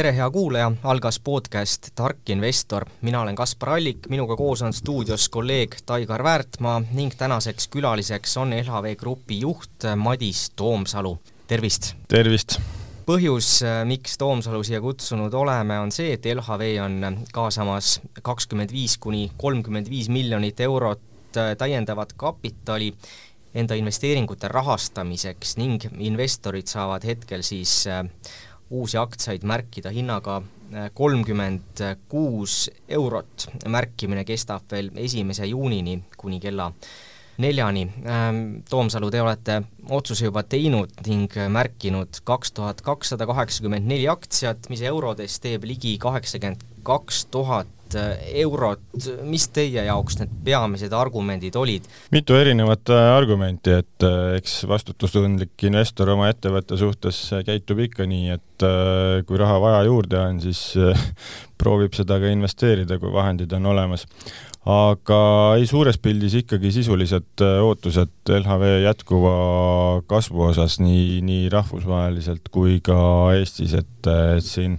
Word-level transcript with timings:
tere, 0.00 0.14
hea 0.16 0.30
kuulaja, 0.32 0.70
algas 0.88 1.18
podcast 1.20 1.90
Tark 1.94 2.30
investor, 2.32 2.86
mina 3.04 3.20
olen 3.20 3.36
Kaspar 3.36 3.74
Allik, 3.74 4.06
minuga 4.08 4.32
koos 4.36 4.62
on 4.64 4.72
stuudios 4.72 5.26
kolleeg 5.28 5.76
Taigar 5.86 6.24
Väärtmaa 6.24 6.78
ning 6.96 7.12
tänaseks 7.18 7.68
külaliseks 7.68 8.38
on 8.40 8.54
LHV 8.56 8.94
Grupi 8.96 9.42
juht 9.42 9.84
Madis 9.96 10.46
Toomsalu, 10.56 11.18
tervist! 11.46 11.90
tervist! 12.08 12.56
põhjus, 13.04 13.60
miks 13.84 14.16
Toomsalu 14.16 14.62
siia 14.64 14.80
kutsunud 14.80 15.36
oleme, 15.36 15.76
on 15.84 15.92
see, 15.92 16.14
et 16.16 16.24
LHV 16.32 16.70
on 16.80 17.20
kaasamas 17.36 17.98
kakskümmend 18.22 18.72
viis 18.72 18.96
kuni 18.96 19.26
kolmkümmend 19.36 19.90
viis 19.92 20.08
miljonit 20.08 20.64
eurot 20.64 21.02
täiendavat 21.58 22.16
kapitali 22.16 22.94
enda 23.54 23.76
investeeringute 23.76 24.48
rahastamiseks 24.48 25.58
ning 25.60 25.84
investorid 25.98 26.70
saavad 26.70 27.04
hetkel 27.04 27.44
siis 27.44 27.82
uusi 28.70 28.98
aktsiaid 29.00 29.44
märkida 29.46 29.92
hinnaga 29.94 30.40
äh, 30.40 30.90
kolmkümmend 30.94 31.84
kuus 32.08 32.70
eurot. 32.88 33.48
märkimine 33.68 34.24
kestab 34.24 34.66
veel 34.70 34.90
esimese 34.96 35.46
juunini 35.46 36.02
kuni 36.16 36.40
kella 36.40 36.72
neljani. 37.40 37.82
Ähm, 38.04 38.40
Toomsalu, 38.70 39.10
te 39.10 39.22
olete 39.22 39.62
otsuse 39.88 40.28
juba 40.28 40.42
teinud 40.42 40.92
ning 41.06 41.32
märkinud 41.48 42.20
kaks 42.24 42.52
tuhat 42.52 42.82
kakssada 42.84 43.26
kaheksakümmend 43.26 43.88
neli 43.88 44.08
aktsiat, 44.08 44.68
mis 44.68 44.82
eurodes 44.82 45.40
teeb 45.40 45.64
ligi 45.64 45.96
kaheksakümmend 45.98 46.66
kaks 46.84 47.24
tuhat 47.32 47.79
tuhat 47.90 47.94
äh, 47.94 48.40
eurot, 48.42 48.80
mis 49.26 49.48
teie 49.52 49.84
jaoks 49.86 50.18
need 50.20 50.32
peamised 50.44 50.92
argumendid 50.92 51.56
olid? 51.56 51.86
mitu 52.12 52.34
erinevat 52.34 52.90
äh, 52.90 53.10
argumenti, 53.16 53.74
et 53.82 54.06
äh, 54.06 54.36
eks 54.38 54.64
vastutustundlik 54.68 55.66
investor 55.68 56.10
oma 56.14 56.30
ettevõtte 56.30 56.78
suhtes 56.80 57.22
käitub 57.46 57.80
ikka 57.86 58.06
nii, 58.06 58.36
et 58.36 58.46
kui 59.24 59.38
raha 59.40 59.56
vaja 59.62 59.84
juurde 59.88 60.18
on, 60.20 60.40
siis 60.42 60.74
proovib 61.60 61.94
seda 61.96 62.18
ka 62.20 62.28
investeerida, 62.28 62.98
kui 63.00 63.12
vahendid 63.12 63.52
on 63.56 63.70
olemas 63.72 64.06
aga 64.68 65.20
ei, 65.56 65.64
suures 65.68 65.96
pildis 66.02 66.34
ikkagi 66.42 66.72
sisulised 66.74 67.44
ootused 67.64 68.32
LHV 68.36 68.66
jätkuva 68.84 69.34
kasvu 70.10 70.50
osas 70.50 70.76
nii, 70.82 71.20
nii 71.24 71.48
rahvusvaheliselt 71.52 72.50
kui 72.52 72.80
ka 72.84 72.98
Eestis, 73.38 73.72
et, 73.78 74.10
et 74.36 74.44
siin 74.44 74.76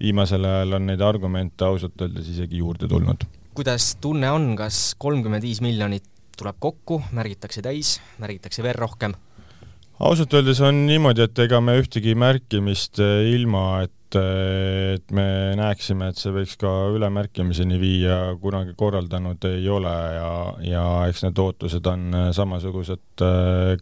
viimasel 0.00 0.46
ajal 0.48 0.78
on 0.78 0.88
neid 0.88 1.04
argumente 1.04 1.66
ausalt 1.68 2.00
öeldes 2.06 2.30
isegi 2.32 2.62
juurde 2.62 2.88
tulnud. 2.88 3.26
kuidas 3.58 3.96
tunne 4.00 4.30
on, 4.30 4.54
kas 4.56 4.94
kolmkümmend 4.98 5.42
viis 5.42 5.60
miljonit 5.60 6.06
tuleb 6.38 6.56
kokku, 6.62 7.02
märgitakse 7.12 7.62
täis, 7.64 7.98
märgitakse 8.22 8.62
veel 8.62 8.78
rohkem? 8.78 9.16
ausalt 9.98 10.34
öeldes 10.38 10.60
on 10.62 10.84
niimoodi, 10.86 11.24
et 11.26 11.38
ega 11.42 11.60
me 11.60 11.74
ühtegi 11.80 12.14
märkimist 12.18 13.00
eh, 13.02 13.32
ilma, 13.34 13.82
et, 13.88 13.94
eh, 14.16 14.94
et 14.96 15.10
me 15.12 15.54
näeksime, 15.58 16.08
et 16.08 16.16
see 16.16 16.32
võiks 16.32 16.56
ka 16.60 16.70
ülemärkimiseni 16.96 17.80
viia, 17.80 18.18
kunagi 18.40 18.72
korraldanud 18.78 19.44
ei 19.50 19.68
ole 19.68 19.96
ja, 20.16 20.30
ja 20.64 20.84
eks 21.10 21.26
need 21.26 21.42
ootused 21.42 21.86
on 21.92 22.08
eh, 22.14 22.30
samasugused 22.36 23.26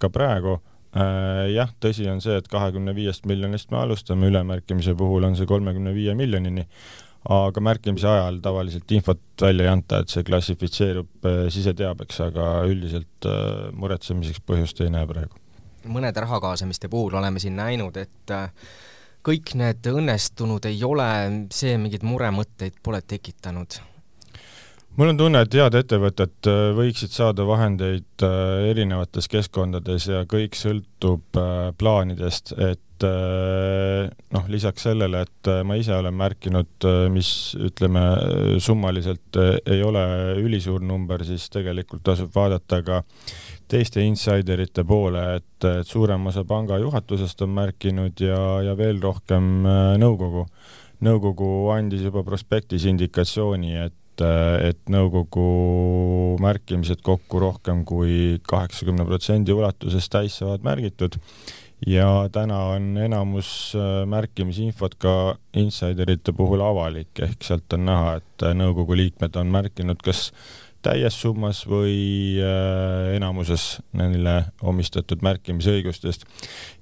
ka 0.00 0.10
praegu 0.10 0.58
Äh, 0.96 1.50
jah, 1.52 1.72
tõsi 1.82 2.06
on 2.08 2.22
see, 2.24 2.38
et 2.40 2.46
kahekümne 2.48 2.94
viiest 2.96 3.26
miljonist 3.28 3.72
me 3.72 3.82
alustame, 3.82 4.30
ülemärkimise 4.30 4.94
puhul 4.96 5.26
on 5.28 5.34
see 5.36 5.48
kolmekümne 5.48 5.92
viie 5.92 6.14
miljonini, 6.16 6.64
aga 7.36 7.60
märkimise 7.60 8.08
ajal 8.08 8.38
tavaliselt 8.44 8.94
infot 8.96 9.20
välja 9.42 9.66
ei 9.66 9.72
anta, 9.74 10.00
et 10.00 10.12
see 10.14 10.24
klassifitseerub 10.24 11.28
äh, 11.28 11.42
siseteabeks, 11.52 12.22
aga 12.30 12.48
üldiselt 12.70 13.28
äh, 13.28 13.68
muretsemiseks 13.76 14.40
põhjust 14.48 14.80
ei 14.86 14.94
näe 14.94 15.08
praegu. 15.10 15.42
mõnede 15.86 16.24
raha 16.24 16.40
kaasamiste 16.42 16.88
puhul 16.90 17.14
oleme 17.20 17.42
siin 17.42 17.58
näinud, 17.60 17.96
et 18.00 18.32
kõik 19.26 19.56
need 19.58 19.90
õnnestunud 19.90 20.68
ei 20.70 20.80
ole, 20.86 21.10
see 21.54 21.74
mingeid 21.80 22.06
muremõtteid 22.06 22.78
pole 22.82 23.02
tekitanud. 23.02 23.80
Mul 24.96 25.12
on 25.12 25.18
tunne, 25.20 25.42
et 25.44 25.52
head 25.52 25.74
ettevõtted 25.76 26.48
äh, 26.48 26.58
võiksid 26.76 27.12
saada 27.12 27.44
vahendeid 27.44 28.24
äh, 28.24 28.70
erinevates 28.70 29.28
keskkondades 29.28 30.06
ja 30.08 30.22
kõik 30.30 30.56
sõltub 30.56 31.36
äh, 31.36 31.68
plaanidest, 31.76 32.54
et 32.56 32.80
noh, 32.96 34.46
lisaks 34.48 34.86
sellele, 34.86 35.18
et 35.26 35.48
ma 35.68 35.74
ise 35.76 35.92
olen 35.92 36.14
märkinud, 36.16 36.86
mis 37.12 37.28
ütleme, 37.60 38.00
summaliselt 38.64 39.36
ei 39.36 39.82
ole 39.84 40.00
ülisuur 40.40 40.80
number, 40.80 41.20
siis 41.28 41.44
tegelikult 41.52 42.06
tasub 42.08 42.32
vaadata 42.32 42.78
ka 42.86 43.02
teiste 43.68 44.02
insiderite 44.04 44.84
poole, 44.84 45.22
et, 45.40 45.64
et 45.66 45.86
suurem 45.86 46.26
osa 46.30 46.44
panga 46.44 46.78
juhatusest 46.78 47.42
on 47.42 47.54
märkinud 47.56 48.20
ja, 48.20 48.40
ja 48.62 48.76
veel 48.78 49.00
rohkem 49.02 49.66
nõukogu. 49.98 50.46
nõukogu 51.04 51.48
andis 51.74 52.06
juba 52.06 52.22
prospektis 52.24 52.86
indikatsiooni, 52.88 53.74
et 53.76 53.94
et, 54.16 54.24
et 54.70 54.90
nõukogu 54.92 56.36
märkimised 56.40 57.02
kokku 57.04 57.40
rohkem 57.40 57.84
kui 57.84 58.40
kaheksakümne 58.48 59.04
protsendi 59.06 59.52
ulatuses 59.52 60.08
täis 60.08 60.38
saavad 60.40 60.64
märgitud 60.64 61.18
ja 61.86 62.28
täna 62.32 62.58
on 62.76 62.96
enamus 62.96 63.74
äh, 63.76 64.06
märkimisinfot 64.08 64.96
ka 64.98 65.36
insiderite 65.56 66.32
puhul 66.32 66.62
avalik, 66.64 67.12
ehk 67.20 67.44
sealt 67.44 67.72
on 67.76 67.84
näha, 67.88 68.16
et 68.20 68.46
nõukogu 68.56 68.96
liikmed 68.96 69.36
on 69.36 69.52
märkinud 69.52 70.00
kas 70.04 70.30
täies 70.86 71.16
summas 71.18 71.64
või 71.68 72.38
äh, 72.42 73.16
enamuses 73.16 73.80
neile 73.96 74.36
omistatud 74.62 75.22
märkimisõigustest. 75.26 76.26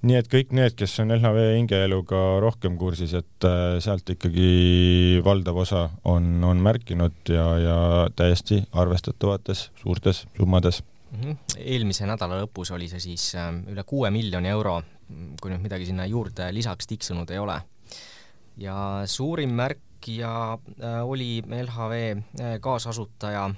nii 0.04 0.18
et 0.20 0.28
kõik 0.32 0.52
need, 0.56 0.76
kes 0.78 0.98
on 1.02 1.14
LHV 1.14 1.44
hingeeluga 1.56 2.22
rohkem 2.44 2.76
kursis, 2.80 3.14
et 3.16 3.48
äh, 3.48 3.78
sealt 3.84 4.10
ikkagi 4.16 5.20
valdav 5.24 5.62
osa 5.64 5.86
on, 6.10 6.36
on 6.44 6.60
märkinud 6.64 7.32
ja, 7.32 7.46
ja 7.62 7.78
täiesti 8.16 8.60
arvestatavates 8.72 9.70
suurtes 9.80 10.24
summades 10.36 10.82
mm. 10.82 11.20
-hmm. 11.22 11.58
eelmise 11.58 12.08
nädala 12.10 12.42
lõpus 12.44 12.74
oli 12.76 12.90
see 12.92 13.00
siis 13.00 13.30
äh, 13.40 13.52
üle 13.72 13.86
kuue 13.88 14.10
miljoni 14.10 14.52
euro, 14.52 14.82
kui 15.40 15.52
nüüd 15.52 15.64
midagi 15.64 15.88
sinna 15.88 16.06
juurde 16.06 16.52
lisaks 16.52 16.86
tiksunud 16.86 17.30
ei 17.30 17.38
ole. 17.38 17.60
ja 18.56 19.02
suurim 19.06 19.50
märkija 19.50 20.58
oli 21.08 21.42
LHV 21.48 22.58
kaasasutaja 22.60 23.48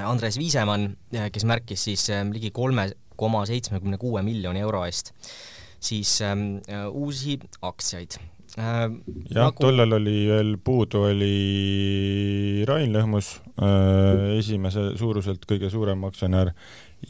Andres 0.00 0.38
Viisemann, 0.40 0.94
kes 1.32 1.44
märkis 1.44 1.84
siis 1.90 2.06
ähm, 2.10 2.32
ligi 2.32 2.50
kolme 2.54 2.88
koma 3.16 3.44
seitsmekümne 3.48 3.98
kuue 4.00 4.22
miljoni 4.24 4.62
euro 4.64 4.84
eest 4.88 5.12
siis 5.82 6.20
ähm, 6.22 6.56
äh, 6.68 6.86
uusi 6.88 7.38
aktsiaid 7.62 8.16
äh,. 8.58 8.88
jah 9.34 9.50
nagu..., 9.50 9.64
tollal 9.64 9.98
oli 9.98 10.16
veel 10.28 10.54
puudu, 10.64 11.04
oli 11.10 12.64
Rain 12.68 12.94
Lõhmus 12.94 13.34
äh,, 13.58 14.38
esimese 14.38 14.92
suuruselt 14.98 15.46
kõige 15.50 15.70
suurem 15.72 16.04
aktsionär 16.08 16.52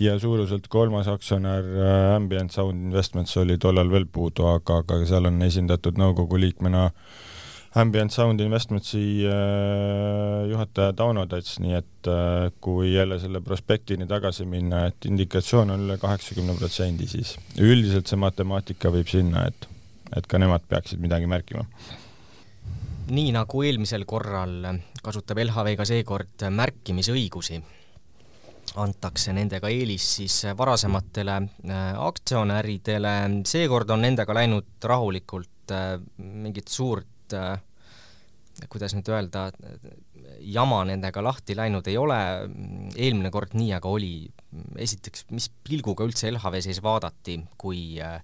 ja 0.01 0.17
suuruselt 0.19 0.69
kolmas 0.73 1.11
aktsionär 1.13 1.69
äh, 1.77 2.15
Ambient 2.17 2.57
Sound 2.57 2.89
Investments 2.89 3.37
oli 3.37 3.59
tollal 3.61 3.93
veel 3.93 4.09
puudu, 4.09 4.49
aga, 4.55 4.81
aga 4.83 5.03
seal 5.09 5.29
on 5.29 5.43
esindatud 5.45 6.01
nõukogu 6.01 6.41
liikmena 6.41 6.89
äh, 6.89 7.29
Ambient 7.75 8.13
Sound 8.13 8.41
Investmentsi 8.41 9.25
äh, 9.25 10.51
juhataja 10.51 10.93
Tauno 10.93 11.25
Tats, 11.27 11.55
nii 11.65 11.73
et 11.79 12.09
äh, 12.11 12.51
kui 12.61 12.91
jälle 12.93 13.17
selle 13.21 13.41
prospektini 13.41 14.05
tagasi 14.07 14.45
minna, 14.45 14.85
et 14.91 15.07
indikatsioon 15.09 15.73
on 15.73 15.87
üle 15.87 15.97
kaheksakümne 16.01 16.53
protsendi, 16.59 17.09
siis 17.09 17.33
üldiselt 17.57 18.13
see 18.13 18.21
matemaatika 18.21 18.93
viib 18.93 19.09
sinna, 19.09 19.47
et, 19.49 19.65
et 20.13 20.29
ka 20.29 20.41
nemad 20.43 20.67
peaksid 20.69 21.01
midagi 21.01 21.31
märkima. 21.33 21.65
nii 23.13 23.33
nagu 23.33 23.63
eelmisel 23.65 24.05
korral, 24.05 24.59
kasutab 25.03 25.41
LHV 25.41 25.73
ka 25.81 25.87
seekord 25.89 26.45
märkimisõigusi 26.53 27.63
antakse 28.85 29.33
nendega 29.33 29.69
eelis 29.73 30.11
siis 30.19 30.37
varasematele 30.59 31.39
äh, 31.41 31.89
aktsionäridele, 32.05 33.17
seekord 33.49 33.97
on 33.97 34.05
nendega 34.05 34.37
läinud 34.37 34.77
rahulikult, 34.93 35.49
mingit 36.19 36.69
suurt 36.69 37.12
et 37.33 38.69
kuidas 38.69 38.95
nüüd 38.97 39.09
öelda, 39.09 39.47
jama 40.45 40.83
nendega 40.89 41.23
lahti 41.25 41.57
läinud 41.57 41.87
ei 41.89 41.97
ole, 41.99 42.19
eelmine 42.97 43.31
kord 43.33 43.57
nii 43.57 43.73
aga 43.79 43.89
oli. 43.89 44.15
esiteks, 44.77 45.27
mis 45.33 45.49
pilguga 45.65 46.05
üldse 46.05 46.31
LHV 46.31 46.61
sees 46.65 46.83
vaadati, 46.85 47.39
kui 47.59 48.01
äh, 48.03 48.21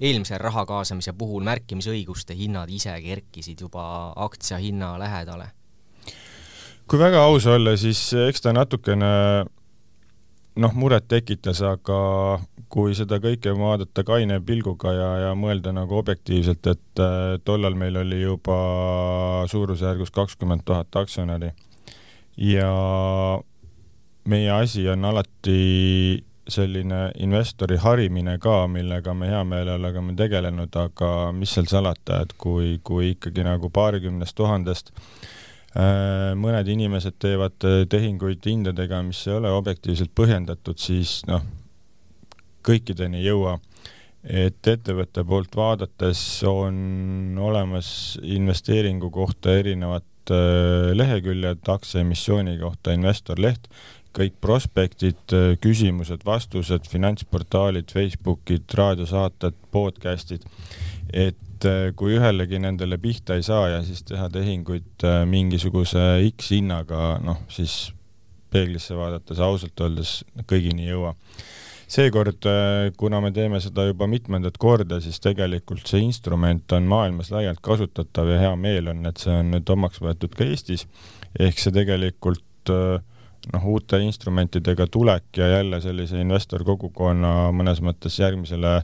eelmise 0.00 0.38
raha 0.38 0.64
kaasamise 0.68 1.12
puhul 1.16 1.44
märkimisõiguste 1.46 2.36
hinnad 2.36 2.70
ise 2.72 2.92
kerkisid 3.04 3.60
juba 3.60 4.12
aktsia 4.16 4.60
hinna 4.60 4.96
lähedale? 5.00 5.52
kui 6.90 6.98
väga 6.98 7.20
aus 7.22 7.46
olla, 7.46 7.76
siis 7.78 8.00
eks 8.18 8.42
ta 8.42 8.52
natukene 8.52 9.10
noh, 10.58 10.72
muret 10.74 11.06
tekitas, 11.08 11.60
aga 11.62 11.98
kui 12.70 12.94
seda 12.94 13.18
kõike 13.22 13.52
vaadata 13.58 14.04
kaine 14.06 14.38
pilguga 14.46 14.92
ja, 14.94 15.10
ja 15.24 15.34
mõelda 15.38 15.72
nagu 15.74 15.98
objektiivselt, 15.98 16.66
et 16.70 17.02
äh, 17.02 17.34
tollal 17.44 17.74
meil 17.78 17.98
oli 18.04 18.22
juba 18.22 18.58
suurusjärgus 19.50 20.14
kakskümmend 20.14 20.64
tuhat 20.68 20.96
aktsionäri. 21.02 21.50
Ja 22.40 22.70
meie 24.30 24.50
asi 24.54 24.86
on 24.88 25.04
alati 25.04 26.24
selline 26.50 27.10
investori 27.22 27.76
harimine 27.78 28.38
ka, 28.42 28.64
millega 28.70 29.14
me 29.14 29.28
hea 29.30 29.42
meelega 29.46 29.98
oleme 29.98 30.16
tegelenud, 30.18 30.74
aga 30.76 31.10
mis 31.36 31.52
seal 31.54 31.68
salata, 31.70 32.22
et 32.24 32.34
kui, 32.38 32.78
kui 32.86 33.12
ikkagi 33.14 33.44
nagu 33.46 33.70
paarikümnest 33.74 34.38
tuhandest 34.38 34.94
äh, 35.74 36.32
mõned 36.38 36.70
inimesed 36.70 37.18
teevad 37.22 37.58
tehinguid 37.90 38.46
hindadega, 38.46 39.02
mis 39.06 39.26
ei 39.26 39.38
ole 39.38 39.50
objektiivselt 39.58 40.14
põhjendatud, 40.18 40.78
siis 40.78 41.20
noh, 41.30 41.44
kõikideni 42.66 43.20
ei 43.20 43.30
jõua. 43.30 43.58
et 44.22 44.66
ettevõtte 44.68 45.22
poolt 45.24 45.54
vaadates 45.56 46.42
on 46.44 47.38
olemas 47.40 48.18
investeeringu 48.22 49.08
kohta 49.10 49.54
erinevad 49.56 50.04
äh, 50.30 50.90
leheküljed, 50.92 51.64
aktsiaemissiooni 51.64 52.58
kohta 52.60 52.92
investorleht 52.92 53.70
kõik 54.16 54.40
prospektid, 54.42 55.34
küsimused, 55.62 56.24
vastused, 56.26 56.88
finantsportaalid, 56.90 57.92
Facebookid, 57.94 58.66
raadiosaated, 58.74 59.54
podcast'id, 59.70 60.46
et 61.12 61.66
äh, 61.68 61.90
kui 61.96 62.16
ühelegi 62.18 62.60
nendele 62.62 62.98
pihta 62.98 63.38
ei 63.38 63.46
saa 63.46 63.68
ja 63.76 63.80
siis 63.86 64.02
teha 64.06 64.28
tehinguid 64.32 65.06
äh, 65.06 65.22
mingisuguse 65.30 66.02
X 66.32 66.52
hinnaga, 66.56 67.18
noh 67.22 67.42
siis 67.50 67.92
peeglisse 68.50 68.96
vaadates 68.98 69.38
ausalt 69.42 69.78
öeldes 69.80 70.20
kõigini 70.50 70.88
ei 70.88 70.94
jõua. 70.94 71.14
Seekord, 71.90 72.46
äh, 72.46 72.90
kuna 72.98 73.20
me 73.22 73.32
teeme 73.34 73.60
seda 73.62 73.86
juba 73.88 74.06
mitmendat 74.10 74.58
korda, 74.62 75.00
siis 75.02 75.20
tegelikult 75.22 75.88
see 75.90 76.02
instrument 76.04 76.72
on 76.76 76.88
maailmas 76.90 77.32
laialt 77.34 77.62
kasutatav 77.64 78.30
ja 78.30 78.40
hea 78.44 78.56
meel 78.56 78.92
on, 78.92 79.04
et 79.10 79.22
see 79.22 79.34
on 79.34 79.50
nüüd 79.56 79.72
omaks 79.74 80.02
võetud 80.02 80.34
ka 80.36 80.46
Eestis, 80.46 80.86
ehk 81.38 81.58
see 81.58 81.74
tegelikult 81.74 82.72
äh, 82.74 83.00
noh, 83.54 83.70
uute 83.74 84.00
instrumentidega 84.04 84.86
tulek 84.92 85.40
ja 85.42 85.48
jälle 85.56 85.80
sellise 85.82 86.20
investorkogukonna 86.22 87.50
mõnes 87.56 87.82
mõttes 87.84 88.18
järgmisele, 88.20 88.80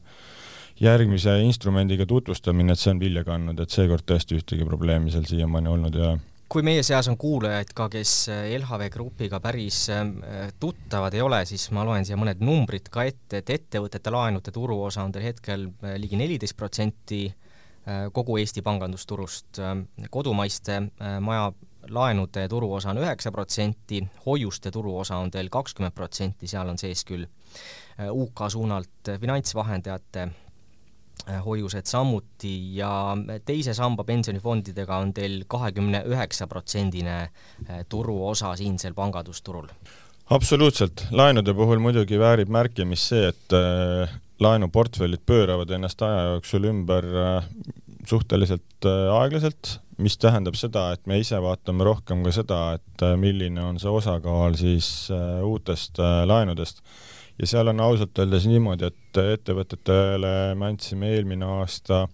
järgmise 0.83 1.39
instrumendiga 1.45 2.07
tutvustamine, 2.09 2.75
et 2.75 2.83
see 2.83 2.95
on 2.95 3.03
vilja 3.03 3.25
kandnud, 3.27 3.61
et 3.61 3.73
seekord 3.73 4.07
tõesti 4.09 4.41
ühtegi 4.41 4.67
probleemi 4.67 5.15
seal 5.15 5.29
siiamaani 5.29 5.73
olnud 5.73 5.95
ei 5.95 6.09
ole 6.09 6.17
kui 6.49 6.63
meie 6.67 6.83
seas 6.87 7.09
on 7.11 7.17
kuulajaid 7.19 7.73
ka, 7.77 7.89
kes 7.93 8.13
LHV 8.31 8.89
Grupiga 8.95 9.41
päris 9.43 9.87
äh, 9.91 10.53
tuttavad 10.61 11.15
ei 11.15 11.25
ole, 11.25 11.43
siis 11.49 11.69
ma 11.75 11.85
loen 11.87 12.07
siia 12.07 12.19
mõned 12.21 12.43
numbrid 12.45 12.91
ka 12.93 13.07
ette, 13.09 13.43
et 13.43 13.55
ettevõtete 13.57 14.13
laenude 14.15 14.55
turuosa 14.55 15.05
on 15.05 15.15
teil 15.15 15.31
hetkel 15.31 15.69
äh, 15.71 15.97
ligi 16.01 16.19
neliteist 16.21 16.57
protsenti 16.59 17.25
äh, 17.27 18.07
kogu 18.13 18.39
Eesti 18.43 18.63
pangandusturust, 18.67 19.63
kodumaiste 20.11 20.81
maja 21.23 21.51
laenude 21.91 22.49
turuosa 22.49 22.91
on 22.91 22.99
üheksa 22.99 23.33
protsenti, 23.33 24.03
hoiuste 24.27 24.71
turuosa 24.71 25.17
on 25.17 25.31
teil 25.31 25.49
kakskümmend 25.53 25.95
protsenti, 25.95 26.49
seal 26.51 26.69
on 26.69 26.79
sees 26.79 27.05
küll 27.07 27.27
äh, 27.27 28.11
UK 28.11 28.47
suunalt 28.53 29.13
finantsvahendajate 29.21 30.23
äh, 30.23 30.35
hoiused 31.45 31.89
samuti 31.91 32.77
ja 32.77 33.17
teise 33.45 33.75
samba 33.75 34.05
pensionifondidega 34.05 34.99
on 35.03 35.13
teil 35.17 35.41
kahekümne 35.49 36.05
üheksa 36.07 36.47
protsendine 36.47 37.17
äh, 37.23 37.81
turuosa 37.89 38.55
siinsel 38.57 38.95
pangandusturul. 38.95 39.67
absoluutselt, 40.31 41.07
laenude 41.11 41.55
puhul 41.55 41.79
muidugi 41.79 42.19
väärib 42.19 42.49
märkimist 42.51 43.13
see, 43.13 43.29
et 43.31 43.57
laenuportfellid 44.43 45.23
pööravad 45.27 45.71
ennast 45.71 46.03
aja 46.03 46.33
jooksul 46.33 46.67
ümber 46.71 47.07
suhteliselt 48.07 48.87
aeglaselt, 48.87 49.79
mis 50.03 50.17
tähendab 50.21 50.57
seda, 50.59 50.91
et 50.95 51.07
me 51.09 51.19
ise 51.21 51.39
vaatame 51.43 51.87
rohkem 51.87 52.23
ka 52.27 52.33
seda, 52.35 52.61
et 52.77 53.05
äh, 53.05 53.17
milline 53.21 53.63
on 53.65 53.81
see 53.81 53.93
osakaal 53.93 54.57
siis 54.59 55.09
äh, 55.15 55.41
uutest 55.47 56.01
äh, 56.03 56.23
laenudest. 56.29 56.83
Ja 57.39 57.49
seal 57.49 57.73
on 57.73 57.81
ausalt 57.85 58.19
öeldes 58.19 58.47
niimoodi, 58.51 58.91
et 58.91 59.21
ettevõtetele 59.23 60.31
me 60.59 60.71
andsime 60.71 61.13
eelmine 61.15 61.49
aasta 61.61 62.07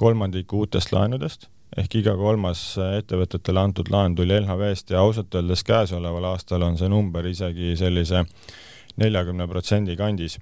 kolmandiku 0.00 0.62
uutest 0.62 0.92
laenudest, 0.94 1.48
ehk 1.76 1.98
iga 2.02 2.14
kolmas 2.18 2.64
ettevõtetele 2.84 3.62
antud 3.62 3.90
laen 3.92 4.16
tuli 4.18 4.36
LHV-st 4.40 4.94
ja 4.94 5.04
ausalt 5.04 5.34
öeldes 5.34 5.64
käesoleval 5.66 6.32
aastal 6.32 6.66
on 6.66 6.78
see 6.80 6.90
number 6.92 7.26
isegi 7.26 7.76
sellise 7.80 8.24
neljakümne 9.00 9.46
protsendi 9.48 9.96
kandis. 9.96 10.38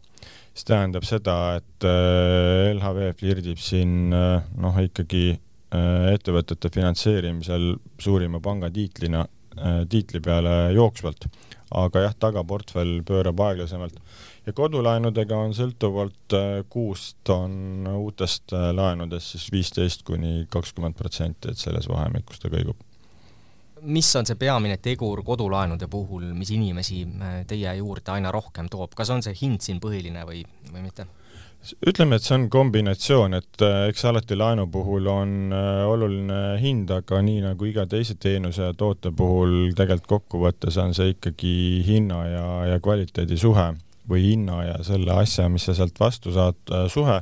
Mis 0.51 0.67
tähendab 0.67 1.05
seda, 1.07 1.37
et 1.61 1.87
LHV 2.75 3.13
flirdib 3.21 3.61
siin 3.63 4.11
noh, 4.11 4.81
ikkagi 4.83 5.39
Äh, 5.71 6.17
ettevõtete 6.17 6.67
finantseerimisel 6.75 7.77
suurima 8.03 8.41
panga 8.43 8.73
tiitlina, 8.75 9.21
äh, 9.55 9.77
tiitli 9.87 10.19
peale 10.19 10.73
jooksvalt, 10.75 11.29
aga 11.71 12.05
jah, 12.07 12.15
tagaportfell 12.19 13.01
pöörab 13.07 13.41
aeglasemalt. 13.47 13.97
ja 14.47 14.53
kodulaenudega 14.53 15.37
on 15.37 15.55
sõltuvalt 15.55 16.37
äh, 16.37 16.61
kuust 16.69 17.29
on 17.35 17.89
uutest 17.95 18.53
laenudest 18.53 19.37
siis 19.37 19.51
viisteist 19.53 20.03
kuni 20.07 20.47
kakskümmend 20.51 20.99
protsenti, 20.99 21.51
et 21.51 21.59
selles 21.59 21.89
vahemikus 21.89 22.43
ta 22.43 22.53
kõigub 22.53 22.87
mis 23.81 24.09
on 24.17 24.27
see 24.29 24.37
peamine 24.37 24.77
tegur 24.83 25.23
kodulaenude 25.25 25.89
puhul, 25.89 26.27
mis 26.37 26.51
inimesi 26.53 27.05
teie 27.49 27.73
juurde 27.79 28.13
aina 28.13 28.33
rohkem 28.33 28.69
toob, 28.69 28.93
kas 28.97 29.11
on 29.11 29.23
see 29.25 29.37
hind 29.41 29.65
siin 29.65 29.81
põhiline 29.81 30.25
või, 30.29 30.43
või 30.73 30.85
mitte? 30.85 31.07
Ütleme, 31.61 32.17
et 32.17 32.25
see 32.25 32.37
on 32.39 32.47
kombinatsioon, 32.53 33.37
et 33.37 33.65
äh, 33.65 33.91
eks 33.91 34.05
alati 34.09 34.37
laenu 34.39 34.67
puhul 34.73 35.09
on 35.13 35.53
äh, 35.53 35.83
oluline 35.89 36.41
hind, 36.63 36.91
aga 36.95 37.21
nii 37.25 37.43
nagu 37.45 37.69
iga 37.69 37.85
teise 37.91 38.17
teenuse 38.21 38.71
ja 38.71 38.77
toote 38.77 39.13
puhul 39.17 39.75
tegelikult 39.77 40.09
kokkuvõttes 40.15 40.79
on 40.81 40.95
see 40.97 41.15
ikkagi 41.15 41.55
hinna 41.87 42.21
ja, 42.29 42.47
ja 42.73 42.81
kvaliteedi 42.83 43.37
suhe 43.41 43.71
või 44.11 44.25
hinna 44.31 44.63
ja 44.65 44.79
selle 44.87 45.13
asja, 45.21 45.49
mis 45.53 45.69
sa 45.69 45.77
sealt 45.77 46.01
vastu 46.01 46.33
saad, 46.35 46.61
äh, 46.73 46.89
suhe. 46.93 47.21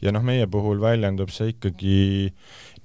ja 0.00 0.12
noh, 0.12 0.24
meie 0.24 0.46
puhul 0.48 0.80
väljendub 0.80 1.30
see 1.32 1.52
ikkagi 1.54 2.00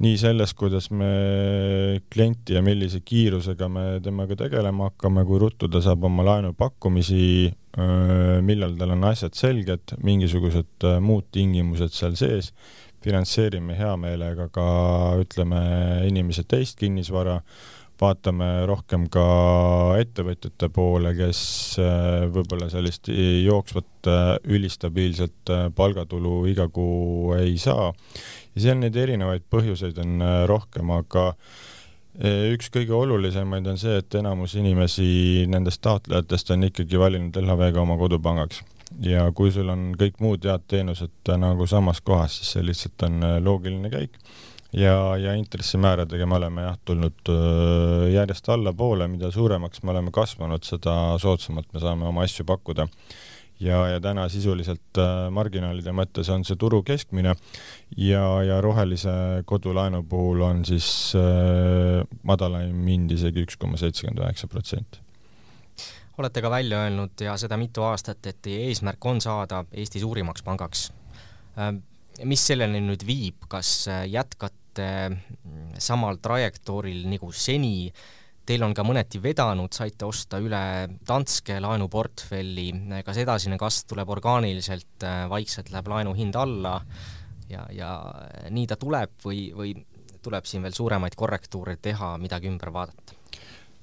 nii 0.02 0.18
selles, 0.18 0.54
kuidas 0.58 0.90
me 0.92 2.02
klienti 2.12 2.56
ja 2.58 2.62
millise 2.66 3.00
kiirusega 3.06 3.68
me 3.70 3.86
temaga 4.04 4.36
tegelema 4.44 4.90
hakkame, 4.90 5.24
kui 5.28 5.40
ruttu 5.40 5.70
ta 5.72 5.82
saab 5.84 6.04
oma 6.10 6.26
laenupakkumisi, 6.26 7.52
millal 7.78 8.74
tal 8.80 8.96
on 8.98 9.04
asjad 9.08 9.36
selged, 9.38 9.94
mingisugused 10.04 10.88
muud 11.04 11.30
tingimused 11.32 11.94
seal 11.96 12.18
sees, 12.20 12.52
finantseerime 13.02 13.78
hea 13.80 13.94
meelega 13.98 14.50
ka 14.54 14.66
ütleme, 15.22 15.62
inimese 16.10 16.44
teist 16.44 16.78
kinnisvara, 16.82 17.40
vaatame 18.02 18.66
rohkem 18.66 19.06
ka 19.14 19.24
ettevõtjate 20.02 20.72
poole, 20.74 21.14
kes 21.18 21.42
võib-olla 22.34 22.70
sellist 22.74 23.12
jooksvat 23.14 24.10
ülistabiilset 24.50 25.52
palgatulu 25.78 26.48
iga 26.50 26.66
kuu 26.74 27.36
ei 27.38 27.60
saa. 27.62 27.92
Ja 28.56 28.64
seal 28.66 28.82
neid 28.82 28.98
erinevaid 28.98 29.46
põhjuseid 29.54 30.02
on 30.02 30.18
rohkem, 30.50 30.90
aga 30.98 31.36
üks 32.20 32.68
kõige 32.74 32.94
olulisemaid 32.96 33.68
on 33.72 33.80
see, 33.80 34.02
et 34.02 34.20
enamus 34.20 34.58
inimesi 34.60 35.46
nendest 35.48 35.82
taotlejatest 35.86 36.52
on 36.52 36.68
ikkagi 36.68 37.00
valinud 37.00 37.38
LHV-ga 37.40 37.82
oma 37.82 37.98
kodupangaks. 37.98 38.62
ja 39.00 39.30
kui 39.32 39.52
sul 39.52 39.70
on 39.72 39.94
kõik 39.96 40.20
muud 40.20 40.44
head 40.44 40.66
teenused 40.68 41.30
äh, 41.30 41.38
nagu 41.40 41.68
samas 41.68 42.02
kohas, 42.02 42.36
siis 42.38 42.52
see 42.58 42.66
lihtsalt 42.68 43.08
on 43.08 43.24
loogiline 43.40 43.90
käik. 43.90 44.20
ja, 44.74 45.16
ja 45.18 45.34
intressimääradega 45.40 46.26
me 46.26 46.36
oleme 46.36 46.68
jah, 46.68 46.78
tulnud 46.86 47.32
järjest 48.12 48.50
allapoole, 48.50 49.08
mida 49.08 49.32
suuremaks 49.32 49.84
me 49.84 49.92
oleme 49.96 50.12
kasvanud, 50.12 50.64
seda 50.64 51.18
soodsamalt 51.20 51.72
me 51.74 51.80
saame 51.80 52.08
oma 52.12 52.28
asju 52.28 52.46
pakkuda 52.46 52.88
ja, 53.62 53.82
ja 53.88 54.00
täna 54.02 54.26
sisuliselt 54.30 55.00
äh, 55.00 55.28
marginaalide 55.34 55.94
mõttes 55.96 56.30
on 56.34 56.46
see 56.48 56.58
turu 56.60 56.82
keskmine 56.86 57.36
ja, 57.98 58.24
ja 58.46 58.60
rohelise 58.64 59.44
kodulaenu 59.46 60.04
puhul 60.10 60.42
on 60.46 60.66
siis 60.66 60.88
äh, 61.18 62.02
madalaim 62.28 62.88
hind 62.88 63.14
isegi 63.14 63.46
üks 63.46 63.60
koma 63.62 63.80
seitsekümmend 63.82 64.24
üheksa 64.26 64.50
protsenti. 64.52 65.04
Olete 66.22 66.42
ka 66.44 66.52
välja 66.52 66.82
öelnud 66.86 67.22
ja 67.24 67.38
seda 67.40 67.58
mitu 67.58 67.86
aastat, 67.88 68.26
et 68.28 68.42
teie 68.44 68.68
eesmärk 68.70 69.06
on 69.10 69.22
saada 69.24 69.64
Eesti 69.72 70.02
suurimaks 70.04 70.44
pangaks. 70.46 70.90
Äh, 71.58 71.74
mis 72.28 72.48
selleni 72.48 72.82
nüüd 72.84 73.06
viib, 73.08 73.46
kas 73.50 73.88
äh, 73.90 74.06
jätkate 74.12 74.90
samal 75.82 76.18
trajektooril 76.24 77.04
nagu 77.12 77.32
seni 77.36 77.92
Teil 78.52 78.66
on 78.68 78.74
ka 78.76 78.84
mõneti 78.84 79.22
vedanud, 79.24 79.72
saite 79.72 80.04
osta 80.04 80.42
üle 80.44 80.60
Danske 81.08 81.56
laenuportfelli, 81.64 82.66
kas 83.08 83.22
edasine 83.22 83.56
kasv 83.56 83.94
tuleb 83.94 84.12
orgaaniliselt, 84.12 85.06
vaikselt 85.32 85.72
läheb 85.72 85.88
laenu 85.88 86.12
hind 86.18 86.36
alla 86.36 86.74
ja, 87.48 87.64
ja 87.72 87.94
nii 88.52 88.68
ta 88.68 88.76
tuleb 88.82 89.14
või, 89.24 89.46
või 89.56 89.72
tuleb 90.20 90.50
siin 90.50 90.68
veel 90.68 90.76
suuremaid 90.76 91.16
korrektuure 91.16 91.78
teha, 91.80 92.18
midagi 92.20 92.52
ümber 92.52 92.74
vaadata? 92.76 93.16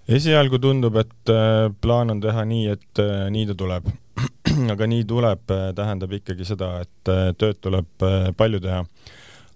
esialgu 0.09 0.59
tundub, 0.59 0.97
et 0.97 1.33
äh, 1.33 1.69
plaan 1.81 2.15
on 2.15 2.21
teha 2.21 2.45
nii, 2.49 2.67
et 2.73 3.03
äh, 3.03 3.27
nii 3.33 3.49
ta 3.51 3.57
tuleb. 3.59 3.89
aga 4.75 4.89
nii 4.89 5.05
tuleb, 5.09 5.45
äh, 5.53 5.69
tähendab 5.77 6.15
ikkagi 6.17 6.47
seda, 6.49 6.71
et 6.85 7.13
tööd 7.41 7.61
tuleb 7.65 8.07
palju 8.37 8.61
teha 8.65 8.83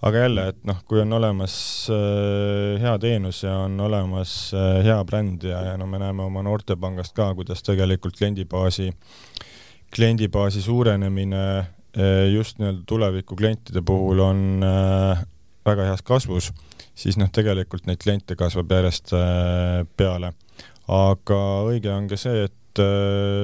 aga 0.03 0.25
jälle, 0.25 0.47
et 0.51 0.65
noh, 0.67 0.81
kui 0.89 1.01
on 1.03 1.13
olemas 1.15 1.55
äh, 1.93 2.81
hea 2.83 2.95
teenus 3.03 3.43
ja 3.45 3.55
on 3.65 3.79
olemas 3.81 4.33
äh, 4.57 4.81
hea 4.87 4.99
bränd 5.07 5.47
ja, 5.47 5.61
ja 5.71 5.77
no 5.79 5.87
me 5.87 6.01
näeme 6.03 6.25
oma 6.27 6.43
noortepangast 6.43 7.15
ka, 7.15 7.31
kuidas 7.39 7.63
tegelikult 7.63 8.19
kliendibaasi 8.19 8.91
kliendibaasi 9.93 10.63
suurenemine 10.65 11.45
just 12.33 12.57
nii-öelda 12.57 12.87
tuleviku 12.89 13.37
klientide 13.37 13.83
puhul 13.85 14.23
on 14.25 14.39
väga 15.67 15.85
heas 15.91 16.01
kasvus, 16.01 16.47
siis 16.97 17.19
noh, 17.21 17.29
tegelikult 17.29 17.85
neid 17.85 18.01
kliente 18.01 18.33
kasvab 18.41 18.73
järjest 18.73 19.13
peale. 20.01 20.33
aga 20.89 21.41
õige 21.69 21.93
on 21.93 22.09
ka 22.09 22.17
see, 22.17 22.47
et 22.49 22.83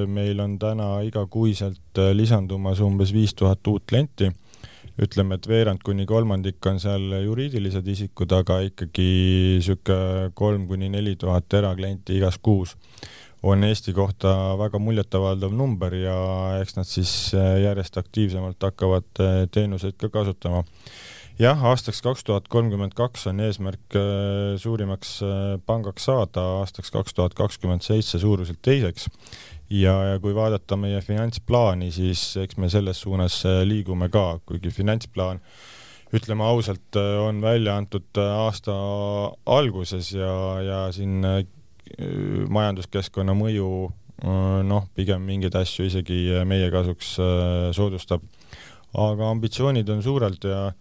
meil 0.08 0.40
on 0.40 0.56
täna 0.58 1.02
igakuiselt 1.04 2.00
lisandumas 2.16 2.80
umbes 2.80 3.12
viis 3.12 3.36
tuhat 3.36 3.66
uut 3.68 3.84
klienti 3.84 4.32
ütleme, 5.02 5.38
et 5.38 5.46
veerand 5.48 5.82
kuni 5.86 6.06
kolmandik 6.08 6.64
on 6.66 6.80
seal 6.82 7.12
juriidilised 7.22 7.86
isikud, 7.86 8.32
aga 8.34 8.60
ikkagi 8.66 9.08
sihuke 9.64 9.98
kolm 10.38 10.66
kuni 10.70 10.90
neli 10.92 11.14
tuhat 11.20 11.54
eraklienti 11.60 12.18
igas 12.18 12.40
kuus 12.42 12.76
on 13.42 13.62
Eesti 13.64 13.92
kohta 13.94 14.32
väga 14.58 14.80
muljetavaldav 14.82 15.52
number 15.54 15.94
ja 15.94 16.16
eks 16.62 16.74
nad 16.74 16.88
siis 16.88 17.12
järjest 17.62 17.98
aktiivsemalt 18.00 18.62
hakkavad 18.62 19.22
teenuseid 19.54 19.94
ka 20.00 20.10
kasutama. 20.10 20.64
jah, 21.38 21.64
aastaks 21.70 22.02
kaks 22.02 22.24
tuhat 22.26 22.48
kolmkümmend 22.50 22.96
kaks 22.98 23.28
on 23.30 23.40
eesmärk 23.40 23.94
äh, 23.94 24.56
suurimaks 24.58 25.20
pangaks 25.66 26.08
saada, 26.10 26.42
aastaks 26.64 26.90
kaks 26.90 27.14
tuhat 27.14 27.38
kakskümmend 27.38 27.86
seitse 27.86 28.18
suuruselt 28.18 28.58
teiseks 28.62 29.06
ja, 29.70 29.94
ja 30.12 30.20
kui 30.22 30.34
vaadata 30.36 30.76
meie 30.80 31.00
finantsplaani, 31.04 31.90
siis 31.94 32.22
eks 32.40 32.58
me 32.60 32.70
selles 32.72 33.02
suunas 33.04 33.40
äh, 33.48 33.62
liigume 33.68 34.08
ka, 34.12 34.40
kuigi 34.48 34.72
finantsplaan 34.74 35.40
ütleme 36.14 36.46
ausalt, 36.48 36.96
äh, 36.96 37.18
on 37.20 37.42
välja 37.44 37.76
antud 37.76 38.20
äh, 38.20 38.32
aasta 38.46 38.74
alguses 39.46 40.12
ja, 40.16 40.34
ja 40.64 40.80
siin 40.92 41.22
majanduskeskkonna 42.52 43.32
mõju 43.32 43.68
noh, 44.68 44.88
pigem 44.98 45.22
mingeid 45.24 45.54
asju 45.56 45.86
isegi 45.88 46.18
meie 46.44 46.66
kasuks 46.74 47.14
soodustab. 47.72 48.20
aga 48.92 49.30
ambitsioonid 49.30 49.88
on 49.88 50.02
suurelt 50.02 50.44
ja 50.44 50.72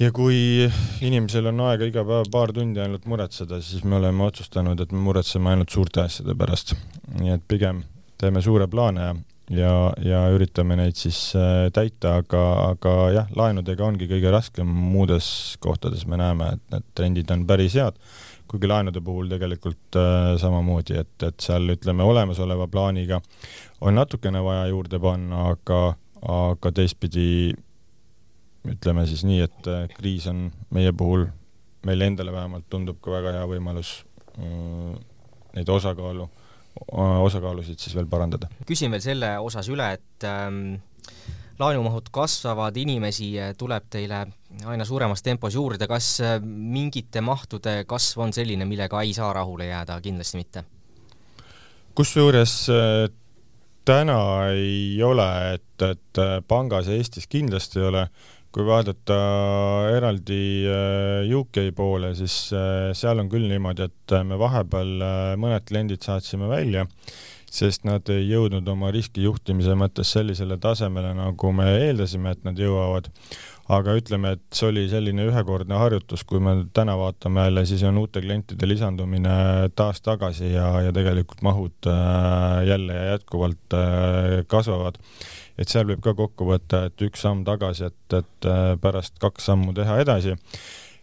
ja 0.00 0.10
kui 0.16 0.68
inimesel 1.04 1.50
on 1.50 1.60
aega 1.68 1.88
iga 1.88 2.04
päev 2.08 2.30
paar 2.32 2.54
tundi 2.56 2.80
ainult 2.82 3.04
muretseda, 3.10 3.60
siis 3.64 3.84
me 3.84 3.98
oleme 3.98 4.24
otsustanud, 4.26 4.80
et 4.80 4.94
me 4.94 5.02
muretseme 5.04 5.52
ainult 5.52 5.74
suurte 5.74 6.04
asjade 6.06 6.36
pärast. 6.38 6.74
nii 7.18 7.34
et 7.36 7.44
pigem 7.48 7.82
teeme 8.20 8.42
suure 8.44 8.68
plaane 8.70 9.04
ja, 9.04 9.14
ja, 9.50 9.74
ja 10.04 10.24
üritame 10.34 10.76
neid 10.80 10.96
siis 10.96 11.20
äh, 11.36 11.68
täita, 11.74 12.16
aga, 12.22 12.42
aga 12.70 12.96
jah, 13.16 13.30
laenudega 13.36 13.84
ongi 13.84 14.08
kõige 14.10 14.32
raskem, 14.32 14.68
muudes 14.68 15.30
kohtades 15.60 16.06
me 16.08 16.20
näeme, 16.20 16.54
et 16.56 16.74
need 16.74 16.90
trendid 16.96 17.32
on 17.34 17.46
päris 17.48 17.76
head, 17.76 17.96
kuigi 18.50 18.68
laenude 18.70 19.02
puhul 19.04 19.28
tegelikult 19.30 20.00
äh, 20.00 20.34
samamoodi, 20.40 21.00
et, 21.04 21.16
et 21.26 21.44
seal 21.44 21.76
ütleme, 21.76 22.06
olemasoleva 22.06 22.68
plaaniga 22.72 23.20
on 23.80 24.00
natukene 24.00 24.40
vaja 24.44 24.68
juurde 24.72 25.00
panna, 25.02 25.50
aga, 25.54 25.82
aga 26.20 26.72
teistpidi 26.76 27.52
ütleme 28.68 29.06
siis 29.08 29.22
nii, 29.24 29.40
et 29.46 29.68
äh, 29.70 29.86
kriis 29.94 30.26
on 30.30 30.48
meie 30.74 30.92
puhul, 30.92 31.26
meile 31.86 32.10
endale 32.10 32.32
vähemalt 32.34 32.68
tundub 32.70 33.00
ka 33.00 33.12
väga 33.14 33.38
hea 33.38 33.46
võimalus 33.48 33.94
äh, 34.36 34.94
neid 35.56 35.72
osakaalu, 35.72 36.28
osakaalusid 37.24 37.80
siis 37.80 37.96
veel 37.96 38.08
parandada. 38.10 38.50
küsin 38.68 38.92
veel 38.92 39.02
selle 39.04 39.32
osas 39.42 39.68
üle, 39.72 39.88
et 39.96 40.26
ähm, 40.28 40.76
laenumahud 41.60 42.10
kasvavad, 42.12 42.76
inimesi 42.76 43.32
äh, 43.40 43.54
tuleb 43.58 43.88
teile 43.90 44.26
aina 44.68 44.84
suuremas 44.84 45.24
tempos 45.24 45.56
juurde, 45.56 45.88
kas 45.88 46.18
mingite 46.44 47.24
mahtude 47.24 47.80
kasv 47.88 48.26
on 48.26 48.36
selline, 48.36 48.68
millega 48.68 49.00
ei 49.02 49.16
saa 49.16 49.32
rahule 49.36 49.70
jääda, 49.70 50.00
kindlasti 50.04 50.42
mitte? 50.42 50.64
kusjuures 51.96 52.52
täna 53.84 54.20
ei 54.54 55.02
ole, 55.02 55.26
et, 55.56 55.82
et 55.84 56.20
pangas 56.48 56.88
Eestis 56.88 57.26
kindlasti 57.28 57.80
ei 57.80 57.88
ole 57.88 58.04
kui 58.54 58.66
vaadata 58.66 59.16
eraldi 59.94 60.42
äh, 60.66 61.34
UK 61.38 61.68
poole, 61.76 62.12
siis 62.18 62.50
äh, 62.56 62.90
seal 62.98 63.22
on 63.22 63.30
küll 63.30 63.46
niimoodi, 63.50 63.86
et 63.86 64.14
äh, 64.16 64.24
me 64.26 64.38
vahepeal 64.40 65.04
mõned 65.38 65.66
kliendid 65.68 66.02
saatsime 66.02 66.50
välja, 66.50 66.86
sest 67.50 67.86
nad 67.86 68.06
ei 68.10 68.26
jõudnud 68.26 68.66
oma 68.70 68.90
riskijuhtimise 68.94 69.76
mõttes 69.78 70.10
sellisele 70.16 70.58
tasemele, 70.62 71.14
nagu 71.18 71.54
me 71.54 71.68
eeldasime, 71.86 72.34
et 72.34 72.44
nad 72.46 72.58
jõuavad. 72.58 73.10
aga 73.70 73.92
ütleme, 73.94 74.32
et 74.34 74.42
see 74.50 74.66
oli 74.66 74.88
selline 74.90 75.28
ühekordne 75.28 75.76
harjutus, 75.78 76.24
kui 76.26 76.40
me 76.42 76.56
täna 76.74 76.96
vaatame 76.98 77.44
jälle, 77.44 77.62
siis 77.70 77.84
on 77.86 78.00
uute 78.02 78.18
klientide 78.20 78.66
lisandumine 78.66 79.68
taas 79.78 80.02
tagasi 80.02 80.50
ja, 80.56 80.72
ja 80.82 80.92
tegelikult 80.92 81.42
mahud 81.46 81.90
jälle 82.66 82.96
ja 82.96 83.12
jätkuvalt 83.12 83.78
kasvavad 84.50 84.98
et 85.60 85.68
seal 85.68 85.88
võib 85.90 86.02
ka 86.04 86.14
kokku 86.16 86.48
võtta, 86.48 86.86
et 86.88 87.02
üks 87.04 87.24
samm 87.26 87.44
tagasi, 87.46 87.90
et, 87.90 88.16
et 88.16 88.48
äh, 88.48 88.76
pärast 88.80 89.20
kaks 89.20 89.50
sammu 89.50 89.74
teha 89.76 90.00
edasi. 90.02 90.36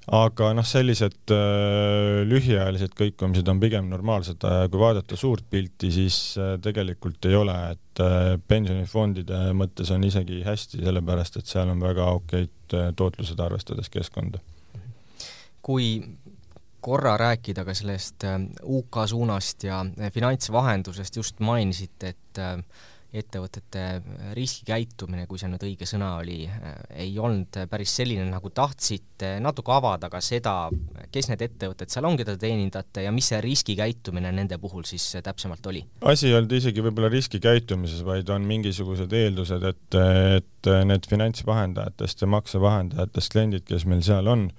aga 0.07 0.53
noh, 0.55 0.63
sellised 0.65 1.33
äh, 1.35 2.23
lühiajalised 2.25 2.93
kõikumised 2.97 3.49
on 3.51 3.59
pigem 3.59 3.89
normaalsed, 3.91 4.43
kui 4.71 4.79
vaadata 4.79 5.17
suurt 5.19 5.45
pilti, 5.49 5.91
siis 5.91 6.37
äh, 6.39 6.55
tegelikult 6.63 7.25
ei 7.27 7.35
ole, 7.35 7.57
et 7.75 8.03
äh, 8.03 8.37
pensionifondide 8.47 9.51
mõttes 9.57 9.91
on 9.93 10.05
isegi 10.07 10.41
hästi, 10.47 10.81
sellepärast 10.85 11.41
et 11.41 11.51
seal 11.51 11.73
on 11.73 11.83
väga 11.83 12.07
okeid 12.17 12.77
äh, 12.77 12.93
tootlused, 12.95 13.39
arvestades 13.39 13.91
keskkonda. 13.93 14.39
kui 15.61 15.99
korra 16.79 17.17
rääkida 17.19 17.65
ka 17.67 17.73
sellest 17.75 18.23
äh, 18.23 18.39
UK 18.63 19.03
suunast 19.11 19.63
ja 19.67 19.85
finantsvahendusest, 20.13 21.15
just 21.15 21.39
mainisite, 21.39 22.15
et 22.15 22.45
ettevõtete 23.21 23.83
riskikäitumine, 24.37 25.25
kui 25.29 25.39
see 25.39 25.49
nüüd 25.51 25.63
õige 25.67 25.87
sõna 25.89 26.13
oli, 26.19 26.43
ei 26.95 27.11
olnud 27.19 27.59
päris 27.69 27.95
selline, 27.99 28.25
nagu 28.29 28.51
tahtsite, 28.55 29.37
natuke 29.43 29.73
avada 29.73 30.09
ka 30.13 30.21
seda, 30.23 30.55
kes 31.13 31.31
need 31.31 31.43
ettevõtted 31.47 31.91
seal 31.93 32.07
on, 32.09 32.17
keda 32.19 32.35
te 32.35 32.47
teenindate 32.47 33.05
ja 33.05 33.13
mis 33.15 33.29
see 33.31 33.41
riskikäitumine 33.43 34.31
nende 34.35 34.59
puhul 34.61 34.85
siis 34.87 35.09
täpsemalt 35.23 35.71
oli? 35.71 35.83
asi 36.13 36.29
ei 36.29 36.37
olnud 36.37 36.57
isegi 36.59 36.83
võib-olla 36.85 37.11
riskikäitumises, 37.13 38.03
vaid 38.07 38.29
on 38.33 38.47
mingisugused 38.47 39.13
eeldused, 39.13 39.67
et, 39.71 39.99
et 40.39 40.73
need 40.91 41.09
finantsvahendajatest 41.09 42.23
ja 42.23 42.31
maksevahendajatest 42.37 43.35
kliendid, 43.35 43.67
kes 43.67 43.87
meil 43.89 44.03
seal 44.05 44.27
on, 44.31 44.49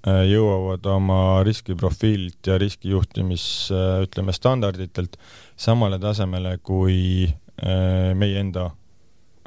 jõuavad 0.00 0.86
oma 0.88 1.20
riskiprofiililt 1.44 2.48
ja 2.48 2.56
riskijuhtimis, 2.60 3.44
ütleme, 4.06 4.32
standarditelt 4.32 5.18
samale 5.60 5.98
tasemele 6.00 6.56
kui 6.64 7.28
Äh, 7.28 7.49
meie 7.60 8.40
enda 8.40 8.70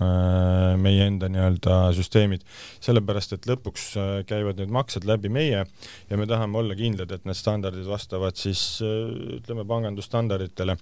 äh, 0.02 0.74
meie 0.80 1.08
enda 1.08 1.30
nii-öelda 1.32 1.80
süsteemid, 1.98 2.46
sellepärast 2.84 3.38
et 3.38 3.48
lõpuks 3.50 3.88
äh, 3.98 4.14
käivad 4.30 4.62
need 4.62 4.74
maksed 4.74 5.08
läbi 5.10 5.32
meie 5.34 5.64
ja 5.64 6.20
me 6.20 6.28
tahame 6.30 6.62
olla 6.62 6.78
kindlad, 6.78 7.12
et 7.12 7.26
need 7.30 7.40
standardid 7.40 7.90
vastavad 7.90 8.40
siis 8.40 8.64
ütleme 8.84 9.66
pangandusstandarditele 9.70 10.78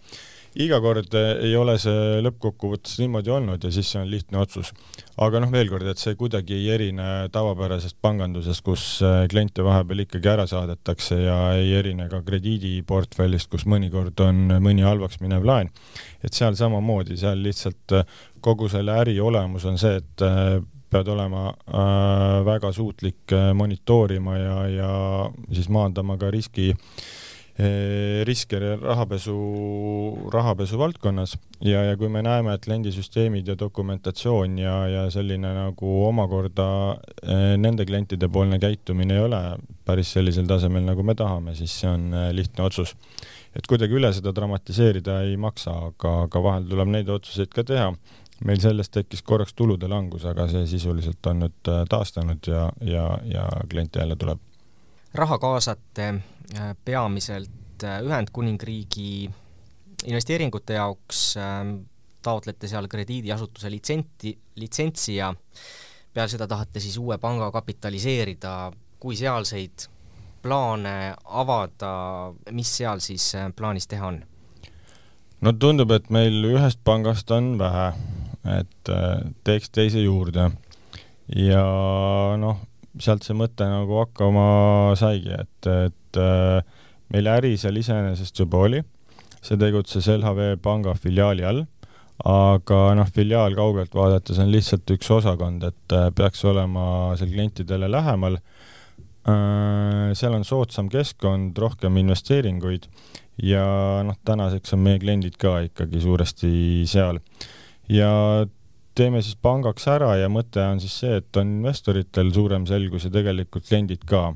iga 0.60 0.82
kord 0.84 1.14
eh, 1.16 1.46
ei 1.48 1.54
ole 1.56 1.78
see 1.80 2.20
lõppkokkuvõttes 2.26 2.98
niimoodi 3.00 3.32
olnud 3.32 3.64
ja 3.64 3.72
siis 3.72 3.92
see 3.94 4.02
on 4.02 4.10
lihtne 4.12 4.42
otsus. 4.42 4.74
aga 5.22 5.40
noh, 5.44 5.52
veel 5.54 5.70
kord, 5.72 5.88
et 5.88 6.02
see 6.02 6.18
kuidagi 6.20 6.58
ei 6.58 6.68
erine 6.74 7.08
tavapärasest 7.32 7.98
pangandusest, 8.04 8.64
kus 8.66 8.84
eh, 9.06 9.24
kliente 9.32 9.64
vahepeal 9.64 10.04
ikkagi 10.06 10.32
ära 10.34 10.48
saadetakse 10.50 11.22
ja 11.24 11.38
ei 11.56 11.72
erine 11.80 12.10
ka 12.12 12.22
krediidiportfellist, 12.28 13.52
kus 13.52 13.66
mõnikord 13.66 14.20
on 14.26 14.60
mõni 14.60 14.84
halvaks 14.84 15.22
minev 15.24 15.48
laen. 15.48 15.72
et 16.24 16.34
seal 16.34 16.58
samamoodi, 16.60 17.18
seal 17.18 17.40
lihtsalt 17.42 17.96
eh, 17.96 18.20
kogu 18.42 18.68
selle 18.70 18.98
äri 19.00 19.20
olemus 19.22 19.66
on 19.70 19.80
see, 19.80 20.02
et 20.02 20.28
pead 20.92 21.08
olema 21.08 21.46
äh, 21.48 22.42
väga 22.44 22.74
suutlik 22.76 23.32
monitoorima 23.56 24.34
ja, 24.36 24.56
ja 24.68 24.90
siis 25.54 25.70
maandama 25.72 26.18
ka 26.20 26.28
riski 26.34 26.74
äh, 26.74 27.06
riske 28.26 28.60
rahapesu, 28.82 29.36
rahapesu 30.34 30.78
valdkonnas 30.80 31.36
ja, 31.62 31.84
ja 31.84 31.98
kui 31.98 32.10
me 32.10 32.22
näeme, 32.26 32.56
et 32.56 32.66
kliendisüsteemid 32.66 33.48
ja 33.48 33.56
dokumentatsioon 33.60 34.58
ja, 34.62 34.76
ja 34.90 35.04
selline 35.14 35.54
nagu 35.56 35.92
omakorda 36.08 36.68
eh, 37.22 37.44
nende 37.62 37.86
klientide 37.86 38.30
poolne 38.32 38.60
käitumine 38.62 39.18
ei 39.18 39.26
ole 39.26 39.42
päris 39.86 40.14
sellisel 40.16 40.48
tasemel, 40.50 40.86
nagu 40.88 41.04
me 41.04 41.16
tahame, 41.18 41.56
siis 41.58 41.76
see 41.84 41.92
on 41.92 42.10
eh, 42.14 42.30
lihtne 42.36 42.66
otsus. 42.66 42.96
et 43.56 43.68
kuidagi 43.68 43.98
üle 44.00 44.14
seda 44.16 44.32
dramatiseerida 44.36 45.22
ei 45.28 45.38
maksa, 45.38 45.74
aga, 45.92 46.16
aga 46.26 46.44
vahel 46.44 46.70
tuleb 46.70 46.94
neid 46.96 47.10
otsuseid 47.10 47.52
ka 47.54 47.64
teha. 47.68 47.92
meil 48.46 48.60
sellest 48.60 48.92
tekkis 48.96 49.22
korraks 49.22 49.54
tulude 49.54 49.88
langus, 49.88 50.26
aga 50.26 50.48
see 50.50 50.66
sisuliselt 50.66 51.28
on 51.30 51.44
nüüd 51.46 51.74
taastunud 51.90 52.48
ja, 52.48 52.70
ja, 52.82 53.04
ja 53.26 53.50
kliente 53.70 54.00
jälle 54.00 54.16
tuleb 54.16 54.40
raha 55.14 55.38
kaasate 55.38 56.08
äh, 56.08 56.76
peamiselt 56.86 57.84
äh, 57.84 58.02
Ühendkuningriigi 58.04 59.30
investeeringute 60.06 60.74
jaoks, 60.74 61.38
ähm, 61.38 61.76
taotlete 62.22 62.68
seal 62.68 62.88
krediidiasutuse 62.88 63.72
litsenti, 63.72 64.34
litsentsi 64.56 65.16
ja 65.16 65.34
peale 66.14 66.30
seda 66.30 66.48
tahate 66.48 66.80
siis 66.80 66.98
uue 66.98 67.18
panga 67.18 67.52
kapitaliseerida, 67.52 68.72
kui 69.00 69.16
sealseid 69.16 69.88
plaane 70.42 71.14
avada, 71.26 71.94
mis 72.52 72.78
seal 72.78 73.04
siis 73.04 73.34
äh, 73.36 73.52
plaanis 73.56 73.88
teha 73.88 74.08
on? 74.08 74.24
no 75.42 75.54
tundub, 75.54 75.92
et 75.92 76.10
meil 76.10 76.44
ühest 76.54 76.82
pangast 76.86 77.32
on 77.32 77.56
vähe 77.60 77.92
et 78.48 78.92
teeks 79.46 79.70
teise 79.70 80.02
juurde. 80.02 80.50
ja 81.36 81.64
noh, 82.38 82.58
sealt 83.00 83.24
see 83.24 83.38
mõte 83.38 83.68
nagu 83.68 84.02
hakkama 84.02 84.96
saigi, 85.00 85.32
et, 85.38 85.70
et 85.72 86.20
meil 87.14 87.30
äri 87.32 87.54
seal 87.60 87.78
iseenesest 87.80 88.42
juba 88.44 88.66
oli, 88.66 88.82
see 89.42 89.60
tegutses 89.60 90.10
LHV 90.12 90.58
panga 90.64 90.96
filiaali 91.00 91.48
all 91.48 91.64
aga 92.28 92.80
noh, 92.98 93.10
filiaal 93.14 93.56
kaugelt 93.58 93.96
vaadates 93.96 94.40
on 94.42 94.52
lihtsalt 94.54 94.90
üks 94.94 95.10
osakond, 95.14 95.64
et 95.66 95.96
äh, 95.96 96.10
peaks 96.16 96.44
olema 96.46 97.16
seal 97.20 97.32
klientidele 97.34 97.90
lähemal. 97.92 98.38
Äh, 99.30 100.12
seal 100.18 100.36
on 100.38 100.46
soodsam 100.46 100.90
keskkond, 100.92 101.58
rohkem 101.58 101.98
investeeringuid 102.02 102.88
ja 103.42 103.66
noh, 104.06 104.18
tänaseks 104.28 104.76
on 104.78 104.84
meie 104.86 105.02
kliendid 105.02 105.38
ka 105.42 105.60
ikkagi 105.70 106.02
suuresti 106.04 106.54
seal. 106.90 107.22
ja 107.90 108.12
teeme 109.02 109.24
siis 109.26 109.38
pangaks 109.42 109.90
ära 109.90 110.14
ja 110.20 110.30
mõte 110.30 110.62
on 110.62 110.82
siis 110.84 111.00
see, 111.04 111.18
et 111.22 111.42
on 111.42 111.58
investoritel 111.60 112.30
suurem 112.36 112.68
selgus 112.70 113.08
ja 113.08 113.14
tegelikult 113.14 113.66
kliendid 113.68 114.06
ka, 114.10 114.30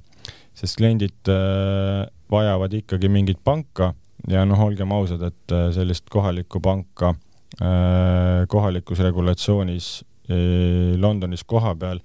sest 0.57 0.81
kliendid 0.81 1.29
äh, 1.29 2.07
vajavad 2.33 2.73
ikkagi 2.81 3.11
mingit 3.13 3.43
panka 3.45 3.93
ja 4.27 4.41
noh, 4.49 4.65
olgem 4.65 4.91
ausad, 4.95 5.21
et 5.21 5.53
sellist 5.75 6.09
kohalikku 6.09 6.57
panka 6.65 7.13
Äh, 7.61 8.47
kohalikus 8.51 8.99
regulatsioonis 8.99 10.03
äh, 10.27 10.97
Londonis 10.99 11.43
kohapeal 11.47 12.01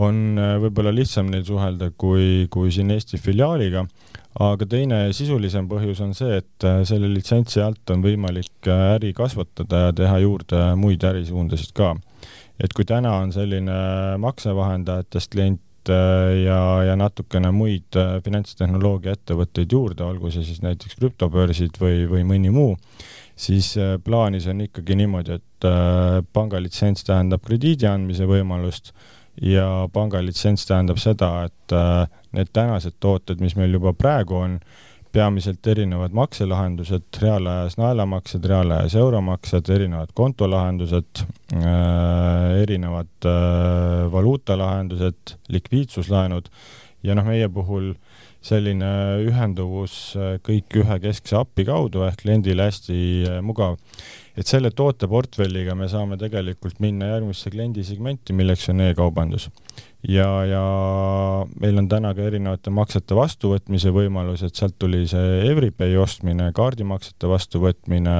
on 0.00 0.38
äh, 0.40 0.56
võib-olla 0.64 0.92
lihtsam 0.94 1.30
neil 1.32 1.44
suhelda 1.46 1.90
kui, 1.98 2.46
kui 2.52 2.72
siin 2.74 2.92
Eesti 2.94 3.20
filiaaliga, 3.20 3.84
aga 4.40 4.68
teine 4.70 5.00
sisulisem 5.16 5.68
põhjus 5.70 6.02
on 6.04 6.14
see, 6.14 6.38
et 6.40 6.66
selle 6.86 7.10
litsentsi 7.10 7.62
alt 7.64 7.90
on 7.90 8.04
võimalik 8.04 8.68
äri 8.70 9.10
kasvatada 9.16 9.88
ja 9.88 9.96
teha 9.96 10.20
juurde 10.22 10.60
muid 10.78 11.02
ärisuundasid 11.04 11.74
ka. 11.74 11.96
et 12.60 12.72
kui 12.76 12.84
täna 12.84 13.16
on 13.22 13.32
selline 13.32 13.74
maksevahendajatest 14.22 15.32
klient 15.32 15.90
ja, 16.44 16.60
ja 16.84 16.94
natukene 17.00 17.50
muid 17.50 17.96
finantstehnoloogia 18.24 19.16
ettevõtteid 19.16 19.72
juurde, 19.72 20.04
olgu 20.04 20.30
see 20.30 20.44
siis 20.46 20.60
näiteks 20.62 21.00
krüptobörsid 21.00 21.80
või, 21.80 22.04
või 22.10 22.22
mõni 22.28 22.52
muu, 22.54 22.76
siis 23.40 23.72
äh, 23.78 23.96
plaanis 24.04 24.46
on 24.50 24.60
ikkagi 24.66 24.96
niimoodi, 25.00 25.38
et 25.40 25.68
äh, 25.68 26.20
pangalitsents 26.32 27.06
tähendab 27.08 27.44
krediidi 27.46 27.88
andmise 27.88 28.28
võimalust 28.28 28.92
ja 29.42 29.88
pangalitsents 29.92 30.66
tähendab 30.68 31.00
seda, 31.02 31.30
et 31.48 31.74
äh, 31.74 32.06
need 32.36 32.52
tänased 32.52 32.98
tooted, 33.00 33.40
mis 33.40 33.56
meil 33.56 33.74
juba 33.78 33.92
praegu 33.96 34.36
on, 34.40 34.60
peamiselt 35.10 35.66
erinevad 35.66 36.14
makselahendused, 36.14 37.08
reaalajas 37.22 37.74
naelamaksed, 37.80 38.44
reaalajas 38.46 38.94
euromaksed, 38.94 39.66
erinevad 39.74 40.12
kontolahendused, 40.14 41.24
erinevad 42.62 43.26
valuutalahendused, 44.12 45.34
likviidsuslaenud 45.50 46.46
ja 47.02 47.16
noh, 47.18 47.26
meie 47.26 47.48
puhul 47.50 47.90
äh, 47.90 47.98
selline 48.44 48.90
ühenduvus 49.26 50.14
äh, 50.16 50.38
kõik 50.44 50.80
ühe 50.80 50.96
keskse 51.02 51.36
API 51.42 51.66
kaudu 51.68 52.06
ehk 52.06 52.22
kliendile 52.22 52.70
hästi 52.70 53.00
äh, 53.28 53.40
mugav. 53.44 53.76
Et 54.38 54.46
selle 54.46 54.70
tooteportfelliga 54.76 55.74
me 55.78 55.88
saame 55.90 56.18
tegelikult 56.20 56.80
minna 56.82 57.10
järgmisse 57.12 57.50
kliendisegmenti, 57.52 58.34
milleks 58.36 58.68
on 58.72 58.82
e-kaubandus. 58.86 59.48
ja, 60.08 60.28
ja 60.48 60.62
meil 61.60 61.78
on 61.82 61.88
täna 61.90 62.14
ka 62.16 62.24
erinevate 62.30 62.72
maksete 62.74 63.18
vastuvõtmise 63.18 63.92
võimalus, 63.94 64.44
et 64.46 64.56
sealt 64.56 64.78
tuli 64.78 65.06
see 65.10 65.44
Everipay 65.50 65.96
ostmine, 66.00 66.50
kaardimaksete 66.56 67.28
vastuvõtmine, 67.28 68.16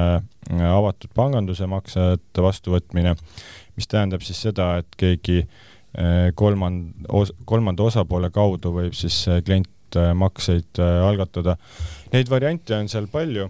avatud 0.71 1.11
panganduse 1.15 1.67
maksete 1.69 2.43
vastuvõtmine, 2.43 3.15
mis 3.75 3.87
tähendab 3.91 4.25
siis 4.25 4.41
seda, 4.49 4.75
et 4.81 4.99
keegi 4.99 5.43
kolmand-, 6.39 7.07
kolmanda 7.45 7.83
osapoole 7.83 8.29
kaudu 8.31 8.71
võib 8.75 8.95
siis 8.95 9.25
klient 9.45 9.71
Äh, 9.95 10.13
makseid 10.15 10.79
algatada. 10.79 11.57
Neid 12.13 12.29
variante 12.31 12.75
on 12.77 12.87
seal 12.91 13.09
palju 13.11 13.49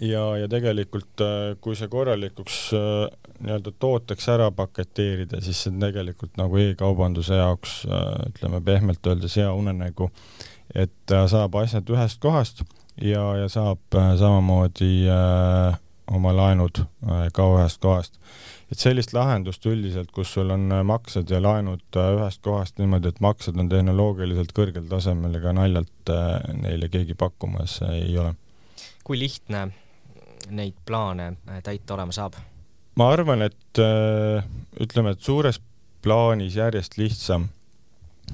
ja, 0.00 0.24
ja 0.40 0.48
tegelikult 0.50 1.24
äh, 1.24 1.54
kui 1.60 1.76
see 1.78 1.90
korralikuks 1.92 2.58
nii-öelda 3.42 3.72
tooteks 3.82 4.28
ära 4.32 4.50
paketeerida, 4.54 5.40
siis 5.42 5.64
see 5.64 5.72
on 5.72 5.82
tegelikult 5.82 6.36
nagu 6.40 6.60
e-kaubanduse 6.62 7.40
jaoks 7.40 7.82
ütleme 8.28 8.62
pehmelt 8.64 9.06
öeldes 9.06 9.36
hea 9.40 9.50
unenägu, 9.52 10.10
et 10.74 11.16
saab 11.30 11.58
asjad 11.58 11.90
ühest 11.90 12.22
kohast 12.22 12.62
ja, 13.02 13.24
ja 13.40 13.48
saab 13.50 14.00
samamoodi 14.18 15.08
äh, 15.10 15.78
oma 16.12 16.34
laenud 16.36 16.84
äh, 16.84 17.28
ka 17.34 17.50
ühest 17.56 17.82
kohast 17.82 18.20
et 18.72 18.80
sellist 18.80 19.12
lahendust 19.12 19.66
üldiselt, 19.68 20.10
kus 20.16 20.32
sul 20.32 20.52
on 20.54 20.70
äh, 20.72 20.82
maksed 20.86 21.30
ja 21.30 21.40
laenud 21.42 21.98
äh, 22.00 22.12
ühest 22.16 22.40
kohast 22.44 22.80
niimoodi, 22.80 23.12
et 23.12 23.20
maksed 23.24 23.58
on 23.60 23.68
tehnoloogiliselt 23.72 24.54
kõrgel 24.56 24.86
tasemel, 24.88 25.36
ega 25.38 25.52
naljalt 25.56 26.12
äh, 26.12 26.38
neile 26.56 26.88
keegi 26.92 27.16
pakkumas 27.18 27.80
ei 27.90 28.16
ole. 28.18 28.32
Kui 29.04 29.18
lihtne 29.18 29.66
neid 30.50 30.78
plaane 30.86 31.34
täita 31.62 31.94
olema 31.94 32.14
saab? 32.14 32.38
ma 32.98 33.08
arvan, 33.12 33.42
et 33.46 33.80
ütleme, 34.80 35.14
et 35.14 35.20
suures 35.22 35.60
plaanis 36.02 36.56
järjest 36.58 36.98
lihtsam, 36.98 37.46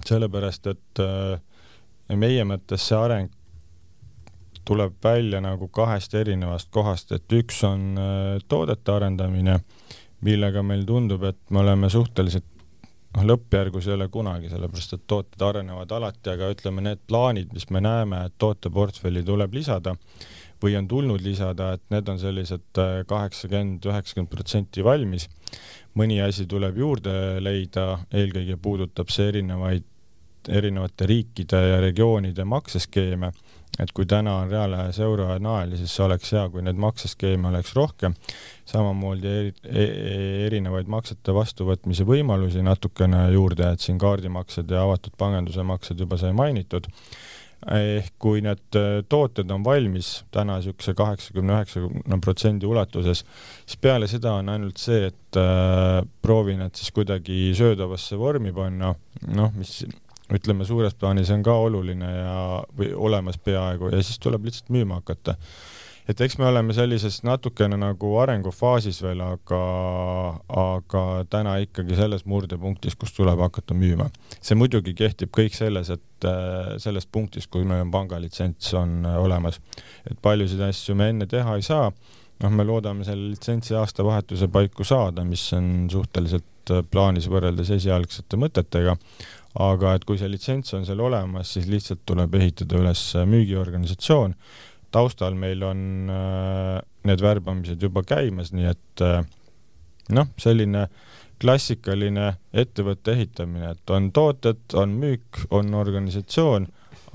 sellepärast 0.08 0.66
et 0.72 1.02
meie 2.16 2.46
mõttes 2.48 2.88
see 2.88 2.98
areng 2.98 3.30
tuleb 4.68 4.96
välja 5.04 5.40
nagu 5.40 5.68
kahest 5.72 6.14
erinevast 6.18 6.72
kohast, 6.74 7.12
et 7.12 7.38
üks 7.38 7.62
on 7.68 8.00
toodete 8.48 8.92
arendamine 8.92 9.60
millega 10.24 10.62
meil 10.66 10.84
tundub, 10.86 11.22
et 11.28 11.38
me 11.54 11.62
oleme 11.62 11.90
suhteliselt 11.92 12.46
noh, 13.14 13.24
lõppjärgus 13.32 13.88
ei 13.88 13.94
ole 13.94 14.08
kunagi, 14.12 14.50
sellepärast 14.50 14.96
et 14.96 15.06
tooted 15.10 15.44
arenevad 15.44 15.92
alati, 15.94 16.32
aga 16.32 16.50
ütleme, 16.54 16.84
need 16.84 17.02
plaanid, 17.10 17.52
mis 17.54 17.68
me 17.74 17.82
näeme, 17.84 18.24
et 18.28 18.36
tooteportfelli 18.42 19.24
tuleb 19.26 19.54
lisada 19.58 19.94
või 20.62 20.76
on 20.78 20.88
tulnud 20.88 21.22
lisada, 21.22 21.72
et 21.76 21.84
need 21.94 22.08
on 22.10 22.18
sellised 22.20 22.80
äh, 22.80 23.02
kaheksakümmend, 23.08 23.84
üheksakümmend 23.86 24.32
protsenti 24.32 24.84
valmis. 24.84 25.28
mõni 25.98 26.20
asi 26.22 26.46
tuleb 26.46 26.76
juurde 26.78 27.40
leida, 27.42 27.98
eelkõige 28.14 28.56
puudutab 28.62 29.08
see 29.10 29.28
erinevaid, 29.32 29.84
erinevate 30.48 31.06
riikide 31.06 31.58
ja 31.72 31.80
regioonide 31.80 32.44
makseskeeme. 32.44 33.32
Et 33.78 33.90
kui 33.94 34.06
täna 34.10 34.32
on 34.42 34.50
reaalajas 34.50 34.98
euro 35.04 35.28
ja 35.28 35.38
nael, 35.38 35.76
siis 35.78 35.92
oleks 36.00 36.32
hea, 36.34 36.44
kui 36.50 36.62
neid 36.66 36.78
makseskeeme 36.82 37.50
oleks 37.50 37.74
rohkem, 37.76 38.14
samamoodi 38.66 39.28
eri, 39.28 39.52
e-, 39.70 40.46
erinevaid 40.46 40.90
maksete 40.90 41.34
vastuvõtmise 41.34 42.06
võimalusi 42.08 42.64
natukene 42.66 43.28
juurde, 43.34 43.68
et 43.70 43.84
siin 43.84 44.00
kaardimaksed 44.02 44.70
ja 44.74 44.82
avatud 44.82 45.14
panganduse 45.20 45.62
maksed 45.62 46.00
juba 46.00 46.18
sai 46.18 46.32
mainitud, 46.34 46.88
ehk 47.66 48.12
kui 48.22 48.42
need 48.44 48.78
äh, 48.78 49.00
tooted 49.10 49.50
on 49.50 49.64
valmis 49.66 50.22
täna 50.34 50.58
niisuguse 50.58 50.94
kaheksakümne, 50.98 51.56
üheksakümne 51.56 52.20
protsendi 52.22 52.68
ulatuses, 52.70 53.24
siis 53.66 53.80
peale 53.82 54.06
seda 54.10 54.36
on 54.38 54.52
ainult 54.52 54.78
see, 54.78 55.08
et 55.10 55.38
äh, 55.40 56.02
proovi 56.22 56.54
need 56.60 56.78
siis 56.78 56.92
kuidagi 56.94 57.50
söödavasse 57.58 58.18
vormi 58.18 58.54
panna, 58.54 58.92
noh, 59.34 59.56
mis 59.58 59.80
ütleme, 60.34 60.66
suures 60.68 60.94
plaanis 60.98 61.32
on 61.34 61.42
ka 61.42 61.56
oluline 61.66 62.12
ja, 62.12 62.38
või 62.78 62.92
olemas 63.08 63.40
peaaegu 63.42 63.90
ja 63.94 64.02
siis 64.04 64.20
tuleb 64.22 64.46
lihtsalt 64.48 64.70
müüma 64.74 65.00
hakata. 65.00 65.38
Et 66.08 66.20
eks 66.24 66.38
me 66.40 66.46
oleme 66.48 66.74
sellises 66.76 67.20
natukene 67.26 67.76
nagu 67.80 68.12
arengufaasis 68.22 69.02
veel, 69.04 69.20
aga, 69.24 69.62
aga 70.62 71.04
täna 71.30 71.58
ikkagi 71.64 71.98
selles 71.98 72.24
murdepunktis, 72.28 72.96
kus 72.96 73.12
tuleb 73.16 73.40
hakata 73.44 73.76
müüma. 73.76 74.08
see 74.40 74.56
muidugi 74.56 74.94
kehtib 74.96 75.32
kõik 75.34 75.56
selles, 75.56 75.90
et 75.92 76.28
äh, 76.28 76.76
sellest 76.80 77.12
punktist, 77.12 77.50
kui 77.52 77.66
meil 77.68 77.84
on 77.86 77.92
pangalitsents 77.92 78.72
on 78.78 79.02
äh, 79.04 79.18
olemas, 79.20 79.60
et 80.08 80.16
paljusid 80.22 80.64
asju 80.68 80.96
me 80.96 81.12
enne 81.12 81.28
teha 81.28 81.56
ei 81.56 81.66
saa 81.66 81.90
noh, 82.42 82.52
me 82.54 82.64
loodame 82.66 83.06
selle 83.06 83.32
litsentsi 83.32 83.76
aastavahetuse 83.78 84.48
paiku 84.52 84.86
saada, 84.86 85.24
mis 85.26 85.44
on 85.56 85.88
suhteliselt 85.92 86.72
äh, 86.72 86.84
plaanis 86.90 87.28
võrreldes 87.30 87.72
esialgsete 87.76 88.40
mõtetega, 88.40 88.96
aga 89.58 89.94
et 89.96 90.04
kui 90.08 90.20
see 90.20 90.30
litsents 90.30 90.74
on 90.76 90.86
seal 90.86 91.00
olemas, 91.02 91.52
siis 91.54 91.68
lihtsalt 91.70 92.04
tuleb 92.06 92.34
ehitada 92.38 92.78
üles 92.78 93.02
müügiorganisatsioon. 93.26 94.36
Taustal 94.94 95.36
meil 95.38 95.62
on 95.66 96.10
äh, 96.12 96.80
need 97.08 97.22
värbamised 97.24 97.82
juba 97.82 98.02
käimas, 98.06 98.52
nii 98.56 98.68
et 98.70 99.04
äh, 99.04 99.22
noh, 100.14 100.28
selline 100.40 100.88
klassikaline 101.38 102.32
ettevõtte 102.52 103.14
ehitamine, 103.14 103.72
et 103.76 103.94
on 103.94 104.10
tooted, 104.14 104.64
on 104.74 104.96
müük, 104.98 105.44
on 105.54 105.70
organisatsioon, 105.78 106.66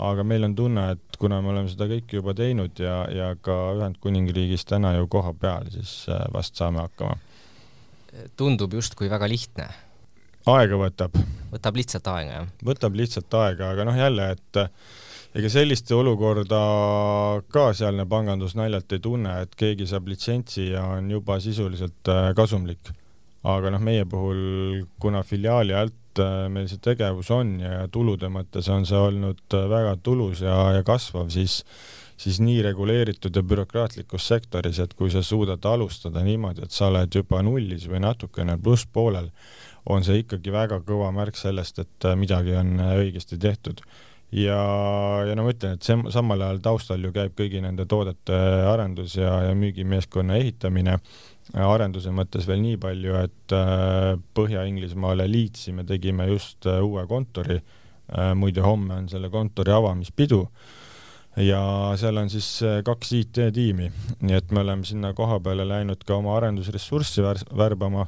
aga 0.04 0.24
meil 0.26 0.48
on 0.48 0.56
tunne, 0.56 0.86
et 0.96 1.18
kuna 1.20 1.42
me 1.44 1.52
oleme 1.52 1.72
seda 1.72 1.90
kõike 1.92 2.22
juba 2.22 2.36
teinud 2.38 2.80
ja, 2.80 3.04
ja 3.12 3.34
ka 3.36 3.58
Ühendkuningriigis 3.78 4.64
täna 4.70 4.94
ju 4.98 5.10
koha 5.12 5.34
peal, 5.38 5.68
siis 5.76 6.04
äh, 6.12 6.24
vast 6.34 6.60
saame 6.60 6.86
hakkama. 6.86 7.18
tundub 8.38 8.74
justkui 8.74 9.10
väga 9.10 9.28
lihtne 9.28 9.68
aega 10.50 10.80
võtab. 10.80 11.16
võtab 11.54 11.78
lihtsalt 11.80 12.08
aega, 12.12 12.40
jah? 12.40 12.52
võtab 12.66 12.98
lihtsalt 12.98 13.40
aega, 13.40 13.72
aga 13.74 13.88
noh, 13.88 13.98
jälle, 13.98 14.30
et 14.36 14.62
ega 15.34 15.50
sellist 15.50 15.90
olukorda 15.96 16.60
ka 17.54 17.70
sealne 17.74 18.06
pangandus 18.10 18.54
naljalt 18.58 18.94
ei 18.94 19.02
tunne, 19.02 19.40
et 19.42 19.56
keegi 19.58 19.88
saab 19.90 20.12
litsentsi 20.12 20.70
ja 20.76 20.84
on 20.98 21.10
juba 21.12 21.40
sisuliselt 21.42 22.12
eh, 22.12 22.30
kasumlik. 22.38 22.94
aga 23.44 23.74
noh, 23.74 23.82
meie 23.84 24.06
puhul, 24.08 24.86
kuna 25.04 25.20
filiaali 25.28 25.74
alt 25.76 26.22
äh, 26.24 26.46
meil 26.48 26.70
see 26.72 26.80
tegevus 26.80 27.28
on 27.36 27.58
ja 27.60 27.90
tulude 27.92 28.30
mõttes 28.32 28.70
on 28.72 28.86
see 28.88 28.96
olnud 28.96 29.58
äh, 29.58 29.66
väga 29.68 29.98
tulus 30.00 30.46
ja, 30.46 30.56
ja 30.78 30.84
kasvav, 30.88 31.28
siis 31.34 31.64
siis 32.24 32.38
nii 32.40 32.62
reguleeritud 32.64 33.36
ja 33.36 33.42
bürokraatlikus 33.44 34.28
sektoris, 34.30 34.80
et 34.80 34.94
kui 34.94 35.12
sa 35.12 35.24
suudad 35.26 35.66
alustada 35.66 36.22
niimoodi, 36.24 36.64
et 36.64 36.72
sa 36.72 36.88
oled 36.88 37.12
juba 37.12 37.42
nullis 37.44 37.84
või 37.90 38.00
natukene 38.06 38.56
plusspoolel, 38.64 39.28
on 39.90 40.06
see 40.06 40.22
ikkagi 40.22 40.54
väga 40.54 40.80
kõva 40.88 41.10
märk 41.12 41.36
sellest, 41.36 41.84
et 41.84 42.08
äh, 42.08 42.16
midagi 42.16 42.56
on 42.56 42.78
õigesti 42.94 43.42
tehtud 43.42 43.84
ja, 44.34 44.60
ja 45.28 45.36
no 45.38 45.46
ma 45.46 45.54
ütlen, 45.54 45.78
et 45.78 45.86
see 45.86 46.14
samal 46.14 46.42
ajal 46.42 46.62
taustal 46.66 47.04
ju 47.06 47.12
käib 47.14 47.36
kõigi 47.38 47.62
nende 47.62 47.86
toodete 47.90 48.38
arendus 48.72 49.18
ja, 49.20 49.36
ja 49.48 49.54
müügimeeskonna 49.58 50.40
ehitamine, 50.42 50.98
arenduse 51.54 52.14
mõttes 52.16 52.48
veel 52.50 52.64
nii 52.64 52.80
palju, 52.82 53.18
et 53.20 53.56
äh, 53.56 54.14
Põhja-Inglismaale 54.38 55.28
Leedsi 55.30 55.74
me 55.76 55.86
tegime 55.88 56.30
just 56.32 56.66
äh, 56.70 56.82
uue 56.82 57.06
kontori, 57.10 57.60
äh, 57.60 58.32
muide 58.38 58.64
homme 58.66 59.04
on 59.04 59.12
selle 59.12 59.30
kontori 59.34 59.76
avamispidu. 59.76 60.48
Ja 61.42 61.60
seal 61.98 62.20
on 62.22 62.28
siis 62.30 62.46
kaks 62.86 63.12
IT-tiimi, 63.18 63.88
nii 64.22 64.36
et 64.38 64.52
me 64.54 64.62
oleme 64.62 64.86
sinna 64.86 65.16
koha 65.18 65.40
peale 65.42 65.66
läinud 65.66 66.04
ka 66.06 66.20
oma 66.20 66.36
arendusressurssi 66.38 67.26
värbama. 67.58 68.06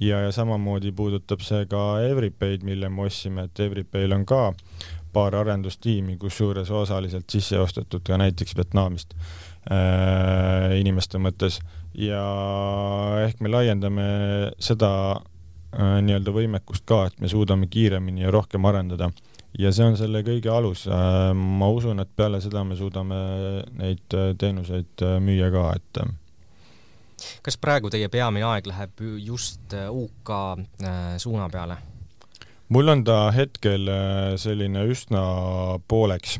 Ja, 0.00 0.20
ja 0.26 0.32
samamoodi 0.32 0.92
puudutab 0.96 1.40
see 1.44 1.64
ka 1.68 2.02
Everypaid, 2.04 2.62
mille 2.68 2.88
me 2.92 3.06
ostsime, 3.08 3.46
et 3.48 3.64
Everypail 3.64 4.12
on 4.12 4.26
ka 4.28 4.42
paar 5.12 5.34
arendustiimi, 5.36 6.16
kusjuures 6.20 6.70
osaliselt 6.70 7.30
sisse 7.30 7.58
ostetud 7.60 8.04
ka 8.06 8.18
näiteks 8.20 8.56
Vietnamist 8.56 9.14
äh, 9.70 10.78
inimeste 10.80 11.18
mõttes 11.18 11.60
ja 11.94 12.22
ehk 13.26 13.40
me 13.40 13.50
laiendame 13.50 14.06
seda 14.62 14.92
äh, 15.16 15.98
nii-öelda 16.04 16.34
võimekust 16.34 16.86
ka, 16.88 17.06
et 17.10 17.20
me 17.20 17.28
suudame 17.28 17.66
kiiremini 17.70 18.24
ja 18.26 18.30
rohkem 18.34 18.64
arendada 18.70 19.10
ja 19.58 19.72
see 19.74 19.88
on 19.90 19.98
selle 19.98 20.22
kõige 20.26 20.50
alus 20.54 20.86
äh,. 20.86 21.32
ma 21.34 21.68
usun, 21.74 22.00
et 22.02 22.10
peale 22.16 22.40
seda 22.42 22.64
me 22.64 22.78
suudame 22.78 23.20
neid 23.80 24.16
äh, 24.16 24.32
teenuseid 24.38 25.06
äh, 25.06 25.18
müüa 25.22 25.50
ka, 25.54 25.68
et 25.76 26.04
kas 27.44 27.58
praegu 27.60 27.90
teie 27.92 28.08
peamine 28.08 28.46
aeg 28.48 28.70
läheb 28.70 29.06
just 29.26 29.74
UK 29.74 30.36
suuna 31.20 31.50
peale? 31.52 31.89
Mul 32.70 32.92
on 32.92 33.02
ta 33.06 33.18
hetkel 33.34 33.90
äh, 33.90 34.36
selline 34.40 34.84
üsna 34.90 35.22
pooleks, 35.90 36.38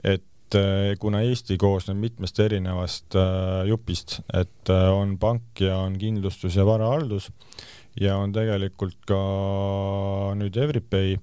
et 0.00 0.56
äh, 0.56 0.94
kuna 1.00 1.22
Eesti 1.26 1.58
koosneb 1.60 2.00
mitmest 2.00 2.40
erinevast 2.42 3.16
äh, 3.18 3.68
jupist, 3.68 4.20
et 4.32 4.72
on 4.72 5.16
pank 5.20 5.64
ja 5.64 5.78
on 5.84 5.98
kindlustus 6.00 6.56
ja 6.58 6.66
varahaldus 6.68 7.30
ja 8.00 8.16
on 8.20 8.32
tegelikult 8.32 9.00
ka 9.08 9.22
nüüd 10.38 10.56
Everypay 10.56 11.18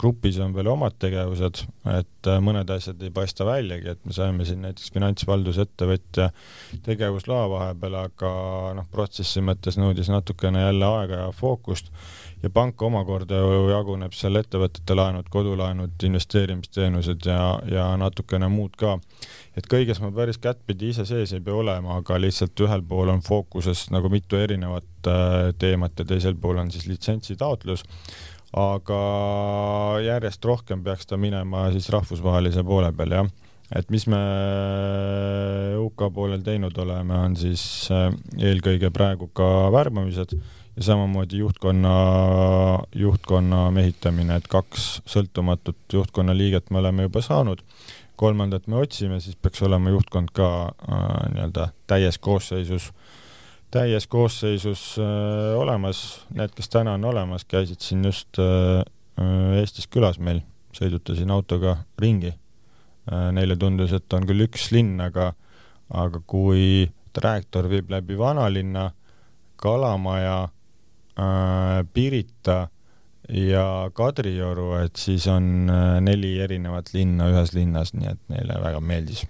grupis 0.00 0.38
on 0.40 0.54
veel 0.56 0.70
omad 0.70 0.94
tegevused, 0.96 1.58
et 1.92 2.28
mõned 2.40 2.70
asjad 2.72 3.02
ei 3.04 3.10
paista 3.12 3.44
väljagi, 3.44 3.90
et 3.92 4.06
me 4.08 4.14
saime 4.16 4.46
siin 4.48 4.62
näiteks 4.64 4.94
finantsvaldusettevõtja 4.94 6.30
tegevusloa 6.86 7.42
vahepeal, 7.52 7.98
aga 8.00 8.30
noh, 8.78 8.86
protsessi 8.88 9.44
mõttes 9.44 9.76
nõudis 9.76 10.08
natukene 10.08 10.64
jälle 10.64 10.88
aega 10.88 11.20
ja 11.26 11.28
fookust 11.36 11.92
ja 12.42 12.50
pank 12.52 12.82
omakorda 12.82 13.38
ju 13.40 13.64
jaguneb 13.70 14.14
seal 14.14 14.36
ettevõtete 14.40 14.96
laenud, 14.96 15.28
kodulaenud, 15.32 15.96
investeerimisteenused 16.08 17.26
ja, 17.26 17.40
ja 17.70 17.88
natukene 18.00 18.48
muud 18.52 18.76
ka. 18.78 18.98
et 19.56 19.68
kõiges 19.72 20.00
ma 20.04 20.12
päris 20.14 20.38
kättpidi 20.38 20.92
ise 20.92 21.06
sees 21.08 21.32
ei 21.32 21.40
pea 21.40 21.56
olema, 21.56 21.98
aga 22.02 22.20
lihtsalt 22.20 22.66
ühel 22.66 22.84
pool 22.86 23.12
on 23.14 23.24
fookuses 23.24 23.88
nagu 23.94 24.12
mitu 24.12 24.36
erinevat 24.36 25.10
äh, 25.10 25.52
teemat 25.58 25.98
ja 25.98 26.04
teisel 26.04 26.36
pool 26.40 26.60
on 26.60 26.70
siis 26.70 26.86
litsentsi 26.90 27.36
taotlus 27.40 27.84
aga 28.56 29.00
järjest 30.04 30.44
rohkem 30.44 30.84
peaks 30.84 31.08
ta 31.08 31.18
minema 31.20 31.68
siis 31.74 31.88
rahvusvahelise 31.92 32.64
poole 32.64 32.92
peal, 32.96 33.16
jah. 33.18 33.32
et 33.74 33.90
mis 33.90 34.06
me 34.06 34.20
UK 35.82 36.06
poolel 36.14 36.44
teinud 36.46 36.76
oleme, 36.78 37.16
on 37.16 37.36
siis 37.36 37.88
äh, 37.90 38.12
eelkõige 38.38 38.92
praegu 38.94 39.30
ka 39.34 39.72
värbamised 39.74 40.36
ja 40.76 40.82
samamoodi 40.82 41.38
juhtkonna, 41.38 41.92
juhtkonna 42.94 43.70
mehitamine, 43.70 44.36
et 44.36 44.48
kaks 44.48 44.86
sõltumatut 45.08 45.92
juhtkonna 45.92 46.36
liiget 46.36 46.70
me 46.70 46.82
oleme 46.82 47.06
juba 47.08 47.22
saanud, 47.24 47.62
kolmandat 48.16 48.66
me 48.66 48.76
otsime, 48.76 49.20
siis 49.20 49.36
peaks 49.40 49.62
olema 49.64 49.92
juhtkond 49.92 50.32
ka 50.36 50.48
äh, 50.68 51.06
nii-öelda 51.32 51.68
täies 51.88 52.18
koosseisus, 52.18 52.90
täies 53.72 54.06
koosseisus 54.06 54.82
äh, 55.00 55.54
olemas, 55.56 56.02
need, 56.36 56.52
kes 56.56 56.68
täna 56.72 56.96
on 57.00 57.08
olemas, 57.08 57.44
käisid 57.48 57.80
siin 57.80 58.04
just 58.04 58.40
äh, 58.42 58.82
äh 59.20 59.60
Eestis 59.60 59.88
külas 59.88 60.18
meil, 60.20 60.42
sõidutasin 60.76 61.32
autoga 61.32 61.78
ringi 61.98 62.34
äh,. 62.34 63.32
Neile 63.32 63.56
tundus, 63.56 63.92
et 63.94 64.12
on 64.12 64.26
küll 64.26 64.44
üks 64.44 64.72
linn, 64.74 65.00
aga, 65.00 65.30
aga 65.88 66.20
kui 66.26 66.90
traajektoor 67.16 67.68
viib 67.70 67.90
läbi 67.90 68.18
vanalinna, 68.18 68.90
Kalamaja 69.56 70.48
Pirita 71.92 72.66
ja 73.32 73.90
Kadrioru, 73.94 74.74
et 74.84 74.96
siis 74.96 75.26
on 75.30 75.70
äh, 75.70 75.96
neli 76.00 76.36
erinevat 76.42 76.92
linna 76.94 77.30
ühes 77.32 77.54
linnas, 77.56 77.92
nii 77.96 78.12
et 78.12 78.22
neile 78.30 78.60
väga 78.62 78.80
meeldis. 78.80 79.24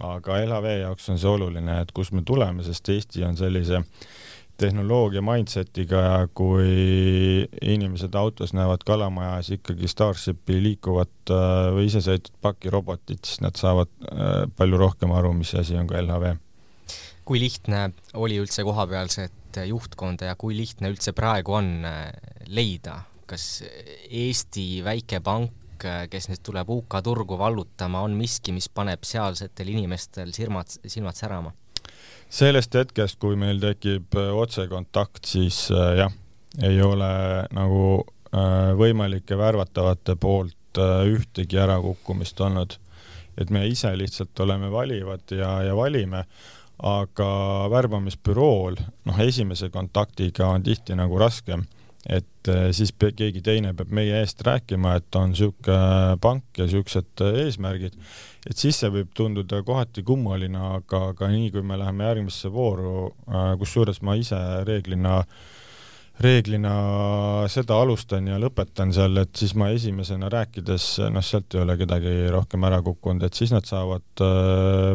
aga 0.00 0.38
LHV 0.40 0.74
jaoks 0.80 1.10
on 1.12 1.18
see 1.20 1.28
oluline, 1.28 1.80
et 1.82 1.92
kust 1.92 2.14
me 2.16 2.22
tuleme, 2.26 2.64
sest 2.64 2.88
Eesti 2.88 3.24
on 3.24 3.36
sellise 3.36 3.82
tehnoloogia 4.60 5.22
mindset'iga 5.24 6.00
ja 6.04 6.28
kui 6.36 7.46
inimesed 7.62 8.14
autos 8.14 8.52
näevad 8.56 8.82
Kalamajas 8.86 9.50
ikkagi 9.56 9.88
Starshipi 9.88 10.58
liikuvat 10.62 11.32
äh, 11.32 11.70
või 11.76 11.86
isesõitvat 11.88 12.40
pakirobotit, 12.42 13.24
siis 13.24 13.44
nad 13.44 13.56
saavad 13.60 13.92
palju 14.56 14.80
rohkem 14.80 15.12
aru, 15.14 15.32
mis 15.36 15.54
asi 15.54 15.78
on 15.78 15.86
ka 15.88 16.00
LHV. 16.02 16.34
kui 17.24 17.38
lihtne 17.40 17.92
oli 18.18 18.40
üldse 18.42 18.64
kohapealset 18.66 19.39
juhtkonda 19.66 20.30
ja 20.30 20.36
kui 20.38 20.56
lihtne 20.56 20.90
üldse 20.92 21.14
praegu 21.16 21.56
on 21.58 21.70
äh, 21.86 22.10
leida, 22.48 23.00
kas 23.30 23.62
Eesti 24.10 24.82
väike 24.86 25.20
pank, 25.24 25.84
äh, 25.84 26.04
kes 26.10 26.30
nüüd 26.30 26.42
tuleb 26.46 26.70
UK 26.70 27.00
turgu 27.06 27.38
vallutama, 27.40 28.04
on 28.06 28.16
miski, 28.18 28.54
mis 28.56 28.68
paneb 28.72 29.04
sealsetel 29.06 29.72
inimestel 29.74 30.34
silmad, 30.36 30.72
silmad 30.86 31.18
särama? 31.18 31.54
sellest 32.30 32.76
hetkest, 32.78 33.18
kui 33.18 33.34
meil 33.38 33.58
tekib 33.62 34.14
äh, 34.18 34.30
otsekontakt, 34.38 35.24
siis 35.26 35.66
jah, 35.70 36.12
ei 36.62 36.78
ole 36.82 37.10
nagu 37.50 38.04
võimalike 38.78 39.34
värvatavate 39.34 40.14
poolt 40.14 40.78
ühtegi 40.78 41.58
ärakukkumist 41.58 42.38
olnud. 42.46 42.76
et 43.40 43.50
me 43.50 43.64
ise 43.66 43.90
lihtsalt 43.96 44.38
oleme 44.40 44.70
valivad 44.70 45.32
ja, 45.34 45.62
ja 45.66 45.74
valime 45.74 46.24
aga 46.86 47.28
värbamisbürool, 47.72 48.78
noh, 49.08 49.20
esimese 49.20 49.70
kontaktiga 49.72 50.48
on 50.48 50.64
tihti 50.64 50.96
nagu 50.96 51.18
raskem, 51.20 51.66
et 52.08 52.48
eh, 52.48 52.70
siis 52.72 52.92
keegi 52.96 53.42
teine 53.44 53.74
peab 53.76 53.92
meie 53.92 54.22
eest 54.22 54.40
rääkima, 54.46 54.96
et 54.96 55.20
on 55.20 55.34
niisugune 55.34 56.16
pank 56.22 56.56
ja 56.56 56.66
niisugused 56.66 57.24
eh, 57.26 57.40
eesmärgid, 57.44 57.96
et 58.48 58.56
siis 58.56 58.80
see 58.80 58.92
võib 58.92 59.12
tunduda 59.16 59.60
kohati 59.66 60.04
kummaline, 60.06 60.60
aga, 60.80 61.10
aga 61.12 61.30
nii 61.32 61.50
kui 61.52 61.64
me 61.66 61.76
läheme 61.80 62.08
järgmisse 62.08 62.52
vooru, 62.52 63.10
eh, 63.28 63.54
kusjuures 63.60 64.00
ma 64.06 64.16
ise 64.20 64.40
reeglina 64.68 65.20
reeglina 66.20 66.72
seda 67.48 67.78
alustan 67.80 68.26
ja 68.28 68.36
lõpetan 68.36 68.90
seal, 68.92 69.16
et 69.22 69.32
siis 69.40 69.54
ma 69.56 69.70
esimesena 69.72 70.28
rääkides, 70.32 70.88
noh, 71.12 71.24
sealt 71.24 71.56
ei 71.56 71.62
ole 71.62 71.78
kedagi 71.80 72.12
rohkem 72.32 72.66
ära 72.68 72.82
kukkunud, 72.84 73.24
et 73.24 73.36
siis 73.36 73.54
nad 73.54 73.64
saavad 73.64 74.20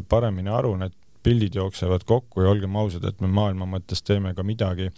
paremini 0.05 0.53
aru, 0.53 0.75
need 0.83 0.93
pildid 1.25 1.57
jooksevad 1.57 2.05
kokku 2.05 2.43
ja 2.45 2.51
olgem 2.53 2.75
ausad, 2.77 3.07
et 3.09 3.21
me 3.23 3.29
maailma 3.31 3.67
mõttes 3.69 4.03
teeme 4.05 4.33
ka 4.37 4.45
midagi, 4.45 4.91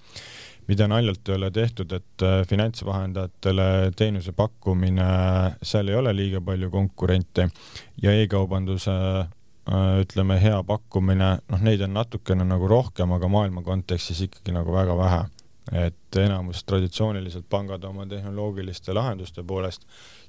mida 0.67 0.87
naljalt 0.91 1.29
ei 1.29 1.37
ole 1.37 1.51
tehtud, 1.55 1.93
et 1.95 2.25
äh, 2.25 2.41
finantsvahendajatele 2.49 3.67
teenuse 3.95 4.33
pakkumine, 4.35 5.07
seal 5.63 5.87
ei 5.87 5.95
ole 5.95 6.13
liiga 6.15 6.43
palju 6.43 6.69
konkurente 6.73 7.47
ja 8.03 8.15
e-kaubanduse 8.19 8.97
äh, 8.97 9.87
ütleme, 10.03 10.39
hea 10.43 10.59
pakkumine, 10.67 11.31
noh, 11.47 11.63
neid 11.63 11.85
on 11.87 11.95
natukene 11.95 12.47
nagu 12.47 12.67
rohkem, 12.67 13.15
aga 13.15 13.31
maailma 13.31 13.63
kontekstis 13.63 14.25
ikkagi 14.27 14.55
nagu 14.55 14.75
väga 14.75 14.99
vähe. 14.99 15.25
et 15.67 16.15
enamus 16.15 16.61
traditsiooniliselt 16.63 17.43
pangad 17.49 17.83
oma 17.83 18.05
tehnoloogiliste 18.07 18.93
lahenduste 18.95 19.43
poolest 19.43 19.81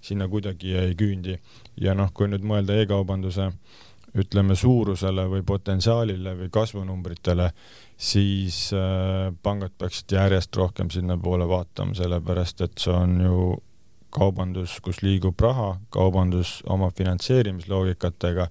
sinna 0.03 0.27
kuidagi 0.29 0.73
ei 0.75 0.97
küündi 0.99 1.37
ja 1.79 1.95
noh, 1.95 2.11
kui 2.11 2.27
nüüd 2.27 2.43
mõelda 2.43 2.75
e-kaubanduse 2.83 3.45
äh, 3.47 3.79
ütleme 4.17 4.57
suurusele 4.57 5.27
või 5.29 5.43
potentsiaalile 5.47 6.35
või 6.39 6.51
kasvunumbritele, 6.53 7.51
siis 7.97 8.69
äh, 8.73 9.29
pangad 9.43 9.75
peaksid 9.79 10.13
järjest 10.17 10.57
rohkem 10.57 10.91
sinnapoole 10.91 11.49
vaatama, 11.49 11.95
sellepärast 11.99 12.65
et 12.65 12.79
see 12.81 12.95
on 12.95 13.19
ju 13.21 13.41
kaubandus, 14.15 14.79
kus 14.81 15.03
liigub 15.05 15.41
raha, 15.41 15.75
kaubandus 15.93 16.63
oma 16.73 16.89
finantseerimisloogikatega 16.97 18.47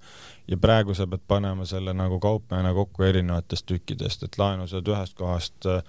ja 0.48 0.58
praegu 0.62 0.93
sa 0.93 1.08
pead 1.10 1.24
panema 1.28 1.65
selle 1.65 1.96
nagu 1.98 2.20
kaupmehena 2.22 2.76
kokku 2.78 3.08
erinevatest 3.08 3.65
tükkidest, 3.65 4.28
et 4.28 4.38
laenu 4.38 4.67
saad 4.70 4.93
ühest 4.93 5.17
kohast 5.17 5.65
äh, 5.65 5.82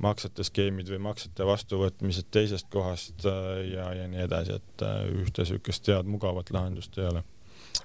maksete 0.00 0.46
skeemid 0.48 0.88
või 0.94 1.02
maksete 1.10 1.44
vastuvõtmised 1.46 2.30
teisest 2.32 2.70
kohast 2.72 3.28
äh, 3.28 3.66
ja, 3.74 3.92
ja 4.00 4.08
nii 4.08 4.24
edasi, 4.24 4.56
et 4.56 4.88
ühte 5.12 5.44
niisugust 5.44 5.92
head 5.92 6.08
mugavat 6.08 6.54
lahendust 6.56 6.96
ei 6.98 7.10
ole 7.10 7.24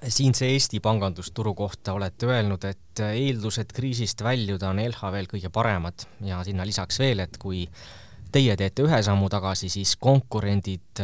siinse 0.08 0.48
Eesti 0.50 0.80
pangandusturu 0.84 1.54
kohta 1.54 1.94
olete 1.96 2.28
öelnud, 2.28 2.64
et 2.68 3.00
eeldused 3.06 3.72
kriisist 3.74 4.22
väljuda 4.24 4.70
on 4.70 4.82
LHV-l 4.82 5.30
kõige 5.30 5.50
paremad 5.52 6.06
ja 6.24 6.42
sinna 6.44 6.66
lisaks 6.68 7.00
veel, 7.00 7.24
et 7.24 7.38
kui 7.40 7.64
teie 8.32 8.56
teete 8.58 8.84
ühe 8.84 9.02
sammu 9.02 9.28
tagasi, 9.32 9.70
siis 9.72 9.94
konkurendid 9.96 11.02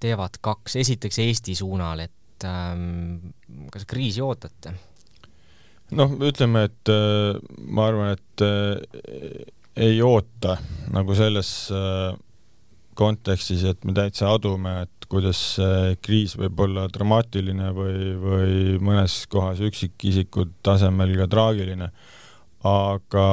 teevad 0.00 0.38
kaks, 0.42 0.78
esiteks 0.82 1.20
Eesti 1.22 1.54
suunal, 1.58 2.02
et 2.02 2.14
et 2.36 2.44
ähm, 2.44 3.32
kas 3.72 3.86
kriisi 3.88 4.22
ootate? 4.22 4.74
noh, 5.96 6.16
ütleme, 6.26 6.66
et 6.66 6.90
äh, 6.90 7.36
ma 7.70 7.86
arvan, 7.88 8.16
et 8.16 8.42
äh, 8.42 9.44
ei 9.76 10.00
oota 10.02 10.56
nagu 10.92 11.14
selles 11.14 11.70
äh, 11.70 12.16
kontekstis, 12.98 13.62
et 13.70 13.84
me 13.86 13.94
täitsa 13.94 14.32
adume, 14.34 14.80
et 14.82 14.95
kuidas 15.10 15.40
see 15.56 15.96
kriis 16.02 16.36
võib 16.38 16.60
olla 16.66 16.86
dramaatiline 16.92 17.70
või, 17.76 18.08
või 18.20 18.56
mõnes 18.82 19.22
kohas 19.30 19.62
üksikisiku 19.64 20.48
tasemel 20.66 21.14
ka 21.20 21.28
traagiline. 21.30 21.90
aga 22.66 23.26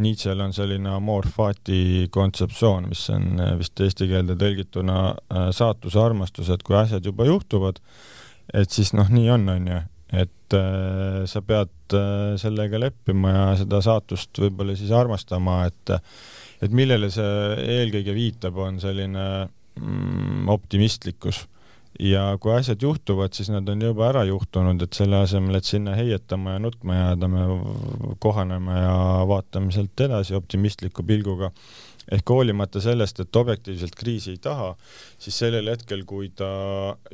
Nietzsche'l 0.00 0.40
on 0.40 0.54
selline 0.56 0.88
amor 0.94 1.28
fati 1.28 2.08
kontseptsioon, 2.12 2.88
mis 2.88 3.02
on 3.12 3.40
vist 3.60 3.80
eesti 3.84 4.08
keelde 4.10 4.36
tõlgituna 4.40 4.98
äh, 5.12 5.48
saatuse 5.52 6.00
armastus, 6.00 6.48
et 6.50 6.64
kui 6.66 6.78
asjad 6.78 7.04
juba 7.04 7.26
juhtuvad, 7.28 7.80
et 8.56 8.72
siis 8.72 8.94
noh, 8.96 9.10
nii 9.12 9.28
on, 9.34 9.48
on 9.52 9.68
ju, 9.68 9.80
et 10.22 10.56
äh, 10.56 11.20
sa 11.30 11.44
pead 11.44 11.96
äh, 11.96 12.34
sellega 12.40 12.80
leppima 12.80 13.34
ja 13.34 13.46
seda 13.60 13.82
saatust 13.84 14.40
võib-olla 14.42 14.76
siis 14.78 14.94
armastama, 14.96 15.62
et 15.68 15.96
et 16.60 16.72
millele 16.76 17.08
see 17.08 17.54
eelkõige 17.78 18.12
viitab, 18.12 18.58
on 18.60 18.76
selline 18.82 19.22
optimistlikkus 20.50 21.44
ja 22.00 22.22
kui 22.40 22.52
asjad 22.54 22.82
juhtuvad, 22.82 23.34
siis 23.36 23.50
nad 23.52 23.68
on 23.68 23.82
juba 23.82 24.08
ära 24.08 24.24
juhtunud, 24.28 24.82
et 24.84 24.96
selle 24.96 25.20
asemel, 25.24 25.58
et 25.58 25.68
sinna 25.68 25.94
heietama 25.98 26.56
ja 26.56 26.62
nutma 26.62 26.96
jääda, 26.96 27.28
me 27.28 27.46
kohaneme 28.22 28.78
ja 28.78 28.96
vaatame 29.28 29.72
sealt 29.74 30.06
edasi 30.08 30.36
optimistliku 30.38 31.04
pilguga. 31.06 31.50
ehk 32.10 32.30
hoolimata 32.32 32.80
sellest, 32.82 33.20
et 33.20 33.36
objektiivselt 33.36 33.94
kriisi 33.94 34.32
ei 34.32 34.38
taha, 34.42 34.72
siis 35.18 35.36
sellel 35.38 35.68
hetkel, 35.70 36.02
kui 36.04 36.32
ta 36.34 36.48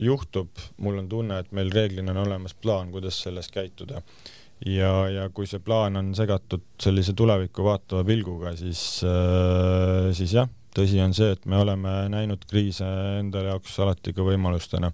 juhtub, 0.01 0.49
mul 0.81 1.03
on 1.03 1.09
tunne, 1.09 1.39
et 1.43 1.51
meil 1.53 1.73
reeglina 1.75 2.15
on 2.15 2.23
olemas 2.23 2.55
plaan, 2.55 2.93
kuidas 2.95 3.19
selles 3.23 3.51
käituda 3.53 4.01
ja, 4.65 4.93
ja 5.13 5.29
kui 5.35 5.47
see 5.51 5.61
plaan 5.61 5.99
on 6.01 6.15
segatud 6.17 6.65
sellise 6.81 7.13
tulevikku 7.13 7.65
vaatava 7.67 8.07
pilguga, 8.09 8.55
siis 8.57 9.03
äh,, 9.05 10.15
siis 10.17 10.33
jah, 10.39 10.49
tõsi 10.77 11.01
on 11.03 11.15
see, 11.17 11.33
et 11.33 11.47
me 11.49 11.59
oleme 11.63 11.97
näinud 12.13 12.45
kriise 12.51 12.87
enda 13.21 13.47
jaoks 13.51 13.79
alati 13.81 14.13
ka 14.17 14.27
võimalustena 14.27 14.93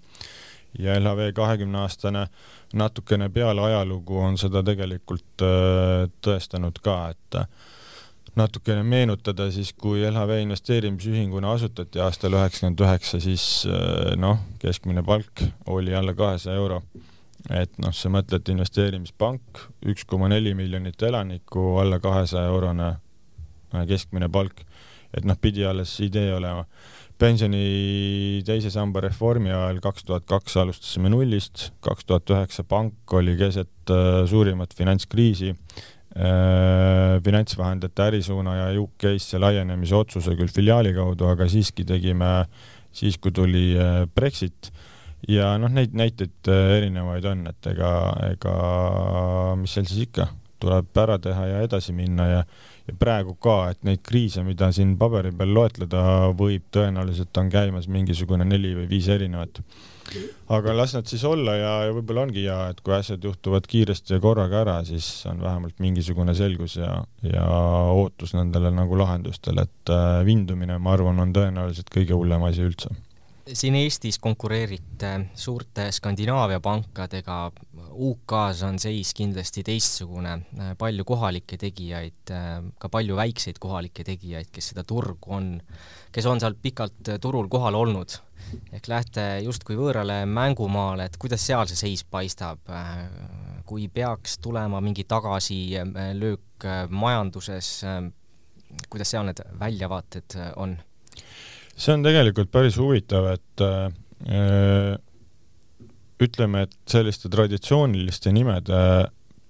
ja 0.78 0.96
LHV 1.00 1.32
kahekümne 1.34 1.78
aastane 1.78 2.26
natukene 2.74 3.28
peale 3.28 3.60
ajalugu 3.60 4.18
on 4.18 4.38
seda 4.40 4.62
tegelikult 4.64 5.44
äh, 5.44 6.08
tõestanud 6.24 6.80
ka, 6.84 6.96
et 7.12 7.38
äh, 7.40 7.46
natukene 8.36 8.82
meenutada, 8.82 9.50
siis 9.52 9.72
kui 9.76 10.00
LHV 10.08 10.40
investeerimisühinguna 10.46 11.52
asutati 11.52 12.00
aastal 12.00 12.38
üheksakümmend 12.38 12.80
üheksa, 12.86 13.20
siis 13.20 13.46
äh, 13.68 14.14
noh, 14.16 14.40
keskmine 14.62 15.04
palk 15.04 15.44
oli 15.66 15.94
alla 15.94 16.14
kahesaja 16.14 16.56
euro. 16.56 16.82
et 17.50 17.72
noh, 17.82 17.90
sa 17.90 18.08
mõtled 18.08 18.48
investeerimispank, 18.54 19.64
üks 19.90 20.06
koma 20.06 20.28
neli 20.30 20.54
miljonit 20.54 21.02
elanikku, 21.02 21.76
alla 21.82 21.98
kahesaja 22.00 22.46
eurone 22.54 22.92
keskmine 23.88 24.28
palk 24.28 24.62
et 25.12 25.26
noh, 25.28 25.38
pidi 25.40 25.64
alles 25.68 25.94
idee 26.04 26.32
olema. 26.34 26.66
pensioni 27.22 28.42
teise 28.42 28.70
samba 28.72 29.04
reformi 29.04 29.52
ajal 29.52 29.78
kaks 29.84 30.04
tuhat 30.08 30.24
kaks 30.26 30.56
alustasime 30.58 31.10
nullist, 31.12 31.68
kaks 31.84 32.08
tuhat 32.08 32.30
üheksa 32.34 32.64
pank 32.66 33.12
oli 33.14 33.36
keset 33.38 33.92
äh, 33.94 34.24
suurimat 34.26 34.74
finantskriisi 34.74 35.52
äh,, 35.52 37.20
finantsvahendajate 37.24 38.08
ärisuuna 38.10 38.56
ja 38.56 38.70
UK-sse 38.80 39.38
laienemise 39.38 39.94
otsuse 39.94 40.34
küll 40.38 40.50
filiaali 40.50 40.94
kaudu, 40.96 41.28
aga 41.30 41.46
siiski 41.48 41.86
tegime 41.86 42.32
siis, 42.92 43.18
kui 43.18 43.32
tuli 43.32 43.70
äh, 43.78 44.02
Brexit 44.14 44.72
ja 45.28 45.54
noh, 45.60 45.70
neid 45.72 45.94
näiteid 45.96 46.50
äh, 46.50 46.76
erinevaid 46.78 47.26
on, 47.30 47.46
et 47.50 47.70
ega, 47.72 47.92
ega 48.32 48.54
mis 49.60 49.74
seal 49.76 49.86
siis 49.88 50.08
ikka, 50.08 50.28
tuleb 50.62 51.02
ära 51.02 51.18
teha 51.22 51.48
ja 51.50 51.62
edasi 51.66 51.94
minna 51.96 52.28
ja 52.28 52.42
ja 52.88 52.94
praegu 52.98 53.34
ka, 53.42 53.56
et 53.72 53.82
neid 53.86 54.02
kriise, 54.06 54.42
mida 54.46 54.70
siin 54.74 54.96
paberi 55.00 55.32
peal 55.36 55.54
loetleda 55.54 56.02
võib, 56.38 56.66
tõenäoliselt 56.74 57.38
on 57.38 57.50
käimas 57.52 57.88
mingisugune 57.92 58.46
neli 58.48 58.74
või 58.78 58.88
viis 58.90 59.08
erinevat. 59.12 59.62
aga 60.52 60.74
las 60.76 60.92
nad 60.96 61.06
siis 61.08 61.22
olla 61.24 61.54
ja, 61.56 61.70
ja 61.86 61.92
võib-olla 61.94 62.26
ongi 62.26 62.42
hea, 62.44 62.58
et 62.72 62.82
kui 62.84 62.94
asjad 62.96 63.22
juhtuvad 63.24 63.68
kiiresti 63.70 64.16
ja 64.16 64.20
korraga 64.20 64.60
ära, 64.60 64.74
siis 64.84 65.06
on 65.30 65.40
vähemalt 65.40 65.78
mingisugune 65.80 66.34
selgus 66.34 66.76
ja, 66.76 66.98
ja 67.22 67.46
ootus 67.94 68.34
nendele 68.34 68.74
nagu 68.74 68.98
lahendustele, 68.98 69.64
et 69.68 69.94
äh, 69.94 70.18
vindumine, 70.26 70.76
ma 70.78 70.98
arvan, 70.98 71.22
on 71.22 71.32
tõenäoliselt 71.32 71.92
kõige 71.94 72.18
hullem 72.18 72.50
asi 72.50 72.66
üldse 72.66 72.92
siin 73.52 73.74
Eestis 73.76 74.18
konkureerite 74.22 75.10
suurte 75.34 75.88
Skandinaavia 75.92 76.60
pankadega, 76.62 77.36
UK-s 77.92 78.62
on 78.66 78.78
seis 78.82 79.12
kindlasti 79.16 79.64
teistsugune, 79.66 80.34
palju 80.78 81.04
kohalikke 81.06 81.58
tegijaid, 81.60 82.32
ka 82.78 82.90
palju 82.92 83.16
väikseid 83.18 83.60
kohalikke 83.62 84.04
tegijaid, 84.06 84.50
kes 84.52 84.72
seda 84.72 84.84
turgu 84.88 85.36
on, 85.36 85.54
kes 86.12 86.28
on 86.30 86.40
seal 86.42 86.56
pikalt 86.62 87.14
turul 87.20 87.50
kohal 87.52 87.78
olnud. 87.82 88.18
ehk 88.74 88.88
lähete 88.90 89.22
justkui 89.44 89.76
võõrale 89.78 90.24
mängumaale, 90.26 91.06
et 91.06 91.16
kuidas 91.16 91.44
seal 91.46 91.66
see 91.70 91.78
seis 91.78 92.02
paistab, 92.04 92.58
kui 93.66 93.88
peaks 93.88 94.38
tulema 94.42 94.80
mingi 94.80 95.04
tagasilöök 95.08 96.66
majanduses, 96.90 97.84
kuidas 98.88 99.14
seal 99.14 99.28
need 99.28 99.44
väljavaated 99.60 100.40
on? 100.56 100.76
See 101.76 101.94
on 101.94 102.04
tegelikult 102.04 102.50
päris 102.52 102.76
huvitav, 102.80 103.32
et 103.32 103.64
äh, 103.64 104.94
ütleme, 106.22 106.66
et 106.66 106.76
selliste 106.90 107.30
traditsiooniliste 107.32 108.32
nimede 108.32 108.78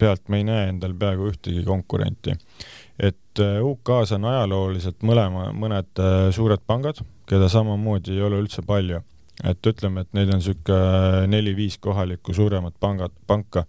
pealt 0.03 0.31
me 0.33 0.41
ei 0.41 0.47
näe 0.47 0.69
endal 0.73 0.95
peaaegu 0.99 1.31
ühtegi 1.31 1.65
konkurenti. 1.67 2.37
et 2.99 3.41
äh, 3.41 3.59
UK-s 3.65 4.13
on 4.17 4.27
ajalooliselt 4.29 5.03
mõlema, 5.07 5.51
mõned 5.57 6.03
äh, 6.03 6.29
suured 6.35 6.63
pangad, 6.67 7.01
keda 7.29 7.49
samamoodi 7.49 8.17
ei 8.17 8.23
ole 8.23 8.43
üldse 8.43 8.63
palju. 8.67 9.01
Et 9.42 9.66
ütleme, 9.66 10.05
et 10.05 10.12
neid 10.14 10.31
on 10.31 10.38
niisugune 10.38 11.26
neli-viis 11.33 11.78
kohalikku 11.83 12.35
suuremat 12.37 12.76
pangad, 12.81 13.14
panka 13.26 13.66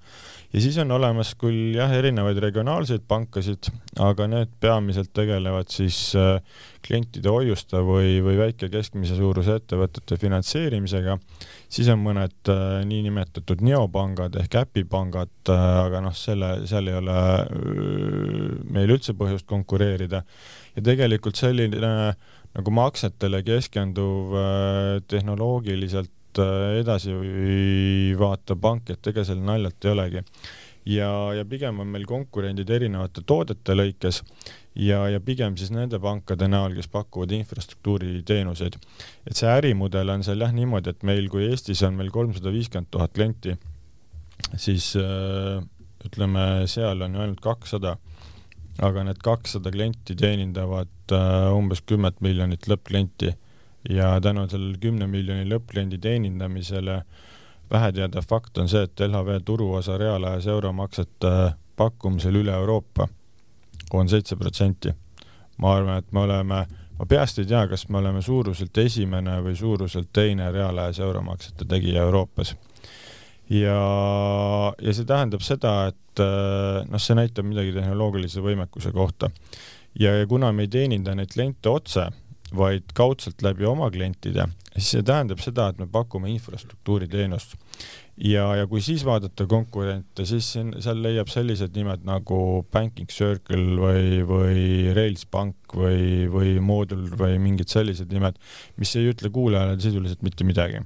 ja 0.53 0.61
siis 0.61 0.77
on 0.77 0.91
olemas 0.93 1.33
küll 1.39 1.73
jah, 1.73 1.91
erinevaid 1.97 2.37
regionaalseid 2.43 3.03
pankasid, 3.09 3.71
aga 4.01 4.27
need 4.29 4.51
peamiselt 4.61 5.09
tegelevad 5.15 5.71
siis 5.73 5.97
äh, 6.19 6.37
klientide 6.85 7.31
hoiuste 7.33 7.81
või, 7.85 8.19
või 8.25 8.37
väike 8.37 8.69
keskmise 8.73 9.17
suuruse 9.17 9.57
ettevõtete 9.57 10.17
finantseerimisega. 10.21 11.17
siis 11.69 11.89
on 11.89 12.03
mõned 12.05 12.53
äh, 12.53 12.83
niinimetatud 12.85 13.65
neopangad 13.65 14.37
ehk 14.43 14.59
äpipangad, 14.61 15.33
äh, 15.49 15.65
aga 15.87 16.03
noh, 16.05 16.15
selle, 16.17 16.53
seal 16.69 16.87
ei 16.87 16.99
ole 17.01 17.17
meil 18.77 18.93
üldse 18.93 19.17
põhjust 19.17 19.49
konkureerida. 19.49 20.23
ja 20.75 20.85
tegelikult 20.85 21.35
selline 21.35 22.13
nagu 22.53 22.71
maksetele 22.71 23.43
keskenduv 23.45 24.35
tehnoloogiliselt 25.09 26.11
Äh, 26.41 26.79
edasi 26.81 27.13
vaata 28.17 28.55
pank, 28.57 28.89
et 28.89 29.07
ega 29.11 29.23
seal 29.25 29.41
naljalt 29.45 29.85
ei 29.85 29.91
olegi. 29.91 30.23
ja, 30.89 31.09
ja 31.37 31.45
pigem 31.45 31.79
on 31.79 31.87
meil 31.87 32.07
konkurendid 32.09 32.69
erinevate 32.69 33.21
toodete 33.21 33.75
lõikes 33.75 34.21
ja, 34.75 35.03
ja 35.07 35.19
pigem 35.21 35.55
siis 35.57 35.69
nende 35.71 35.99
pankade 36.01 36.47
näol, 36.49 36.73
kes 36.75 36.89
pakuvad 36.89 37.31
infrastruktuuriteenuseid. 37.37 38.79
et 39.27 39.35
see 39.37 39.51
ärimudel 39.51 40.09
on 40.09 40.25
seal 40.25 40.41
jah 40.41 40.51
niimoodi, 40.51 40.89
et 40.89 41.03
meil, 41.03 41.29
kui 41.29 41.45
Eestis 41.51 41.83
on 41.85 41.93
meil 41.99 42.09
kolmsada 42.11 42.51
viiskümmend 42.51 42.89
tuhat 42.91 43.13
klienti, 43.13 43.53
siis 44.57 44.95
äh, 44.97 45.61
ütleme, 46.03 46.65
seal 46.65 47.05
on 47.05 47.13
ju 47.13 47.27
ainult 47.27 47.45
kakssada 47.45 47.97
aga 48.81 49.03
need 49.03 49.21
kakssada 49.23 49.71
klienti 49.71 50.15
teenindavad 50.15 51.11
äh, 51.11 51.53
umbes 51.53 51.83
kümmet 51.85 52.21
miljonit 52.21 52.67
lõppklienti 52.67 53.33
ja 53.89 54.19
tänu 54.21 54.47
sellele 54.49 54.77
kümne 54.81 55.07
miljoni 55.07 55.45
lõppkliendi 55.49 55.99
teenindamisele 56.01 57.01
väheteada 57.71 58.21
fakt 58.21 58.57
on 58.57 58.69
see, 58.69 58.83
et 58.83 58.99
LHV 58.99 59.41
turuosa 59.45 59.97
reaalajas 59.97 60.47
euromaksete 60.47 61.53
pakkumisel 61.75 62.35
üle 62.43 62.53
Euroopa 62.53 63.07
on 63.93 64.09
seitse 64.09 64.35
protsenti. 64.35 64.93
ma 65.57 65.75
arvan, 65.75 65.97
et 65.97 66.11
me 66.11 66.19
oleme, 66.19 66.65
ma 66.99 67.05
peast 67.05 67.39
ei 67.39 67.45
tea, 67.45 67.67
kas 67.67 67.85
me 67.89 67.97
oleme 67.97 68.21
suuruselt 68.21 68.77
esimene 68.77 69.37
või 69.45 69.55
suuruselt 69.55 70.09
teine 70.13 70.51
reaalajas 70.51 70.99
euromaksete 70.99 71.65
tegija 71.65 72.01
Euroopas. 72.01 72.55
Ja, 73.53 74.73
ja 74.81 74.95
see 74.95 75.07
tähendab 75.09 75.43
seda, 75.45 75.75
et 75.91 76.23
äh, 76.23 76.81
noh, 76.89 77.01
see 77.01 77.17
näitab 77.17 77.47
midagi 77.47 77.75
tehnoloogilise 77.75 78.43
võimekuse 78.43 78.93
kohta. 78.95 79.31
ja, 79.99 80.15
ja 80.17 80.27
kuna 80.27 80.51
me 80.51 80.67
ei 80.67 80.73
teeninda 80.73 81.15
neid 81.15 81.33
kliente 81.33 81.69
otse, 81.69 82.09
vaid 82.53 82.93
kaudselt 82.93 83.41
läbi 83.41 83.65
oma 83.65 83.89
klientide, 83.91 84.47
siis 84.75 84.91
see 84.95 85.05
tähendab 85.05 85.41
seda, 85.41 85.69
et 85.69 85.81
me 85.81 85.87
pakume 85.89 86.31
infrastruktuuri 86.33 87.09
teenust 87.09 87.57
ja, 88.17 88.45
ja 88.55 88.67
kui 88.69 88.81
siis 88.85 89.03
vaadata 89.05 89.45
konkurente, 89.49 90.25
siis 90.29 90.51
siin, 90.55 90.73
seal 90.83 91.01
leiab 91.01 91.31
sellised 91.33 91.73
nimed 91.77 92.05
nagu 92.07 92.37
Banking 92.73 93.09
Circle 93.11 93.77
või, 93.79 94.21
või 94.27 94.65
Rails 94.95 95.25
Bank 95.31 95.75
või, 95.77 96.27
või 96.31 96.55
Moodul 96.61 97.07
või 97.17 97.39
mingid 97.41 97.73
sellised 97.73 98.13
nimed, 98.13 98.37
mis 98.77 98.93
ei 98.99 99.09
ütle 99.11 99.31
kuulajale 99.33 99.79
sisuliselt 99.81 100.21
mitte 100.25 100.45
midagi. 100.47 100.83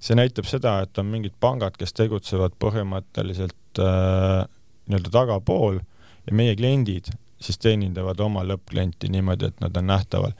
see 0.00 0.16
näitab 0.16 0.48
seda, 0.48 0.80
et 0.82 0.98
on 0.98 1.10
mingid 1.12 1.34
pangad, 1.40 1.76
kes 1.76 1.92
tegutsevad 1.92 2.56
põhimõtteliselt 2.62 3.80
äh, 3.84 4.46
nii-öelda 4.88 5.12
tagapool 5.12 5.82
ja 6.26 6.36
meie 6.36 6.56
kliendid 6.56 7.12
siis 7.40 7.58
teenindavad 7.60 8.20
oma 8.20 8.42
lõppklienti 8.44 9.08
niimoodi, 9.12 9.48
et 9.48 9.60
nad 9.60 9.76
on 9.76 9.86
nähtaval. 9.88 10.32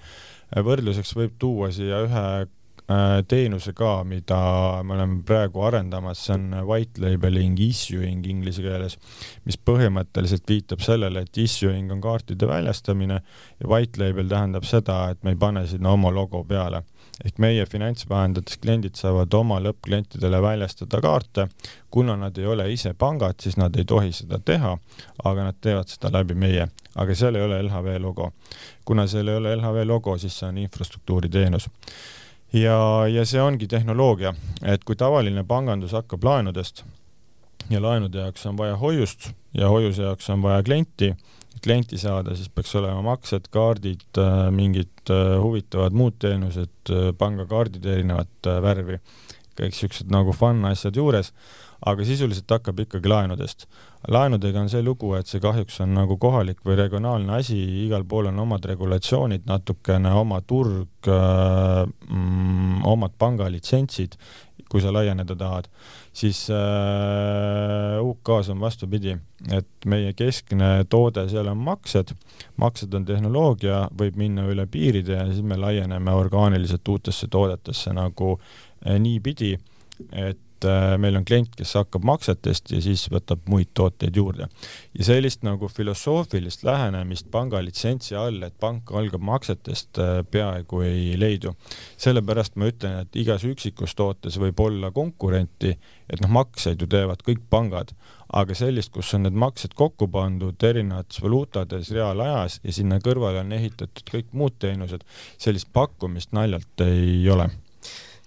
võrdluseks 0.56 1.14
võib 1.16 1.36
tuua 1.38 1.70
siia 1.72 2.00
ühe 2.04 2.24
teenuse 3.28 3.72
ka, 3.76 4.04
mida 4.04 4.36
me 4.82 4.94
oleme 4.96 5.20
praegu 5.26 5.62
arendamas, 5.62 6.24
see 6.26 6.34
on 6.34 6.54
white 6.66 6.98
labeling 7.02 7.58
issuing 7.62 8.24
inglise 8.26 8.62
keeles, 8.64 8.96
mis 9.46 9.58
põhimõtteliselt 9.68 10.48
viitab 10.50 10.82
sellele, 10.82 11.22
et 11.22 11.38
issuing 11.38 11.92
on 11.92 12.00
kaartide 12.02 12.48
väljastamine 12.50 13.20
ja 13.20 13.68
white 13.70 14.00
label 14.00 14.30
tähendab 14.30 14.66
seda, 14.66 15.02
et 15.12 15.22
me 15.22 15.36
ei 15.36 15.38
pane 15.38 15.66
sinna 15.70 15.94
oma 15.94 16.10
logo 16.14 16.42
peale. 16.44 16.82
ehk 17.20 17.36
meie 17.38 17.66
finantsvahendajatest 17.68 18.62
kliendid 18.62 18.94
saavad 18.96 19.34
oma 19.36 19.58
lõppklientidele 19.60 20.38
väljastada 20.40 21.02
kaarte, 21.04 21.48
kuna 21.90 22.14
nad 22.16 22.38
ei 22.38 22.46
ole 22.46 22.64
ise 22.72 22.94
pangad, 22.94 23.36
siis 23.42 23.58
nad 23.60 23.76
ei 23.76 23.84
tohi 23.84 24.12
seda 24.12 24.38
teha, 24.38 24.78
aga 25.24 25.44
nad 25.44 25.58
teevad 25.60 25.92
seda 25.92 26.08
läbi 26.14 26.34
meie, 26.34 26.68
aga 26.96 27.14
seal 27.14 27.36
ei 27.36 27.44
ole 27.44 27.60
LHV 27.62 27.98
logo. 28.00 28.32
kuna 28.84 29.06
seal 29.06 29.28
ei 29.28 29.36
ole 29.36 29.52
LHV 29.56 29.84
logo, 29.84 30.16
siis 30.18 30.38
see 30.38 30.48
on 30.48 30.58
infrastruktuuri 30.58 31.28
teenus 31.28 31.68
ja, 32.52 33.06
ja 33.08 33.26
see 33.26 33.42
ongi 33.42 33.68
tehnoloogia, 33.70 34.34
et 34.62 34.84
kui 34.84 34.96
tavaline 34.98 35.44
pangandus 35.44 35.92
hakkab 35.96 36.24
laenudest 36.24 36.84
ja 37.70 37.82
laenude 37.82 38.18
jaoks 38.18 38.46
on 38.46 38.58
vaja 38.58 38.76
hoiust 38.76 39.30
ja 39.54 39.68
hoiuse 39.68 40.02
jaoks 40.02 40.30
on 40.30 40.42
vaja 40.42 40.62
klienti, 40.62 41.14
klienti 41.62 41.98
saada, 41.98 42.34
siis 42.34 42.48
peaks 42.48 42.74
olema 42.74 43.02
maksed, 43.02 43.50
kaardid, 43.50 44.06
äh, 44.18 44.50
mingid 44.54 45.10
äh, 45.10 45.36
huvitavad 45.42 45.96
muud 45.96 46.18
teenused, 46.18 46.76
äh, 46.90 47.10
pangakaardid 47.18 47.86
erinevat 47.86 48.50
värvi, 48.62 49.00
kõik 49.60 49.76
siuksed 49.76 50.10
nagu 50.10 50.32
fun 50.32 50.64
asjad 50.70 50.96
juures 50.96 51.34
aga 51.86 52.04
sisuliselt 52.04 52.50
hakkab 52.50 52.80
ikkagi 52.84 53.08
laenudest. 53.08 53.66
laenudega 54.08 54.60
on 54.60 54.68
see 54.72 54.82
lugu, 54.82 55.12
et 55.16 55.28
see 55.28 55.40
kahjuks 55.40 55.80
on 55.84 55.94
nagu 55.96 56.16
kohalik 56.20 56.60
või 56.64 56.76
regionaalne 56.78 57.34
asi, 57.36 57.58
igal 57.86 58.04
pool 58.08 58.30
on 58.30 58.38
omad 58.44 58.64
regulatsioonid, 58.68 59.46
natukene 59.48 60.12
oma 60.16 60.40
turg 60.40 61.08
äh,, 61.08 61.84
mm, 62.08 62.84
omad 62.88 63.16
pangalitsentsid, 63.20 64.16
kui 64.70 64.80
sa 64.80 64.92
laieneda 64.94 65.34
tahad, 65.36 65.66
siis 66.14 66.44
äh, 66.54 67.98
UK-s 68.00 68.52
on 68.52 68.60
vastupidi, 68.62 69.16
et 69.50 69.88
meie 69.90 70.12
keskne 70.14 70.84
toode, 70.88 71.26
seal 71.32 71.50
on 71.50 71.58
maksed, 71.64 72.12
maksed 72.60 72.94
on 72.94 73.08
tehnoloogia, 73.08 73.86
võib 73.98 74.20
minna 74.20 74.46
üle 74.52 74.68
piiride 74.70 75.16
ja 75.16 75.26
siis 75.30 75.42
me 75.42 75.58
laieneme 75.58 76.14
orgaaniliselt 76.14 76.88
uutesse 76.88 77.26
toodetesse 77.28 77.96
nagu 77.96 78.36
äh, 78.36 79.00
niipidi, 79.02 79.56
et 80.12 80.38
et 80.60 80.68
äh, 80.68 80.98
meil 81.00 81.16
on 81.16 81.24
klient, 81.24 81.54
kes 81.56 81.72
hakkab 81.78 82.04
maksetest 82.04 82.72
ja 82.74 82.80
siis 82.84 83.06
võtab 83.12 83.46
muid 83.48 83.70
tooteid 83.74 84.16
juurde. 84.16 84.48
ja 84.98 85.04
sellist 85.04 85.42
nagu 85.42 85.68
filosoofilist 85.68 86.64
lähenemist 86.64 87.30
pangalitsentsi 87.30 88.16
all, 88.16 88.42
et 88.42 88.54
pank 88.60 88.90
algab 88.92 89.22
maksetest, 89.24 89.98
äh, 89.98 90.20
peaaegu 90.30 90.82
ei 90.84 91.16
leidu. 91.18 91.54
sellepärast 91.96 92.56
ma 92.56 92.68
ütlen, 92.68 93.00
et 93.00 93.16
igas 93.16 93.44
üksikus 93.44 93.94
tootes 93.94 94.38
võib 94.38 94.60
olla 94.60 94.90
konkurenti, 94.90 95.76
et 96.10 96.20
noh, 96.20 96.30
makseid 96.30 96.80
ju 96.80 96.86
teevad 96.86 97.24
kõik 97.24 97.40
pangad, 97.50 97.94
aga 98.32 98.54
sellist, 98.54 98.92
kus 98.92 99.14
on 99.14 99.24
need 99.24 99.34
maksed 99.34 99.74
kokku 99.74 100.08
pandud 100.08 100.62
erinevates 100.62 101.22
valuutades 101.22 101.90
reaalajas 101.90 102.60
ja 102.64 102.72
sinna 102.72 103.00
kõrvale 103.00 103.40
on 103.40 103.52
ehitatud 103.52 104.04
kõik 104.12 104.30
muud 104.32 104.58
teenused, 104.58 105.04
sellist 105.38 105.72
pakkumist 105.72 106.32
naljalt 106.36 106.86
ei 106.86 107.24
ole 107.30 107.48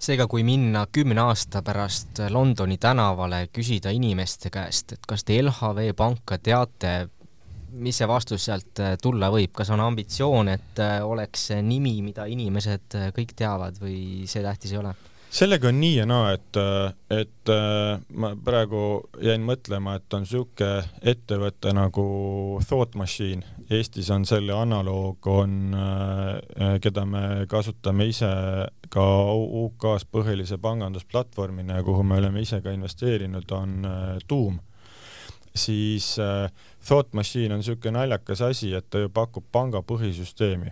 seega, 0.04 0.28
kui 0.28 0.44
minna 0.44 0.86
kümne 0.92 1.22
aasta 1.24 1.62
pärast 1.64 2.20
Londoni 2.30 2.78
tänavale, 2.82 3.48
küsida 3.56 3.92
inimeste 3.96 4.52
käest, 4.54 4.96
et 4.98 5.08
kas 5.08 5.24
te 5.24 5.38
LHV 5.42 5.94
Panka 5.96 6.38
teate, 6.44 6.94
mis 7.74 7.98
see 7.98 8.08
vastus 8.10 8.46
sealt 8.50 8.82
äh, 8.84 8.98
tulla 9.02 9.32
võib, 9.34 9.54
kas 9.56 9.72
on 9.74 9.82
ambitsioon, 9.82 10.52
et 10.54 10.82
äh, 10.84 11.00
oleks 11.06 11.50
nimi, 11.64 11.96
mida 12.06 12.28
inimesed 12.30 12.98
äh, 13.00 13.10
kõik 13.16 13.34
teavad 13.38 13.80
või 13.82 14.28
see 14.30 14.44
tähtis 14.46 14.76
ei 14.76 14.82
ole? 14.84 14.94
Sellega 15.34 15.72
on 15.72 15.80
nii 15.82 15.96
ja 15.96 16.06
naa, 16.06 16.34
et, 16.36 16.58
et 17.14 17.52
ma 18.14 18.34
praegu 18.46 18.82
jäin 19.24 19.42
mõtlema, 19.46 19.96
et 19.98 20.14
on 20.14 20.26
niisugune 20.28 20.84
ettevõte 21.02 21.74
nagu 21.74 22.06
Thought 22.68 22.98
Machine, 23.00 23.42
Eestis 23.74 24.12
on 24.14 24.28
selle 24.30 24.54
analoog, 24.54 25.26
on, 25.34 25.74
keda 26.84 27.06
me 27.10 27.24
kasutame 27.50 28.06
ise 28.12 28.30
ka 28.94 29.08
UK-s 29.34 30.06
põhilise 30.14 30.60
pangandusplatvormina 30.62 31.80
ja 31.80 31.88
kuhu 31.88 32.06
me 32.06 32.22
oleme 32.22 32.46
ise 32.46 32.62
ka 32.62 32.76
investeerinud, 32.76 33.50
on 33.58 33.90
Tuum 34.28 34.62
siis 35.56 36.20
äh, 36.20 36.52
Thought 36.88 37.14
Machine 37.14 37.54
on 37.54 37.62
niisugune 37.62 37.98
naljakas 37.98 38.42
asi, 38.42 38.74
et 38.74 38.90
ta 38.90 39.04
ju 39.04 39.10
pakub 39.14 39.46
panga 39.52 39.84
põhisüsteemi 39.86 40.72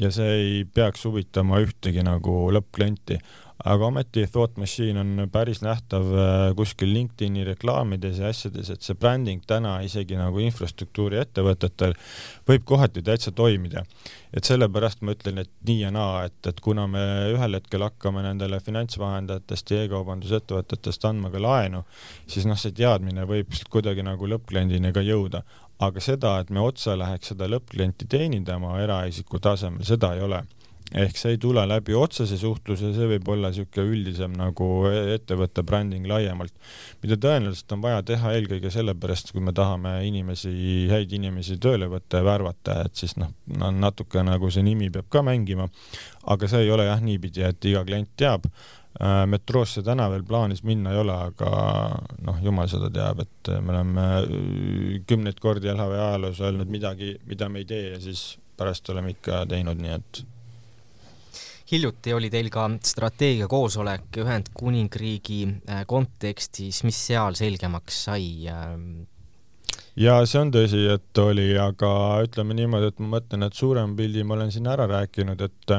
ja 0.00 0.10
see 0.10 0.30
ei 0.38 0.64
peaks 0.64 1.04
huvitama 1.06 1.60
ühtegi 1.62 2.02
nagu 2.02 2.48
lõppklienti, 2.54 3.20
aga 3.62 3.86
ometi 3.86 4.26
Thought 4.26 4.56
Machine 4.56 5.00
on 5.00 5.28
päris 5.32 5.60
nähtav 5.62 6.08
äh, 6.10 6.54
kuskil 6.56 6.90
LinkedIni 6.92 7.44
reklaamides 7.46 8.18
ja 8.18 8.28
asjades, 8.32 8.70
et 8.70 8.82
see 8.82 8.96
bränding 8.98 9.44
täna 9.46 9.76
isegi 9.86 10.18
nagu 10.18 10.42
infrastruktuuri 10.42 11.20
ettevõtetel 11.22 11.94
võib 12.48 12.64
kohati 12.66 13.02
täitsa 13.06 13.32
toimida. 13.32 13.84
et 14.34 14.44
sellepärast 14.44 15.04
ma 15.06 15.12
ütlen, 15.14 15.38
et 15.38 15.50
nii 15.68 15.84
ja 15.84 15.92
naa, 15.94 16.24
et, 16.26 16.40
et 16.50 16.58
kuna 16.60 16.88
me 16.90 17.04
ühel 17.30 17.54
hetkel 17.54 17.84
hakkame 17.86 18.24
nendele 18.24 18.58
finantsvahendajatest 18.60 19.70
ja 19.70 19.84
e-kaubandusettevõtetest 19.84 21.06
andma 21.06 21.30
ka 21.30 21.42
laenu, 21.42 21.84
siis 22.26 22.48
noh, 22.50 22.58
see 22.58 22.74
teadmine 22.74 23.28
võib 23.30 23.54
kuidagi 23.70 24.02
nagu 24.02 24.26
lõppkliendini 24.34 24.90
ka 24.92 25.06
jõuda, 25.06 25.44
aga 25.78 26.02
seda, 26.02 26.40
et 26.42 26.50
me 26.50 26.66
otse 26.66 26.98
läheks 26.98 27.30
seda 27.30 27.46
lõppklienti 27.46 28.10
teenindama 28.10 28.74
eraisiku 28.82 29.38
tasemel, 29.38 29.86
seda 29.86 30.16
ei 30.18 30.26
ole 30.26 30.42
ehk 30.92 31.16
see 31.16 31.34
ei 31.34 31.38
tule 31.40 31.64
läbi 31.66 31.94
otsese 31.96 32.36
suhtluse, 32.38 32.90
see 32.94 33.06
võib 33.14 33.28
olla 33.32 33.48
niisugune 33.50 33.94
üldisem 33.96 34.34
nagu 34.36 34.66
e-, 34.90 35.14
ettevõtte 35.16 35.64
bränding 35.66 36.06
laiemalt, 36.08 36.52
mida 37.02 37.16
tõenäoliselt 37.20 37.72
on 37.76 37.82
vaja 37.84 38.02
teha 38.06 38.34
eelkõige 38.36 38.70
sellepärast, 38.74 39.32
kui 39.32 39.42
me 39.44 39.54
tahame 39.56 39.96
inimesi, 40.08 40.52
häid 40.92 41.14
inimesi 41.16 41.56
tööle 41.62 41.88
võtta 41.92 42.20
ja 42.20 42.28
värvata, 42.28 42.82
et 42.84 43.00
siis 43.00 43.16
noh, 43.20 43.32
natuke 43.72 44.22
nagu 44.26 44.50
see 44.52 44.66
nimi 44.66 44.90
peab 44.92 45.08
ka 45.12 45.24
mängima, 45.24 45.70
aga 46.30 46.50
see 46.50 46.66
ei 46.66 46.72
ole 46.74 46.88
jah 46.90 47.02
niipidi, 47.02 47.46
et 47.48 47.70
iga 47.70 47.84
klient 47.86 48.12
teab. 48.20 48.48
Äh, 48.94 49.24
metroosse 49.26 49.82
täna 49.82 50.04
veel 50.12 50.22
plaanis 50.22 50.60
minna 50.62 50.92
ei 50.94 51.00
ole, 51.00 51.16
aga 51.32 51.48
noh, 52.22 52.36
jumal 52.44 52.68
seda 52.70 52.92
teab, 52.94 53.24
et 53.24 53.50
me 53.58 53.74
oleme 53.74 54.04
äh, 54.20 55.00
kümneid 55.08 55.40
kordi 55.42 55.72
LHV 55.72 55.96
ajaloos 55.98 56.44
öelnud 56.44 56.70
midagi, 56.70 57.16
mida 57.26 57.50
me 57.50 57.64
ei 57.64 57.66
tee 57.72 57.88
ja 57.88 57.98
siis 58.04 58.36
pärast 58.54 58.86
oleme 58.94 59.16
ikka 59.16 59.42
teinud, 59.50 59.82
nii 59.82 59.96
et 59.96 60.22
hiljuti 61.70 62.12
oli 62.14 62.30
teil 62.32 62.50
ka 62.52 62.66
strateegiakoosolek 62.84 64.20
Ühendkuningriigi 64.24 65.40
äh, 65.46 65.82
kontekstis, 65.90 66.82
mis 66.86 67.00
seal 67.08 67.38
selgemaks 67.38 68.04
sai? 68.08 68.28
Ähm? 68.50 69.06
ja 69.98 70.18
see 70.26 70.42
on 70.42 70.52
tõsi, 70.54 70.84
et 70.92 71.22
oli, 71.22 71.52
aga 71.60 71.90
ütleme 72.26 72.56
niimoodi, 72.58 72.92
et 72.92 73.02
ma 73.02 73.16
mõtlen, 73.18 73.46
et 73.46 73.58
suurem 73.58 73.96
pildi 73.98 74.26
ma 74.26 74.38
olen 74.38 74.54
siin 74.54 74.70
ära 74.70 74.88
rääkinud, 74.90 75.42
et 75.48 75.76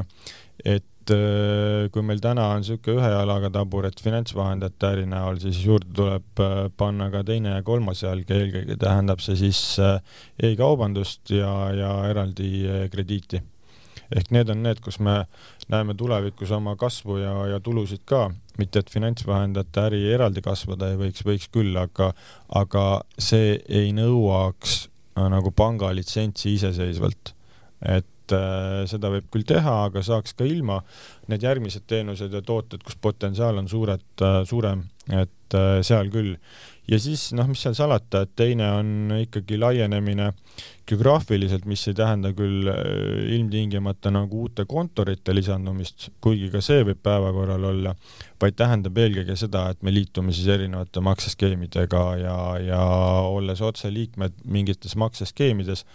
et 0.65 1.13
äh, 1.13 1.85
kui 1.93 2.01
meil 2.01 2.21
täna 2.23 2.47
on 2.55 2.63
niisugune 2.63 2.97
ühe 2.97 3.09
jalaga 3.11 3.51
taburet 3.53 3.99
finantsvahendajate 4.01 4.91
äri 4.91 5.09
näol, 5.11 5.37
siis 5.43 5.59
juurde 5.67 5.91
tuleb 5.93 6.41
äh, 6.41 6.55
panna 6.77 7.11
ka 7.13 7.21
teine 7.27 7.57
ja 7.57 7.65
kolmas 7.67 8.01
jalg 8.01 8.31
ja 8.31 8.39
eelkõige 8.41 8.79
tähendab 8.81 9.21
see 9.21 9.37
siis 9.45 9.59
e-kaubandust 10.41 11.35
ja, 11.35 11.51
ja 11.75 11.91
eraldi 12.09 12.87
krediiti 12.93 13.43
ehk 14.15 14.31
need 14.35 14.49
on 14.51 14.63
need, 14.63 14.79
kus 14.83 14.99
me 15.03 15.25
näeme 15.71 15.95
tulevikus 15.97 16.51
oma 16.55 16.75
kasvu 16.79 17.19
ja, 17.21 17.33
ja 17.51 17.59
tulusid 17.63 18.05
ka, 18.07 18.29
mitte 18.59 18.81
et 18.81 18.91
finantsvahendajate 18.93 19.85
äri 19.89 20.01
eraldi 20.15 20.43
kasvada 20.45 20.91
ei 20.91 20.99
võiks, 20.99 21.25
võiks 21.27 21.49
küll, 21.53 21.75
aga, 21.79 22.11
aga 22.55 22.85
see 23.19 23.57
ei 23.67 23.91
nõuaks 23.97 24.77
äh, 24.85 25.27
nagu 25.33 25.51
pangalitsentsi 25.55 26.55
iseseisvalt. 26.55 27.33
et 27.81 28.33
äh, 28.33 28.83
seda 28.89 29.11
võib 29.13 29.27
küll 29.33 29.47
teha, 29.47 29.75
aga 29.89 30.01
saaks 30.05 30.33
ka 30.37 30.47
ilma. 30.47 30.79
Need 31.27 31.43
järgmised 31.43 31.85
teenused 31.87 32.33
ja 32.33 32.41
tooted, 32.41 32.83
kus 32.85 32.95
potentsiaal 33.01 33.59
on 33.59 33.67
suured 33.69 34.23
äh,, 34.23 34.41
suurem, 34.47 34.87
et 35.11 35.57
äh, 35.57 35.81
seal 35.85 36.09
küll 36.13 36.37
ja 36.89 36.99
siis 37.01 37.29
noh, 37.37 37.47
mis 37.49 37.61
seal 37.65 37.75
salata, 37.77 38.23
et 38.25 38.33
teine 38.37 38.69
on 38.77 39.15
ikkagi 39.17 39.57
laienemine 39.61 40.31
geograafiliselt, 40.89 41.65
mis 41.65 41.81
ei 41.89 41.95
tähenda 41.97 42.31
küll 42.37 42.67
äh, 42.69 42.77
ilmtingimata 43.35 44.11
nagu 44.13 44.45
uute 44.45 44.65
kontorite 44.69 45.33
lisandumist, 45.35 46.09
kuigi 46.21 46.51
ka 46.53 46.61
see 46.63 46.83
võib 46.85 47.01
päevakorral 47.05 47.65
olla, 47.71 47.95
vaid 48.41 48.57
tähendab 48.59 48.97
eelkõige 49.01 49.37
seda, 49.39 49.65
et 49.73 49.81
me 49.85 49.93
liitume 49.93 50.33
siis 50.35 50.47
erinevate 50.53 51.01
makseskeemidega 51.05 52.03
ja, 52.21 52.37
ja 52.61 52.81
olles 53.25 53.63
otseliikmed 53.65 54.37
mingites 54.45 54.95
makseskeemides, 54.99 55.85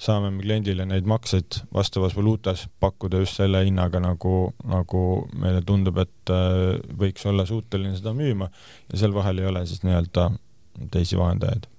saame 0.00 0.32
me 0.34 0.44
kliendile 0.44 0.86
neid 0.88 1.08
makseid 1.10 1.62
vastavas 1.74 2.16
valuutas 2.18 2.66
pakkuda 2.82 3.22
just 3.22 3.38
selle 3.38 3.64
hinnaga, 3.66 4.02
nagu, 4.02 4.36
nagu 4.66 5.04
meile 5.38 5.62
tundub, 5.66 6.02
et 6.02 6.34
äh, 6.34 6.78
võiks 6.98 7.26
olla 7.30 7.46
suuteline 7.46 7.94
seda 7.98 8.16
müüma 8.16 8.50
ja 8.90 9.04
seal 9.04 9.14
vahel 9.14 9.44
ei 9.44 9.52
ole 9.52 9.66
siis 9.70 9.84
nii-öelda 9.86 10.30
teisi 10.90 11.18
vahendajaid. 11.18 11.70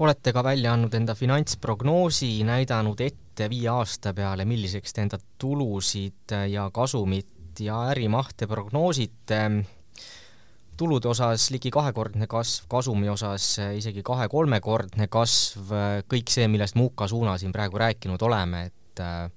Olete 0.00 0.32
ka 0.32 0.42
välja 0.44 0.72
andnud 0.72 0.94
enda 0.96 1.14
finantsprognoosi, 1.16 2.30
näidanud 2.48 3.00
ette 3.04 3.50
viie 3.52 3.68
aasta 3.72 4.14
peale, 4.16 4.46
milliseks 4.48 4.96
te 4.96 5.04
enda 5.04 5.18
tulusid 5.40 6.34
ja 6.48 6.70
kasumit 6.72 7.60
ja 7.60 7.82
ärimahte 7.92 8.48
prognoosite. 8.48 9.40
tulude 10.80 11.08
osas 11.08 11.50
ligi 11.52 11.70
kahekordne 11.70 12.24
kasv, 12.26 12.64
kasumi 12.68 13.08
osas 13.12 13.58
isegi 13.76 14.00
kahe-kolmekordne 14.02 15.10
kasv, 15.12 15.74
kõik 16.08 16.32
see, 16.32 16.48
millest 16.48 16.78
me 16.78 16.86
UK 16.88 17.04
suuna 17.08 17.36
siin 17.38 17.52
praegu 17.52 17.76
rääkinud 17.78 18.22
oleme, 18.22 18.62
et 18.70 19.02
äh, 19.04 19.28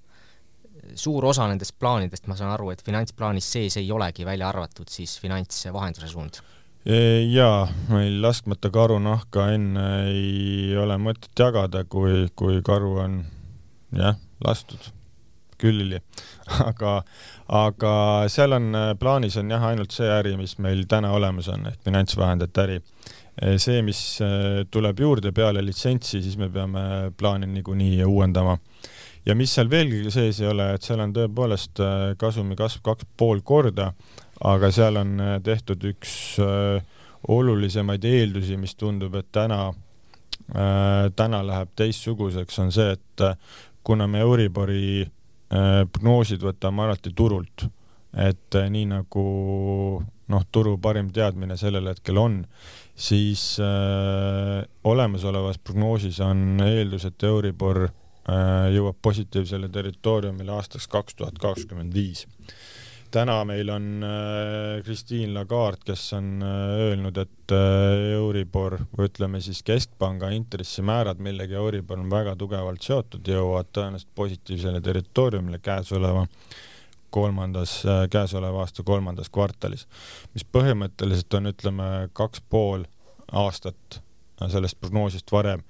suur 0.95 1.25
osa 1.25 1.49
nendest 1.51 1.75
plaanidest, 1.79 2.31
ma 2.31 2.39
saan 2.39 2.53
aru, 2.55 2.71
et 2.71 2.85
finantsplaanis 2.85 3.51
sees 3.57 3.75
ei 3.81 3.91
olegi, 3.91 4.23
välja 4.23 4.47
arvatud 4.47 4.87
siis 4.87 5.19
finantsvahenduse 5.19 6.07
suund 6.07 6.39
jaa, 6.85 7.67
meil 7.87 8.17
laskmata 8.21 8.69
karunahka 8.73 9.47
enne 9.55 9.85
ei 10.09 10.75
ole 10.77 10.97
mõtet 10.99 11.31
jagada, 11.39 11.85
kui, 11.87 12.27
kui 12.35 12.59
karu 12.65 12.97
on 13.05 13.21
jah, 13.95 14.17
lastud 14.43 14.91
külili. 15.61 16.01
aga, 16.69 16.97
aga 17.47 17.93
seal 18.31 18.57
on 18.57 18.75
plaanis 18.99 19.37
on 19.39 19.53
jah, 19.53 19.63
ainult 19.69 19.95
see 19.95 20.09
äri, 20.11 20.35
mis 20.39 20.57
meil 20.63 20.83
täna 20.91 21.13
olemas 21.15 21.47
on 21.53 21.69
ehk 21.71 21.79
finantsvahendajate 21.87 22.65
äri. 22.67 22.81
see, 23.57 23.81
mis 23.81 23.99
eh, 24.21 24.65
tuleb 24.69 24.99
juurde 24.99 25.31
peale 25.33 25.63
litsentsi, 25.65 26.19
siis 26.21 26.35
me 26.37 26.51
peame 26.53 27.13
plaani 27.17 27.47
niikuinii 27.49 28.03
uuendama 28.05 28.59
ja 29.25 29.33
mis 29.35 29.55
seal 29.55 29.71
veelgi 29.71 30.11
sees 30.13 30.41
ei 30.41 30.51
ole, 30.51 30.67
et 30.75 30.85
seal 30.85 31.01
on 31.01 31.15
tõepoolest 31.15 31.81
eh, 31.81 32.03
kasumi 32.19 32.59
kasv 32.59 32.83
kaks 32.85 33.07
pool 33.17 33.41
korda 33.41 33.93
aga 34.41 34.71
seal 34.71 34.97
on 35.01 35.19
äh, 35.19 35.35
tehtud 35.43 35.83
üks 35.93 36.13
äh, 36.41 36.81
olulisemaid 37.27 38.05
eeldusi, 38.05 38.57
mis 38.59 38.75
tundub, 38.75 39.15
et 39.15 39.29
täna, 39.31 39.67
äh, 40.53 41.11
täna 41.15 41.43
läheb 41.45 41.73
teistsuguseks, 41.79 42.59
on 42.59 42.73
see, 42.75 42.95
et 42.97 43.27
kuna 43.83 44.07
me 44.07 44.23
Euribori 44.23 45.05
prognoosid 45.53 46.41
võtame 46.41 46.81
alati 46.81 47.11
turult, 47.13 47.67
et 48.17 48.55
nii 48.73 48.87
nagu 48.89 49.23
noh, 50.33 50.45
turu 50.51 50.77
parim 50.81 51.11
teadmine 51.13 51.57
sellel 51.59 51.91
hetkel 51.91 52.17
on, 52.17 52.39
siis 52.95 53.59
äh, 53.61 54.63
olemasolevas 54.89 55.59
prognoosis 55.61 56.19
on 56.25 56.61
eeldus, 56.65 57.05
et 57.09 57.27
Euribor 57.27 57.83
äh, 57.85 58.71
jõuab 58.73 58.97
positiivsele 59.01 59.69
territooriumile 59.73 60.55
aastaks 60.57 60.87
kaks 60.89 61.19
tuhat 61.19 61.37
kakskümmend 61.41 61.93
viis 61.93 62.25
täna 63.13 63.37
meil 63.45 63.69
on 63.69 64.03
äh, 64.03 64.81
Christine 64.83 65.33
Lagarde, 65.33 65.83
kes 65.85 66.05
on 66.17 66.41
äh, 66.41 66.73
öelnud, 66.87 67.17
et 67.21 67.53
äh, 67.53 68.13
Euribor 68.15 68.79
või 68.97 69.09
ütleme 69.09 69.41
siis 69.43 69.61
keskpanga 69.65 70.31
intressimäärad, 70.33 71.21
millega 71.21 71.59
Euribor 71.61 72.01
on 72.01 72.09
väga 72.11 72.35
tugevalt 72.39 72.85
seotud, 72.85 73.27
jõuavad 73.27 73.69
tõenäoliselt 73.75 74.13
positiivsele 74.17 74.81
territooriumile 74.81 75.61
käesoleva 75.63 76.25
kolmandas, 77.13 77.83
käesoleva 78.09 78.63
aasta 78.63 78.81
kolmandas 78.83 79.29
kvartalis, 79.29 79.85
mis 80.33 80.45
põhimõtteliselt 80.49 81.37
on, 81.37 81.51
ütleme, 81.51 81.89
kaks 82.17 82.41
pool 82.49 82.87
aastat 83.29 83.99
sellest 84.49 84.79
prognoosist 84.81 85.29
varem. 85.31 85.61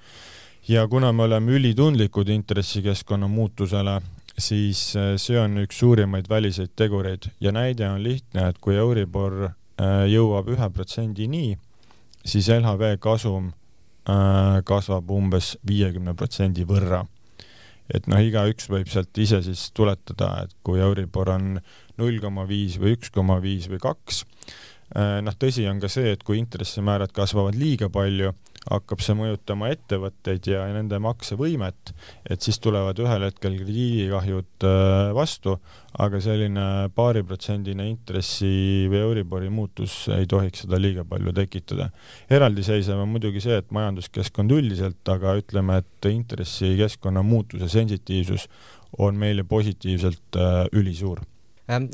ja 0.68 0.88
kuna 0.88 1.12
me 1.12 1.24
oleme 1.24 1.52
ülitundlikud 1.52 2.30
intressikeskkonna 2.32 3.28
muutusele, 3.28 4.00
siis 4.38 4.95
äh, 4.95 5.13
see 5.21 5.38
on 5.39 5.59
üks 5.63 5.79
suurimaid 5.81 6.29
väliseid 6.29 6.73
tegureid 6.79 7.29
ja 7.41 7.53
näide 7.53 7.88
on 7.89 8.01
lihtne, 8.03 8.49
et 8.49 8.59
kui 8.63 8.75
Euribor 8.79 9.49
äh, 9.49 10.05
jõuab 10.09 10.49
ühe 10.53 10.69
protsendini, 10.73 11.57
siis 12.25 12.49
LHV 12.53 12.97
kasum 13.03 13.51
äh, 14.09 14.61
kasvab 14.65 15.11
umbes 15.13 15.55
viiekümne 15.67 16.15
protsendi 16.17 16.65
võrra. 16.69 17.05
et 17.93 18.07
noh, 18.07 18.17
igaüks 18.17 18.69
võib 18.71 18.88
sealt 18.89 19.17
ise 19.19 19.41
siis 19.43 19.67
tuletada, 19.75 20.45
et 20.45 20.53
kui 20.63 20.79
Euribor 20.81 21.29
on 21.29 21.57
null 21.99 22.19
koma 22.23 22.47
viis 22.49 22.79
või 22.81 22.95
üks 22.95 23.11
koma 23.13 23.41
viis 23.43 23.67
või 23.69 23.81
kaks, 23.84 24.23
noh, 24.93 25.36
tõsi 25.38 25.65
on 25.67 25.81
ka 25.84 25.89
see, 25.91 26.13
et 26.15 26.23
kui 26.23 26.39
intressimäärad 26.39 27.11
kasvavad 27.13 27.57
liiga 27.59 27.89
palju, 27.93 28.31
hakkab 28.70 29.01
see 29.03 29.16
mõjutama 29.18 29.72
ettevõtteid 29.74 30.47
ja 30.47 30.64
nende 30.72 30.99
maksevõimet, 31.03 31.93
et 32.30 32.45
siis 32.45 32.59
tulevad 32.64 32.99
ühel 33.03 33.26
hetkel 33.28 33.57
krediidikahjud 33.59 34.68
äh, 34.68 35.09
vastu, 35.16 35.57
aga 36.03 36.22
selline 36.24 36.68
paariprotsendine 36.95 37.88
intressi 37.89 38.88
või 38.91 39.01
Euribori 39.01 39.51
muutus 39.53 40.07
ei 40.16 40.30
tohiks 40.30 40.64
seda 40.66 40.80
liiga 40.82 41.03
palju 41.07 41.36
tekitada. 41.36 41.89
eraldiseisev 42.30 43.03
on 43.03 43.11
muidugi 43.16 43.43
see, 43.43 43.59
et 43.59 43.76
majanduskeskkond 43.76 44.55
üldiselt, 44.55 45.03
aga 45.11 45.36
ütleme, 45.41 45.82
et 45.84 46.09
intressikeskkonna 46.14 47.24
muutuse 47.26 47.70
sensitiivsus 47.70 48.47
on 49.03 49.20
meile 49.20 49.43
positiivselt 49.43 50.39
äh, 50.39 50.66
ülisuur 50.72 51.24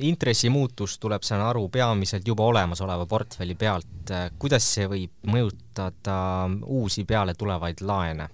intressimuutus 0.02 0.98
tuleb, 1.00 1.24
saan 1.26 1.42
aru, 1.46 1.68
peamiselt 1.70 2.28
juba 2.28 2.48
olemasoleva 2.50 3.06
portfelli 3.10 3.56
pealt. 3.56 4.12
Äh, 4.12 4.30
kuidas 4.40 4.66
see 4.74 4.88
võib 4.90 5.32
mõjutada 5.32 6.20
uusi 6.66 7.06
peale 7.06 7.38
tulevaid 7.38 7.86
laene? 7.86 8.30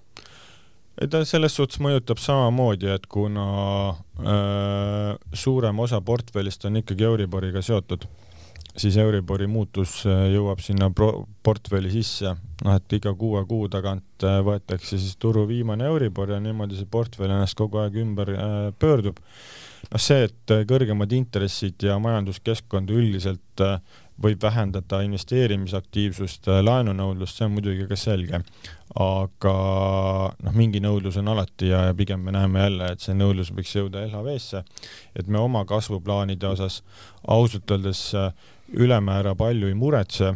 ta 0.96 1.20
selles 1.28 1.52
suhtes 1.52 1.76
mõjutab 1.84 2.16
samamoodi, 2.16 2.88
et 2.88 3.04
kuna 3.12 3.42
äh, 3.90 5.10
suurem 5.36 5.82
osa 5.84 6.00
portfellist 6.00 6.64
on 6.64 6.80
ikkagi 6.80 7.04
Euriboriga 7.04 7.60
seotud, 7.60 8.06
siis 8.76 8.96
Euribori 9.00 9.44
muutus 9.46 9.98
jõuab 10.06 10.62
sinna 10.64 10.88
portfelli 10.94 11.92
sisse, 11.92 12.32
noh 12.64 12.78
et 12.80 12.96
iga 12.96 13.12
kuue 13.12 13.44
kuu 13.48 13.68
tagant 13.72 14.24
võetakse 14.24 14.96
siis 14.96 15.16
turu 15.20 15.44
viimane 15.48 15.84
Euribor 15.84 16.32
ja 16.32 16.40
niimoodi 16.40 16.80
see 16.80 16.88
portfell 16.88 17.28
ennast 17.28 17.58
kogu 17.60 17.84
aeg 17.84 18.00
ümber 18.00 18.32
äh, 18.32 18.56
pöördub 18.80 19.20
noh, 19.92 20.00
see, 20.02 20.26
et 20.28 20.54
äh, 20.54 20.64
kõrgemad 20.68 21.12
intressid 21.16 21.86
ja 21.86 21.98
majanduskeskkond 22.02 22.90
üldiselt 22.94 23.62
äh, 23.64 23.78
võib 24.22 24.40
vähendada 24.42 25.02
investeerimisaktiivsust, 25.04 26.48
äh, 26.50 26.62
laenunõudlust, 26.64 27.38
see 27.38 27.48
on 27.48 27.56
muidugi 27.58 27.88
ka 27.90 27.98
selge. 28.00 28.42
aga 28.96 29.52
noh, 30.40 30.54
mingi 30.56 30.80
nõudlus 30.80 31.18
on 31.20 31.28
alati 31.28 31.68
ja, 31.68 31.82
ja 31.90 31.94
pigem 31.94 32.22
me 32.24 32.32
näeme 32.32 32.62
jälle, 32.62 32.92
et 32.92 33.04
see 33.04 33.16
nõudlus 33.16 33.50
võiks 33.52 33.74
jõuda 33.76 34.06
LHV-sse, 34.06 34.62
et 35.14 35.28
me 35.28 35.38
oma 35.38 35.66
kasvuplaanide 35.68 36.48
osas 36.48 36.82
ausalt 37.28 37.70
öeldes 37.70 38.08
ülemäära 38.72 39.34
palju 39.36 39.68
ei 39.68 39.76
muretse 39.76 40.32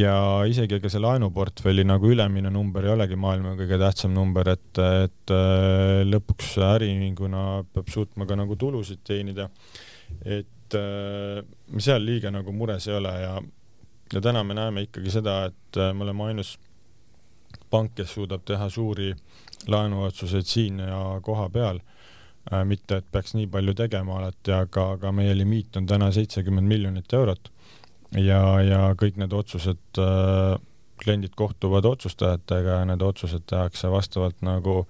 ja 0.00 0.14
isegi 0.48 0.76
ega 0.78 0.90
see 0.92 1.02
laenuportfelli 1.02 1.84
nagu 1.86 2.10
ülemine 2.10 2.50
number 2.52 2.86
ei 2.86 2.94
olegi 2.94 3.18
maailma 3.20 3.54
kõige 3.58 3.78
tähtsam 3.80 4.14
number, 4.16 4.48
et, 4.54 4.80
et 4.80 5.34
äh, 5.34 6.00
lõpuks 6.08 6.54
äriühinguna 6.64 7.44
peab 7.74 7.90
suutma 7.92 8.26
ka 8.28 8.38
nagu 8.38 8.56
tulusid 8.60 9.02
teenida. 9.06 9.48
et 10.24 10.76
äh, 10.78 11.42
me 11.70 11.84
seal 11.84 12.04
liiga 12.06 12.32
nagu 12.34 12.52
mures 12.52 12.88
ei 12.88 12.96
ole 12.98 13.14
ja, 13.22 13.36
ja 14.14 14.20
täna 14.20 14.44
me 14.44 14.56
näeme 14.58 14.86
ikkagi 14.88 15.12
seda, 15.18 15.44
et 15.50 15.78
äh, 15.78 15.92
me 15.94 16.06
oleme 16.08 16.30
ainus 16.30 16.56
pank, 17.70 17.94
kes 17.94 18.14
suudab 18.16 18.44
teha 18.46 18.68
suuri 18.70 19.12
laenuotsuseid 19.68 20.46
siin 20.46 20.78
ja 20.82 21.20
koha 21.22 21.48
peal 21.50 21.80
mitte, 22.66 22.96
et 22.96 23.06
peaks 23.12 23.34
nii 23.36 23.46
palju 23.52 23.74
tegema 23.76 24.16
alati, 24.16 24.50
aga, 24.56 24.86
aga 24.96 25.10
meie 25.14 25.34
limiit 25.36 25.76
on 25.76 25.86
täna 25.86 26.08
seitsekümmend 26.14 26.66
miljonit 26.66 27.12
eurot 27.14 27.50
ja, 28.18 28.42
ja 28.64 28.82
kõik 28.98 29.20
need 29.20 29.32
otsused 29.36 30.00
äh,, 30.00 30.58
kliendid 31.00 31.32
kohtuvad 31.36 31.86
otsustajatega 31.88 32.80
ja 32.82 32.88
need 32.90 33.02
otsused 33.02 33.46
tehakse 33.48 33.90
vastavalt 33.90 34.42
nagu 34.44 34.84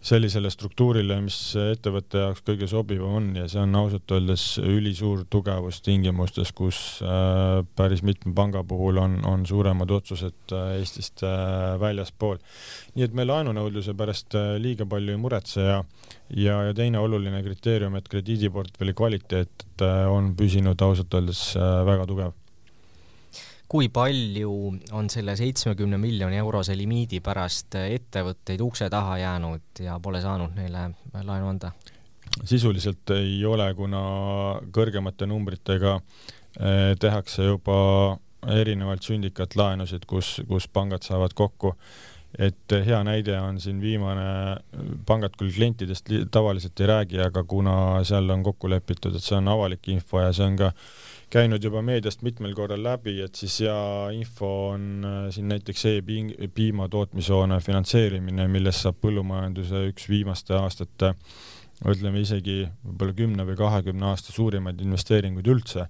sellisele 0.00 0.48
struktuurile, 0.52 1.18
mis 1.20 1.36
ettevõtte 1.60 2.22
jaoks 2.22 2.40
kõige 2.46 2.66
sobivam 2.70 3.18
on 3.18 3.26
ja 3.36 3.44
see 3.52 3.60
on 3.60 3.76
ausalt 3.76 4.14
öeldes 4.16 4.44
ülisuur 4.62 5.26
tugevus 5.30 5.82
tingimustes, 5.84 6.54
kus 6.56 6.78
äh, 7.04 7.60
päris 7.76 8.00
mitme 8.06 8.32
panga 8.36 8.64
puhul 8.64 9.00
on, 9.02 9.18
on 9.28 9.44
suuremad 9.46 9.92
otsused 9.92 10.56
äh, 10.56 10.78
Eestist 10.78 11.24
äh, 11.26 11.76
väljaspool. 11.80 12.40
nii 12.96 13.06
et 13.06 13.16
me 13.16 13.28
laenunõudluse 13.28 13.94
pärast 13.96 14.36
liiga 14.58 14.88
palju 14.88 15.12
ei 15.12 15.20
muretse 15.20 15.68
ja 15.68 15.78
ja, 16.30 16.60
ja 16.70 16.74
teine 16.74 16.98
oluline 16.98 17.42
kriteerium, 17.44 17.96
et 17.98 18.08
krediidiportfelli 18.08 18.94
kvaliteet 18.96 19.84
on 20.08 20.34
püsinud 20.36 20.80
ausalt 20.84 21.14
öeldes 21.16 21.42
väga 21.58 22.06
tugev 22.08 22.39
kui 23.70 23.88
palju 23.92 24.52
on 24.98 25.10
selle 25.12 25.36
seitsmekümne 25.38 25.98
miljoni 26.02 26.40
eurose 26.42 26.74
limiidi 26.78 27.20
pärast 27.22 27.76
ettevõtteid 27.78 28.62
ukse 28.64 28.90
taha 28.90 29.18
jäänud 29.22 29.82
ja 29.84 29.98
pole 30.02 30.22
saanud 30.24 30.56
neile 30.58 30.90
laenu 31.14 31.54
anda? 31.54 31.72
sisuliselt 32.46 33.10
ei 33.14 33.40
ole, 33.44 33.66
kuna 33.74 34.00
kõrgemate 34.74 35.26
numbritega 35.26 35.96
eh, 35.98 36.94
tehakse 37.00 37.48
juba 37.48 37.76
erinevalt 38.46 39.04
sündikaatlaenusid, 39.04 40.06
kus, 40.08 40.38
kus 40.48 40.68
pangad 40.72 41.04
saavad 41.04 41.34
kokku 41.36 41.74
et 42.38 42.74
hea 42.86 43.00
näide 43.04 43.34
on 43.42 43.58
siin 43.60 43.80
viimane, 43.82 44.22
pangad 45.06 45.34
küll 45.38 45.50
klientidest 45.54 46.10
tavaliselt 46.30 46.80
ei 46.80 46.90
räägi, 46.90 47.20
aga 47.24 47.42
kuna 47.44 47.74
seal 48.06 48.30
on 48.30 48.44
kokku 48.46 48.70
lepitud, 48.70 49.16
et 49.16 49.24
see 49.24 49.38
on 49.38 49.50
avalik 49.50 49.88
info 49.90 50.22
ja 50.22 50.30
see 50.36 50.46
on 50.46 50.58
ka 50.60 50.70
käinud 51.30 51.62
juba 51.62 51.82
meediast 51.86 52.24
mitmel 52.26 52.54
korral 52.58 52.82
läbi, 52.82 53.20
et 53.22 53.38
siis 53.38 53.60
hea 53.64 54.10
info 54.16 54.50
on 54.72 55.06
äh, 55.06 55.20
siin 55.34 55.48
näiteks 55.52 55.86
e-piima 55.92 56.88
tootmishoone 56.90 57.60
finantseerimine, 57.62 58.48
millest 58.50 58.86
saab 58.86 58.98
põllumajanduse 59.04 59.86
üks 59.92 60.08
viimaste 60.10 60.58
aastate 60.58 61.14
ütleme 61.88 62.20
isegi 62.20 62.64
võib-olla 62.84 63.16
kümne 63.16 63.46
või 63.48 63.56
kahekümne 63.56 64.10
aasta 64.10 64.34
suurimaid 64.34 64.82
investeeringuid 64.84 65.46
üldse, 65.48 65.86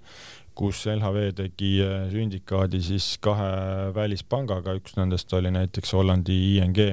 kus 0.54 0.84
LHV 0.92 1.30
tegi 1.40 1.72
äh, 1.86 2.04
sündikaadi 2.12 2.82
siis 2.84 3.14
kahe 3.24 3.90
välispangaga, 3.96 4.76
üks 4.78 4.98
nendest 5.00 5.32
oli 5.34 5.52
näiteks 5.56 5.96
Hollandi 5.96 6.36
ING 6.58 6.84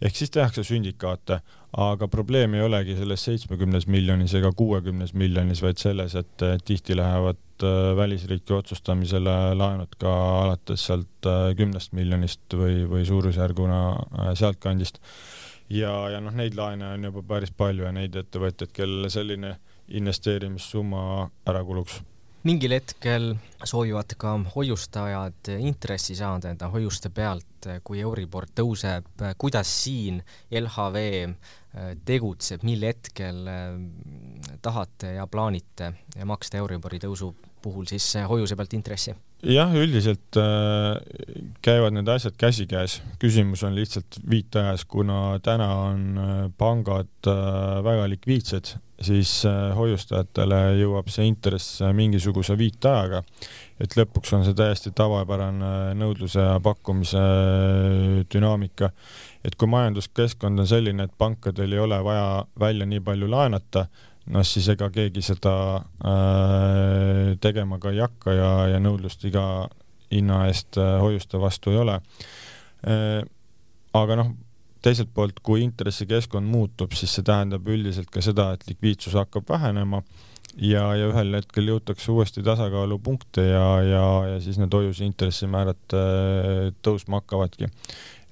ehk 0.00 0.16
siis 0.16 0.32
tehakse 0.32 0.64
sündikaate, 0.64 1.40
aga 1.76 2.08
probleem 2.10 2.54
ei 2.54 2.64
olegi 2.66 2.96
selles 2.98 3.24
seitsmekümnes 3.28 3.86
miljonis 3.86 4.34
ega 4.34 4.50
kuuekümnes 4.56 5.14
miljonis, 5.14 5.62
vaid 5.62 5.78
selles, 5.78 6.16
et 6.18 6.44
tihti 6.66 6.96
lähevad 6.98 7.62
äh, 7.62 7.96
välisriiki 7.96 8.54
otsustamisele 8.56 9.36
laenud 9.54 9.94
ka 10.00 10.14
alates 10.42 10.86
sealt 10.90 11.30
äh, 11.30 11.52
kümnest 11.58 11.94
miljonist 11.96 12.58
või, 12.58 12.82
või 12.90 13.06
suurusjärguna 13.06 13.80
äh, 13.94 14.32
sealtkandist. 14.34 14.98
ja, 15.70 15.94
ja 16.10 16.20
noh, 16.20 16.34
neid 16.34 16.58
laene 16.58 16.94
on 16.96 17.10
juba 17.10 17.22
päris 17.34 17.54
palju 17.54 17.86
ja 17.86 17.94
neid 17.94 18.18
ettevõtjaid, 18.18 18.74
kellele 18.74 19.10
selline 19.10 19.56
investeerimissumma 19.90 21.30
ära 21.50 21.62
kuluks 21.66 22.00
mingil 22.42 22.72
hetkel 22.72 23.34
soovivad 23.64 24.14
ka 24.18 24.32
hoiustajad 24.54 25.50
intressi 25.58 26.16
saada 26.16 26.52
enda 26.52 26.70
hoiuste 26.72 27.10
pealt, 27.12 27.68
kui 27.84 28.00
Euribor 28.00 28.46
tõuseb, 28.56 29.10
kuidas 29.38 29.68
siin 29.82 30.22
LHV 30.48 31.02
äh, 31.20 31.90
tegutseb, 32.04 32.64
mil 32.64 32.86
hetkel 32.88 33.44
äh, 33.50 33.74
tahate 34.62 35.14
ja 35.18 35.26
plaanite 35.28 35.92
maksta 36.24 36.62
Euribori 36.62 37.02
tõusu 37.02 37.34
puhul 37.62 37.88
siis 37.90 38.12
hoiuse 38.28 38.56
pealt 38.56 38.74
intressi? 38.78 39.14
jah, 39.40 39.72
üldiselt 39.72 40.36
äh, 40.36 40.98
käivad 41.64 41.94
need 41.96 42.08
asjad 42.12 42.36
käsikäes, 42.40 42.98
küsimus 43.22 43.64
on 43.64 43.74
lihtsalt 43.76 44.20
viitajas, 44.30 44.84
kuna 44.84 45.38
täna 45.44 45.70
on 45.86 46.04
äh, 46.20 46.44
pangad 46.58 47.28
äh, 47.28 47.80
väga 47.84 48.08
likviidsed, 48.12 48.74
siis 49.00 49.32
äh, 49.48 49.70
hoiustajatele 49.76 50.60
jõuab 50.82 51.08
see 51.12 51.28
intress 51.30 51.80
äh, 51.80 51.94
mingisuguse 51.96 52.56
viitajaga, 52.60 53.22
et 53.80 53.96
lõpuks 53.96 54.34
on 54.36 54.44
see 54.44 54.56
täiesti 54.56 54.92
tavapärane 54.96 55.94
nõudluse 55.96 56.44
ja 56.44 56.60
pakkumise 56.60 57.24
äh, 57.24 58.20
dünaamika. 58.32 58.92
et 59.44 59.54
kui 59.56 59.68
majanduskeskkond 59.72 60.60
on 60.60 60.66
selline, 60.68 61.08
et 61.08 61.16
pankadel 61.16 61.72
ei 61.72 61.78
ole 61.80 61.96
vaja 62.04 62.44
välja 62.60 62.86
nii 62.86 63.00
palju 63.00 63.30
laenata, 63.30 63.86
noh 64.30 64.46
siis 64.46 64.68
ega 64.72 64.90
keegi 64.94 65.22
seda 65.24 65.54
äh, 66.06 67.34
tegema 67.42 67.80
ka 67.82 67.92
ei 67.94 68.02
hakka 68.04 68.34
ja, 68.36 68.50
ja 68.74 68.82
nõudlust 68.82 69.24
iga 69.28 69.44
hinna 70.10 70.44
eest 70.50 70.78
äh, 70.78 70.98
hoiuste 71.02 71.40
vastu 71.42 71.74
ei 71.74 71.82
ole 71.82 71.98
äh,. 72.86 73.20
aga 73.96 74.16
noh, 74.20 74.32
teiselt 74.84 75.10
poolt, 75.14 75.40
kui 75.44 75.64
intressikeskkond 75.64 76.46
muutub, 76.46 76.94
siis 76.96 77.12
see 77.16 77.26
tähendab 77.26 77.66
üldiselt 77.68 78.10
ka 78.12 78.22
seda, 78.24 78.52
et 78.54 78.66
likviidsus 78.68 79.16
hakkab 79.18 79.48
vähenema 79.50 80.00
ja, 80.56 80.84
ja 80.96 81.10
ühel 81.10 81.36
hetkel 81.38 81.68
jõutakse 81.72 82.10
uuesti 82.14 82.44
tasakaalupunkte 82.46 83.44
ja, 83.50 83.66
ja, 83.86 84.06
ja 84.32 84.40
siis 84.42 84.58
need 84.60 84.74
hoiuse 84.74 85.06
intressimäärad 85.06 85.96
äh, 85.96 86.64
tõusma 86.86 87.20
hakkavadki. 87.20 87.70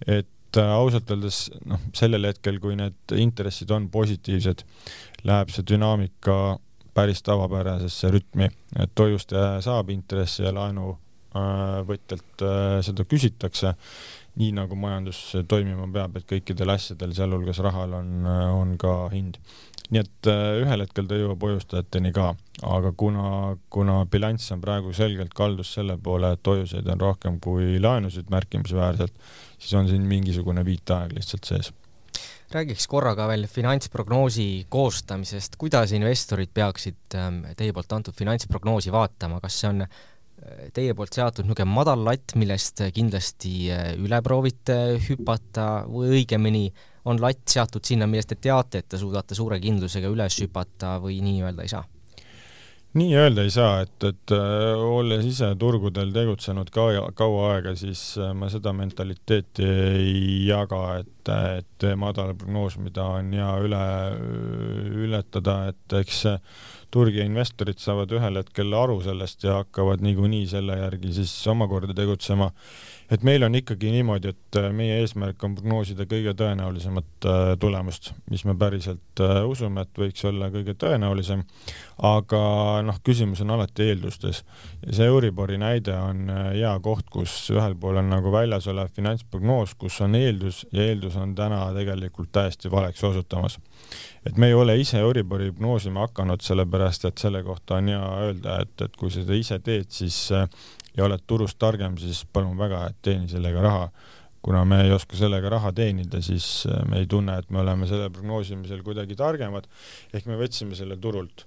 et 0.07 0.59
äh, 0.59 0.72
ausalt 0.72 1.11
öeldes 1.14 1.49
noh, 1.68 1.82
sellel 1.96 2.30
hetkel, 2.30 2.59
kui 2.62 2.78
need 2.78 3.16
intressid 3.18 3.70
on 3.74 3.90
positiivsed, 3.92 4.64
läheb 5.26 5.50
see 5.50 5.66
dünaamika 5.66 6.58
päris 6.98 7.22
tavapärasesse 7.22 8.10
rütmi, 8.10 8.48
et 8.78 8.98
hoiustaja 8.98 9.60
saab 9.62 9.90
intressi 9.94 10.42
ja 10.42 10.52
laenuvõtjalt 10.54 12.42
äh, 12.42 12.48
äh, 12.48 12.78
seda 12.86 13.06
küsitakse, 13.06 13.74
nii 14.38 14.52
nagu 14.56 14.78
majandus 14.78 15.20
toimima 15.50 15.86
peab, 15.94 16.18
et 16.18 16.26
kõikidel 16.30 16.74
asjadel, 16.74 17.14
sealhulgas 17.14 17.62
rahal 17.62 17.94
on, 18.00 18.12
äh, 18.26 18.44
on 18.54 18.76
ka 18.80 19.00
hind. 19.14 19.38
nii 19.88 20.02
et 20.04 20.28
ühel 20.60 20.82
hetkel 20.84 21.06
ta 21.08 21.16
jõuab 21.16 21.44
hoiustajateni 21.46 22.10
ka, 22.12 22.34
aga 22.76 22.90
kuna, 22.92 23.28
kuna 23.72 24.02
bilanss 24.12 24.52
on 24.52 24.60
praegu 24.60 24.92
selgelt 24.92 25.32
kaldus 25.34 25.70
selle 25.78 25.96
poole, 25.96 26.34
et 26.36 26.50
hoiuseid 26.50 26.90
on 26.92 27.00
rohkem 27.00 27.38
kui 27.40 27.78
laenusid 27.80 28.28
märkimisväärselt, 28.34 29.14
siis 29.56 29.72
on 29.80 29.88
siin 29.88 30.04
mingisugune 30.10 30.66
viitaeg 30.66 31.16
lihtsalt 31.16 31.48
sees 31.48 31.72
räägiks 32.55 32.86
korra 32.88 33.14
ka 33.16 33.26
veel 33.28 33.46
finantsprognoosi 33.51 34.66
koostamisest, 34.72 35.59
kuidas 35.61 35.92
investorid 35.96 36.53
peaksid 36.55 37.16
ähm, 37.18 37.42
teie 37.57 37.74
poolt 37.76 37.92
antud 37.92 38.16
finantsprognoosi 38.16 38.92
vaatama, 38.94 39.40
kas 39.44 39.59
see 39.61 39.68
on 39.68 39.84
äh, 39.84 39.99
teie 40.74 40.94
poolt 40.96 41.16
seatud 41.18 41.49
niisugune 41.49 41.68
madal 41.74 42.05
latt, 42.07 42.36
millest 42.40 42.82
kindlasti 42.96 43.55
äh, 43.74 43.90
üle 44.01 44.22
proovite 44.24 44.78
hüpata 45.09 45.68
või 45.90 46.22
õigemini 46.22 46.66
on 47.09 47.20
latt 47.20 47.44
seatud 47.49 47.84
sinna, 47.84 48.09
millest 48.09 48.32
te 48.32 48.40
teate, 48.49 48.82
et 48.82 48.88
te 48.88 49.01
suudate 49.01 49.36
suure 49.36 49.61
kindlusega 49.61 50.11
üles 50.12 50.40
hüpata 50.44 50.96
või 51.05 51.20
nii-öelda 51.24 51.64
ei 51.64 51.76
saa? 51.76 51.84
Nii 52.99 53.14
öelda 53.18 53.44
ei 53.46 53.53
saa, 53.55 53.82
et, 53.84 53.96
et 54.05 54.34
äh, 54.34 54.80
olles 54.82 55.26
ise 55.28 55.51
turgudel 55.61 56.11
tegutsenud 56.14 56.70
ka 56.74 56.88
kaua 57.18 57.53
aega, 57.55 57.74
siis 57.78 58.03
äh, 58.20 58.32
ma 58.36 58.51
seda 58.53 58.74
mentaliteeti 58.76 59.66
ei 59.66 60.18
jaga, 60.49 60.82
et, 61.03 61.32
et 61.59 61.88
madal 62.01 62.34
prognoos, 62.38 62.78
mida 62.82 63.07
on 63.18 63.32
hea 63.36 63.53
üle, 63.64 63.84
ületada, 65.07 65.61
et 65.72 65.99
eks 66.01 66.24
turg 66.94 67.16
ja 67.18 67.26
investorid 67.28 67.80
saavad 67.82 68.12
ühel 68.16 68.40
hetkel 68.40 68.72
aru 68.74 69.01
sellest 69.05 69.44
ja 69.44 69.61
hakkavad 69.61 70.05
niikuinii 70.05 70.46
selle 70.49 70.78
järgi 70.80 71.12
siis 71.20 71.34
omakorda 71.53 71.96
tegutsema 71.96 72.49
et 73.11 73.22
meil 73.24 73.42
on 73.46 73.54
ikkagi 73.56 73.90
niimoodi, 73.92 74.32
et 74.34 74.59
äh, 74.61 74.68
meie 74.74 74.98
eesmärk 75.02 75.42
on 75.44 75.54
prognoosida 75.56 76.04
kõige 76.09 76.34
tõenäolisemat 76.36 77.28
äh, 77.28 77.52
tulemust, 77.61 78.12
mis 78.30 78.44
me 78.44 78.54
päriselt 78.59 79.22
äh, 79.24 79.40
usume, 79.48 79.86
et 79.86 80.00
võiks 80.02 80.24
olla 80.28 80.50
kõige 80.52 80.76
tõenäolisem. 80.78 81.44
aga 82.04 82.40
noh, 82.86 83.00
küsimus 83.02 83.40
on 83.42 83.50
alati 83.56 83.88
eeldustes 83.90 84.44
see 84.86 85.06
Euribori 85.09 85.56
näide 85.59 85.96
on 85.98 86.28
hea 86.30 86.74
koht, 86.84 87.09
kus 87.11 87.32
ühel 87.50 87.74
pool 87.80 87.98
on 87.98 88.11
nagu 88.12 88.30
väljas 88.32 88.68
olev 88.70 88.92
finantsprognoos, 88.94 89.74
kus 89.74 90.00
on 90.04 90.14
eeldus 90.14 90.64
ja 90.72 90.84
eeldus 90.90 91.16
on 91.18 91.34
täna 91.34 91.64
tegelikult 91.74 92.30
täiesti 92.32 92.70
valeks 92.70 93.04
osutumas. 93.04 93.59
et 94.26 94.36
me 94.36 94.46
ei 94.46 94.54
ole 94.54 94.76
ise 94.78 94.98
Euribori 94.98 95.50
prognoosima 95.50 96.06
hakanud, 96.06 96.44
sellepärast 96.44 97.09
et 97.09 97.18
selle 97.18 97.42
kohta 97.42 97.80
on 97.80 97.88
hea 97.88 98.04
öelda, 98.28 98.61
et, 98.62 98.80
et 98.84 98.96
kui 98.96 99.11
seda 99.11 99.34
ise 99.34 99.59
teed, 99.59 99.88
siis 99.88 100.28
ja 100.99 101.07
oled 101.07 101.24
turust 101.30 101.59
targem, 101.62 101.96
siis 102.01 102.24
palun 102.32 102.59
väga, 102.59 102.88
et 102.90 103.03
teeni 103.03 103.30
sellega 103.30 103.62
raha. 103.64 103.90
kuna 104.42 104.61
me 104.64 104.76
ei 104.84 104.92
oska 104.94 105.16
sellega 105.18 105.51
raha 105.51 105.72
teenida, 105.74 106.20
siis 106.22 106.62
äh, 106.70 106.84
me 106.88 107.01
ei 107.03 107.07
tunne, 107.11 107.34
et 107.38 107.51
me 107.51 107.59
oleme 107.59 107.86
selle 107.90 108.07
prognoosimisel 108.11 108.84
kuidagi 108.86 109.16
targemad, 109.18 109.66
ehk 110.14 110.28
me 110.30 110.38
võtsime 110.38 110.78
selle 110.78 110.96
turult. 110.96 111.44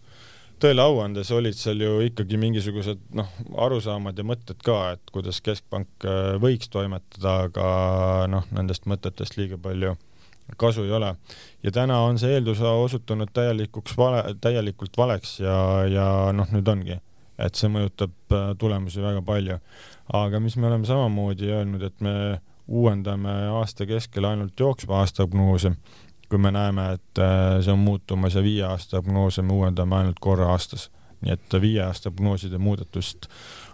tõele 0.61 0.83
au 0.83 0.99
andes 1.01 1.31
olid 1.31 1.57
seal 1.57 1.81
ju 1.81 1.95
ikkagi 2.05 2.37
mingisugused 2.37 2.99
noh, 3.17 3.31
arusaamad 3.65 4.17
ja 4.17 4.23
mõtted 4.27 4.59
ka, 4.63 4.77
et 4.97 5.11
kuidas 5.11 5.41
Keskpank 5.41 6.05
äh, 6.05 6.35
võiks 6.43 6.69
toimetada, 6.69 7.37
aga 7.47 7.67
noh, 8.29 8.47
nendest 8.51 8.85
mõtetest 8.85 9.39
liiga 9.39 9.57
palju 9.57 9.95
kasu 10.57 10.83
ei 10.83 10.91
ole. 10.91 11.15
ja 11.63 11.71
täna 11.71 12.01
on 12.05 12.19
see 12.19 12.35
eeldus 12.35 12.61
osutunud 12.61 13.31
täielikuks 13.33 13.97
vale, 13.97 14.35
täielikult 14.41 14.97
valeks 14.97 15.39
ja, 15.39 15.55
ja 15.87 16.05
noh, 16.35 16.51
nüüd 16.51 16.67
ongi 16.67 16.99
et 17.45 17.57
see 17.57 17.71
mõjutab 17.71 18.35
äh, 18.35 18.51
tulemusi 18.59 19.03
väga 19.03 19.21
palju. 19.25 19.57
aga 20.13 20.39
mis 20.39 20.57
me 20.57 20.67
oleme 20.67 20.85
samamoodi 20.85 21.51
öelnud, 21.51 21.83
et 21.83 22.01
me 22.01 22.13
uuendame 22.67 23.31
aasta 23.59 23.85
keskel 23.85 24.25
ainult 24.25 24.59
jooksva 24.59 24.99
aasta 24.99 25.27
prognoose, 25.27 25.73
kui 26.29 26.39
me 26.39 26.51
näeme, 26.51 26.93
et 26.95 27.21
see 27.63 27.71
on 27.71 27.79
muutumas 27.79 28.35
ja 28.35 28.43
viie 28.43 28.63
aasta 28.63 29.01
prognoose 29.01 29.41
me 29.41 29.53
uuendame 29.53 29.95
ainult 29.95 30.19
korra 30.19 30.51
aastas. 30.51 30.89
nii 31.21 31.33
et 31.33 31.53
viie 31.61 31.83
aasta 31.83 32.11
prognooside 32.11 32.57
muudatust 32.57 33.27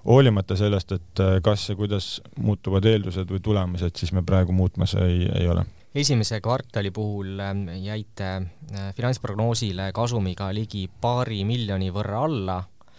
hoolimata 0.05 0.55
sellest, 0.55 0.91
et 0.91 1.21
kas 1.43 1.69
ja 1.69 1.75
kuidas 1.75 2.21
muutuvad 2.35 2.85
eeldused 2.85 3.31
või 3.31 3.39
tulemused, 3.39 3.95
siis 3.95 4.11
me 4.11 4.23
praegu 4.23 4.51
muutmas 4.51 4.95
ei, 4.99 5.29
ei 5.31 5.47
ole 5.47 5.63
esimese 5.97 6.41
kvartali 6.41 6.91
puhul 6.91 7.39
ähm, 7.39 7.67
jäite 7.81 8.29
äh, 8.35 8.93
finantsprognoosile 8.95 9.91
kasumiga 9.93 10.49
ligi 10.53 10.87
paari 11.01 11.43
miljoni 11.45 11.89
võrra 11.93 12.25
alla. 12.27 12.57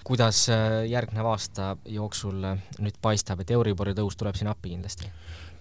Kuidas 0.09 0.47
äh, 0.53 0.85
järgneva 0.89 1.35
aasta 1.37 1.75
jooksul 1.87 2.45
äh, 2.45 2.63
nüüd 2.81 2.97
paistab, 3.03 3.43
et 3.45 3.53
Euribori 3.55 3.95
tõus 3.97 4.17
tuleb 4.19 4.39
siin 4.39 4.51
appi 4.51 4.73
kindlasti? 4.73 5.11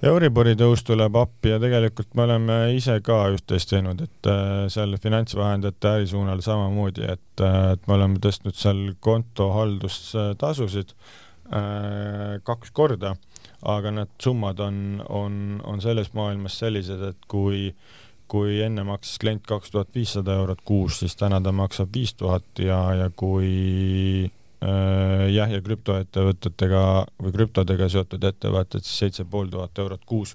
Euribori 0.07 0.53
tõus 0.57 0.83
tuleb 0.85 1.15
appi 1.17 1.51
ja 1.55 1.59
tegelikult 1.61 2.13
me 2.15 2.27
oleme 2.27 2.57
ise 2.77 2.99
ka 3.05 3.23
üht-teist 3.33 3.71
teinud, 3.71 4.03
et 4.05 4.29
seal 4.69 4.93
finantsvahendajate 5.01 5.93
ärisuunal 5.95 6.43
samamoodi, 6.45 7.07
et, 7.15 7.41
et 7.41 7.87
me 7.89 7.95
oleme 7.95 8.21
tõstnud 8.21 8.53
seal 8.53 8.83
kontohaldustasusid 9.01 10.93
kaks 12.45 12.75
korda 12.77 13.15
aga 13.65 13.91
need 13.91 14.09
summad 14.21 14.59
on, 14.59 15.03
on, 15.09 15.61
on 15.63 15.81
selles 15.81 16.11
maailmas 16.13 16.59
sellised, 16.59 17.01
et 17.11 17.31
kui 17.31 17.71
kui 18.27 18.57
enne 18.59 18.83
maksis 18.83 19.21
klient 19.23 19.45
kaks 19.47 19.71
tuhat 19.71 19.93
viissada 19.95 20.33
eurot 20.35 20.59
kuus, 20.67 20.97
siis 20.99 21.15
täna 21.15 21.39
ta 21.39 21.53
maksab 21.55 21.93
viis 21.95 22.11
tuhat 22.19 22.59
ja, 22.59 22.81
ja 22.99 23.05
kui 23.15 23.51
äh, 24.25 24.36
jah, 24.61 25.51
ja 25.53 25.59
krüptoettevõtetega 25.61 26.81
või 27.21 27.33
krüptodega 27.35 27.89
seotud 27.93 28.23
ettevõtted 28.25 28.81
siis 28.81 29.03
seitse 29.03 29.25
pool 29.29 29.51
tuhat 29.53 29.77
eurot 29.83 30.01
kuus 30.09 30.33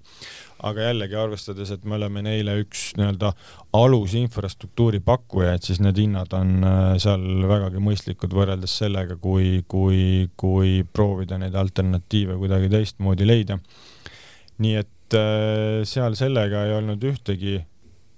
aga 0.66 0.86
jällegi 0.88 1.16
arvestades, 1.18 1.72
et 1.74 1.84
me 1.88 1.96
oleme 1.98 2.22
neile 2.24 2.54
üks 2.62 2.92
nii-öelda 2.98 3.32
alusinfrastruktuuri 3.76 5.02
pakkujaid, 5.04 5.64
siis 5.66 5.80
need 5.82 5.98
hinnad 5.98 6.32
on 6.38 6.54
äh, 6.66 6.80
seal 7.02 7.24
vägagi 7.50 7.82
mõistlikud 7.82 8.34
võrreldes 8.36 8.76
sellega, 8.82 9.18
kui, 9.22 9.64
kui, 9.70 10.30
kui 10.38 10.80
proovida 10.94 11.40
neid 11.42 11.56
alternatiive 11.58 12.38
kuidagi 12.40 12.70
teistmoodi 12.72 13.26
leida. 13.28 13.58
nii 14.62 14.78
et 14.78 15.18
äh, 15.18 15.82
seal 15.88 16.16
sellega 16.18 16.66
ei 16.68 16.76
olnud 16.78 17.10
ühtegi 17.10 17.58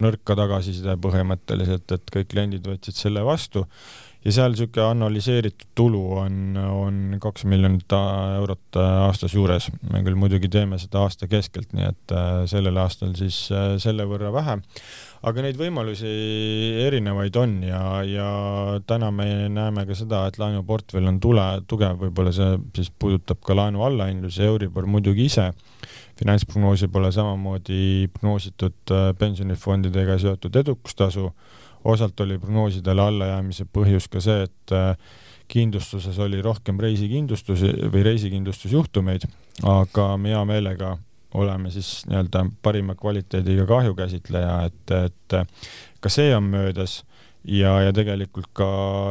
nõrka 0.04 0.36
tagasiside 0.36 0.98
põhimõtteliselt, 1.00 1.92
et 1.96 2.10
kõik 2.12 2.32
kliendid 2.34 2.66
võtsid 2.66 2.98
selle 2.98 3.22
vastu 3.24 3.64
ja 4.24 4.32
seal 4.32 4.54
niisugune 4.54 4.86
analüseeritud 4.88 5.72
tulu 5.76 6.02
on, 6.22 6.36
on 6.56 7.00
kaks 7.20 7.44
miljonit 7.48 7.92
eurot 7.92 8.78
aastas 8.80 9.34
juures. 9.36 9.68
me 9.92 10.00
küll 10.06 10.16
muidugi 10.18 10.48
teeme 10.48 10.78
seda 10.80 11.04
aasta 11.04 11.28
keskelt, 11.28 11.74
nii 11.76 11.88
et 11.90 12.14
äh, 12.16 12.44
sellel 12.50 12.78
aastal 12.80 13.12
siis 13.18 13.46
äh, 13.52 13.74
selle 13.82 14.06
võrra 14.08 14.32
vähe, 14.32 14.56
aga 15.28 15.44
neid 15.44 15.60
võimalusi 15.60 16.12
erinevaid 16.86 17.36
on 17.40 17.58
ja, 17.68 17.82
ja 18.08 18.28
täna 18.88 19.10
me 19.12 19.28
näeme 19.52 19.84
ka 19.88 19.96
seda, 19.98 20.24
et 20.28 20.40
laenuportfell 20.40 21.12
on 21.12 21.20
tule, 21.20 21.44
tugev, 21.68 21.98
võib-olla 22.00 22.32
see 22.34 22.56
siis 22.78 22.88
puudutab 22.90 23.42
ka 23.44 23.56
laenu 23.56 23.84
allahindlusi, 23.84 24.44
Euribor 24.48 24.88
muidugi 24.88 25.28
ise. 25.28 25.50
Finantsprognoosi 26.14 26.86
pole 26.94 27.10
samamoodi 27.12 28.08
prognoositud 28.14 28.94
äh, 28.94 29.10
pensionifondidega 29.20 30.16
seotud 30.22 30.56
edukustasu 30.62 31.28
osalt 31.84 32.20
oli 32.20 32.38
prognoosidele 32.38 33.02
allajäämise 33.02 33.66
põhjus 33.72 34.08
ka 34.10 34.22
see, 34.24 34.44
et 34.48 34.74
äh, 34.74 34.94
kindlustuses 35.48 36.18
oli 36.18 36.40
rohkem 36.42 36.78
reisikindlustusi 36.80 37.72
või 37.92 38.04
reisikindlustusjuhtumeid, 38.06 39.26
aga 39.68 40.14
me 40.16 40.32
hea 40.32 40.44
meelega 40.48 40.96
oleme 41.34 41.70
siis 41.74 42.04
nii-öelda 42.08 42.44
parima 42.62 42.94
kvaliteediga 42.94 43.66
kahjukäsitleja, 43.66 44.54
et, 44.70 44.94
et 44.94 45.36
ka 46.00 46.12
see 46.12 46.30
on 46.36 46.46
möödas 46.52 47.02
ja, 47.44 47.74
ja 47.82 47.92
tegelikult 47.94 48.52
ka 48.56 48.68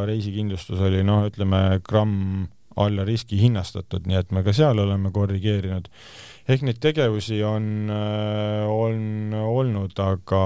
reisikindlustus 0.10 0.82
oli 0.82 1.04
noh, 1.06 1.28
ütleme 1.30 1.80
gramm 1.86 2.48
alla 2.76 3.06
riski 3.06 3.40
hinnastatud, 3.42 4.08
nii 4.08 4.20
et 4.20 4.32
me 4.32 4.44
ka 4.44 4.54
seal 4.54 4.80
oleme 4.80 5.12
korrigeerinud. 5.14 5.90
Ehk 6.50 6.66
neid 6.68 6.80
tegevusi 6.84 7.40
on, 7.48 7.90
äh, 7.94 8.68
on 8.68 9.34
olnud, 9.40 9.96
aga 10.00 10.44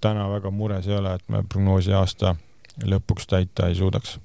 täna 0.00 0.28
väga 0.34 0.50
mures 0.52 0.88
ei 0.88 0.98
ole, 0.98 1.14
et 1.14 1.28
me 1.32 1.42
prognoosi 1.48 1.94
aasta 1.96 2.36
lõpuks 2.82 3.28
täita 3.30 3.68
ei 3.70 3.78
suudaks. 3.78 4.18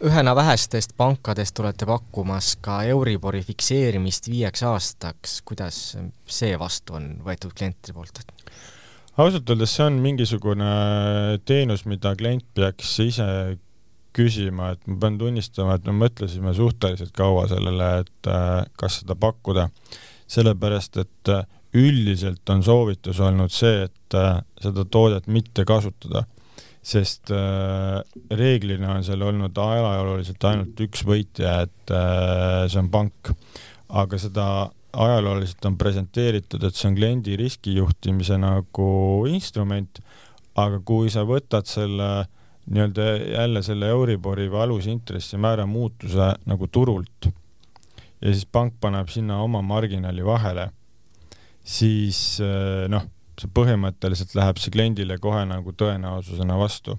Ühena 0.00 0.32
vähestest 0.32 0.94
pankadest 0.96 1.58
olete 1.60 1.84
pakkumas 1.86 2.54
ka 2.64 2.78
Euribori 2.88 3.42
fikseerimist 3.44 4.30
viieks 4.32 4.62
aastaks, 4.64 5.42
kuidas 5.44 5.80
see 6.24 6.54
vastu 6.58 6.96
on 6.96 7.10
võetud 7.26 7.52
klientide 7.56 7.92
poolt? 7.92 8.22
ausalt 9.20 9.50
öeldes 9.52 9.74
see 9.76 9.84
on 9.84 9.98
mingisugune 10.00 10.70
teenus, 11.44 11.84
mida 11.84 12.14
klient 12.16 12.46
peaks 12.56 12.94
ise 13.04 13.26
küsima, 14.16 14.72
et 14.74 14.86
ma 14.88 14.96
pean 15.04 15.18
tunnistama, 15.20 15.76
et 15.76 15.86
me 15.88 15.94
mõtlesime 16.04 16.54
suhteliselt 16.56 17.12
kaua 17.16 17.46
sellele, 17.50 17.90
et 18.04 18.30
äh, 18.30 18.64
kas 18.80 19.00
seda 19.02 19.16
pakkuda. 19.18 19.68
Sellepärast 20.30 21.00
et 21.02 21.32
äh, 21.32 21.46
üldiselt 21.74 22.50
on 22.50 22.62
soovitus 22.66 23.20
olnud 23.22 23.52
see, 23.54 23.86
et 23.88 24.18
äh, 24.18 24.42
seda 24.62 24.84
toodet 24.86 25.26
mitte 25.30 25.64
kasutada, 25.66 26.24
sest 26.82 27.32
äh, 27.34 28.00
reeglina 28.30 28.96
on 28.96 29.06
seal 29.06 29.22
olnud 29.26 29.58
ajalooliselt 29.58 30.46
ainult 30.50 30.82
üks 30.86 31.02
võitja, 31.06 31.60
et 31.66 31.94
see 32.70 32.80
on 32.80 32.90
pank, 32.92 33.32
aga 33.90 34.18
seda 34.22 34.46
ajalooliselt 34.90 35.66
on 35.66 35.76
presenteeritud, 35.78 36.64
et 36.64 36.78
see 36.78 36.88
on 36.90 36.96
kliendi 36.98 37.36
riskijuhtimise 37.38 38.38
nagu 38.40 38.90
instrument, 39.30 40.00
aga 40.58 40.80
kui 40.86 41.10
sa 41.12 41.26
võtad 41.26 41.68
selle 41.70 42.10
nii-öelda 42.70 43.06
jälle 43.34 43.62
selle 43.66 43.88
Euribori 43.90 44.48
või 44.50 44.64
alusintressimäära 44.64 45.66
muutuse 45.66 46.32
nagu 46.46 46.68
turult 46.70 47.30
ja 48.20 48.32
siis 48.32 48.46
pank 48.46 48.76
paneb 48.80 49.08
sinna 49.10 49.40
oma 49.42 49.62
marginaali 49.64 50.24
vahele, 50.24 50.68
siis 51.64 52.40
eh, 52.44 52.86
noh, 52.92 53.06
see 53.40 53.50
põhimõtteliselt 53.56 54.34
läheb 54.36 54.60
see 54.60 54.72
kliendile 54.74 55.16
kohe 55.18 55.44
nagu 55.48 55.72
tõenäosusena 55.72 56.58
vastu 56.60 56.98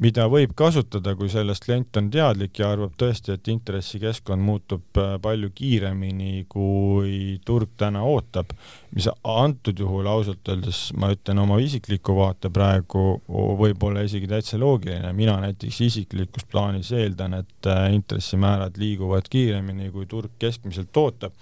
mida 0.00 0.26
võib 0.30 0.54
kasutada, 0.58 1.14
kui 1.18 1.28
sellest 1.30 1.64
klient 1.66 1.96
on 2.00 2.08
teadlik 2.12 2.58
ja 2.58 2.72
arvab 2.74 2.96
tõesti, 2.98 3.34
et 3.34 3.50
intressikeskkond 3.52 4.42
muutub 4.42 4.98
äh, 5.00 5.14
palju 5.22 5.50
kiiremini, 5.54 6.46
kui 6.50 7.38
turg 7.46 7.76
täna 7.80 8.02
ootab, 8.06 8.50
mis 8.94 9.06
antud 9.22 9.78
juhul 9.78 10.08
ausalt 10.10 10.50
öeldes, 10.50 10.88
ma 10.98 11.12
ütlen 11.14 11.42
oma 11.42 11.60
isikliku 11.62 12.16
vaate 12.18 12.50
praegu, 12.54 13.20
võib 13.60 13.86
olla 13.86 14.02
isegi 14.06 14.30
täitsa 14.30 14.58
loogiline, 14.60 15.12
mina 15.16 15.36
näiteks 15.44 15.80
isiklikus 15.86 16.48
plaanis 16.50 16.90
eeldan, 16.94 17.38
et 17.42 17.70
äh, 17.70 17.86
intressimäärad 17.94 18.80
liiguvad 18.80 19.30
kiiremini, 19.30 19.92
kui 19.94 20.10
turg 20.10 20.34
keskmiselt 20.42 20.96
ootab 20.98 21.34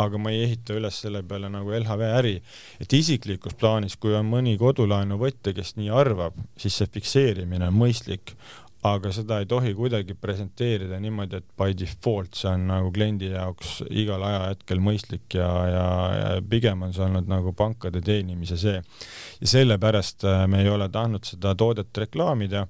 aga 0.00 0.20
ma 0.20 0.32
ei 0.32 0.44
ehita 0.46 0.76
üles 0.78 1.02
selle 1.02 1.22
peale 1.26 1.50
nagu 1.52 1.72
LHV 1.76 2.08
äri. 2.20 2.36
et 2.80 2.92
isiklikus 2.92 3.54
plaanis, 3.60 3.96
kui 4.00 4.14
on 4.16 4.28
mõni 4.30 4.56
kodulaenuvõtja, 4.58 5.54
kes 5.56 5.76
nii 5.76 5.90
arvab, 5.92 6.38
siis 6.56 6.80
see 6.80 6.90
fikseerimine 6.98 7.68
on 7.68 7.76
mõistlik, 7.76 8.34
aga 8.86 9.10
seda 9.12 9.40
ei 9.42 9.46
tohi 9.46 9.74
kuidagi 9.76 10.14
presenteerida 10.16 10.96
niimoodi, 11.00 11.42
et 11.42 11.48
by 11.58 11.74
default 11.76 12.38
see 12.38 12.48
on 12.48 12.64
nagu 12.70 12.88
kliendi 12.94 13.28
jaoks 13.34 13.82
igal 13.90 14.24
ajahetkel 14.24 14.80
mõistlik 14.80 15.36
ja, 15.36 15.50
ja, 15.68 15.86
ja 16.16 16.30
pigem 16.40 16.86
on 16.86 16.96
see 16.96 17.04
olnud 17.04 17.28
nagu 17.28 17.52
pankade 17.56 18.00
teenimise 18.04 18.56
see. 18.60 18.80
ja 19.40 19.52
sellepärast 19.54 20.24
äh, 20.24 20.46
me 20.48 20.64
ei 20.64 20.72
ole 20.72 20.88
tahtnud 20.88 21.28
seda 21.28 21.54
toodet 21.54 22.04
reklaamida, 22.06 22.66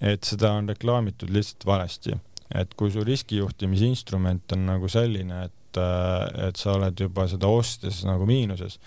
et 0.00 0.28
seda 0.28 0.52
on 0.58 0.68
reklaamitud 0.68 1.32
lihtsalt 1.32 1.64
valesti 1.66 2.18
et 2.54 2.74
kui 2.78 2.92
su 2.94 3.02
riskijuhtimisinstrument 3.04 4.52
on 4.54 4.66
nagu 4.68 4.88
selline, 4.90 5.46
et 5.48 5.65
et, 5.80 6.40
et 6.48 6.60
sa 6.60 6.74
oled 6.76 7.00
juba 7.00 7.26
seda 7.30 7.50
ostes 7.52 8.02
nagu 8.08 8.26
miinuses, 8.28 8.78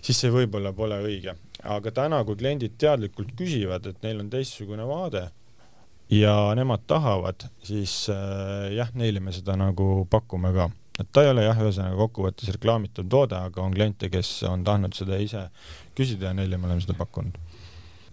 siis 0.00 0.22
see 0.22 0.32
võib-olla 0.34 0.72
pole 0.76 1.00
õige. 1.04 1.36
aga 1.62 1.92
täna, 1.92 2.22
kui 2.24 2.38
kliendid 2.40 2.78
teadlikult 2.80 3.34
küsivad, 3.36 3.86
et 3.86 4.02
neil 4.02 4.22
on 4.22 4.30
teistsugune 4.32 4.86
vaade 4.88 5.26
ja 6.10 6.34
nemad 6.56 6.86
tahavad, 6.86 7.46
siis 7.62 8.08
äh, 8.10 8.70
jah, 8.74 8.90
neile 8.94 9.20
me 9.20 9.32
seda 9.32 9.56
nagu 9.60 10.06
pakume 10.10 10.54
ka 10.56 10.70
et 11.00 11.08
ta 11.12 11.24
ei 11.24 11.30
ole 11.32 11.44
jah, 11.46 11.60
ühesõnaga 11.60 11.96
kokkuvõttes 11.96 12.50
reklaamitav 12.56 13.06
toode, 13.08 13.36
aga 13.36 13.62
on 13.62 13.72
kliente, 13.76 14.10
kes 14.12 14.42
on 14.48 14.64
tahtnud 14.64 14.96
seda 14.96 15.20
ise 15.20 15.46
küsida 15.96 16.30
ja 16.30 16.36
neile 16.36 16.58
me 16.60 16.68
oleme 16.68 16.84
seda 16.84 16.96
pakkunud 16.98 17.38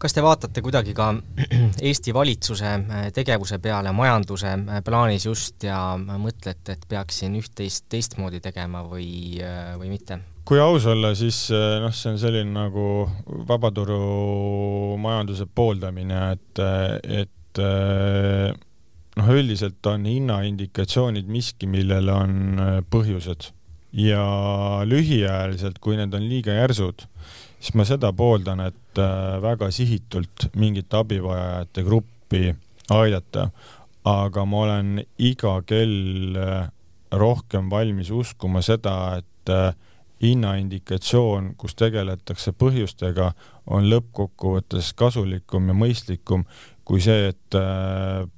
kas 0.02 0.14
te 0.14 0.22
vaatate 0.24 0.62
kuidagi 0.66 0.94
ka 0.98 1.10
Eesti 1.90 2.14
valitsuse 2.14 2.70
äh, 2.78 3.08
tegevuse 3.14 3.60
peale 3.64 3.92
majanduse 3.96 4.54
äh, 4.54 4.82
plaanis 4.86 5.26
just 5.26 5.64
ja 5.66 5.98
mõtlete, 5.98 6.78
et 6.78 6.84
peaks 6.90 7.22
siin 7.24 7.38
üht-teist 7.40 7.86
teistmoodi 7.92 8.40
tegema 8.44 8.84
või, 8.88 9.42
äh, 9.42 9.76
või 9.80 9.90
mitte? 9.96 10.20
kui 10.48 10.60
aus 10.64 10.86
olla, 10.88 11.12
siis 11.18 11.50
noh, 11.52 11.92
see 11.92 12.14
on 12.14 12.20
selline 12.22 12.54
nagu 12.56 13.10
vabaturumajanduse 13.50 15.44
pooldamine, 15.52 16.20
et, 16.38 16.62
et 17.04 17.60
noh, 19.20 19.28
üldiselt 19.36 19.90
on 19.92 20.08
hinnaindikatsioonid 20.08 21.28
miski, 21.28 21.68
millel 21.68 22.08
on 22.14 22.64
põhjused 22.88 23.50
ja 23.92 24.24
lühiajaliselt, 24.88 25.84
kui 25.84 26.00
need 26.00 26.16
on 26.16 26.24
liiga 26.32 26.56
järsud, 26.62 27.04
siis 27.60 27.74
ma 27.78 27.86
seda 27.88 28.12
pooldan, 28.14 28.62
et 28.68 29.02
äh, 29.02 29.42
väga 29.42 29.72
sihitult 29.74 30.50
mingit 30.56 30.94
abivajajate 30.94 31.84
gruppi 31.84 32.56
aidata, 32.94 33.50
aga 34.08 34.46
ma 34.46 34.64
olen 34.64 34.94
iga 35.18 35.58
kell 35.68 36.38
äh, 36.38 36.70
rohkem 37.12 37.70
valmis 37.70 38.12
uskuma 38.12 38.62
seda, 38.66 39.18
et 39.22 39.52
äh, 39.54 39.74
hinnaindikatsioon, 40.22 41.54
kus 41.58 41.76
tegeletakse 41.78 42.54
põhjustega, 42.58 43.32
on 43.68 43.86
lõppkokkuvõttes 43.92 44.94
kasulikum 44.98 45.68
ja 45.70 45.76
mõistlikum 45.78 46.46
kui 46.88 47.02
see, 47.04 47.34
et 47.34 47.56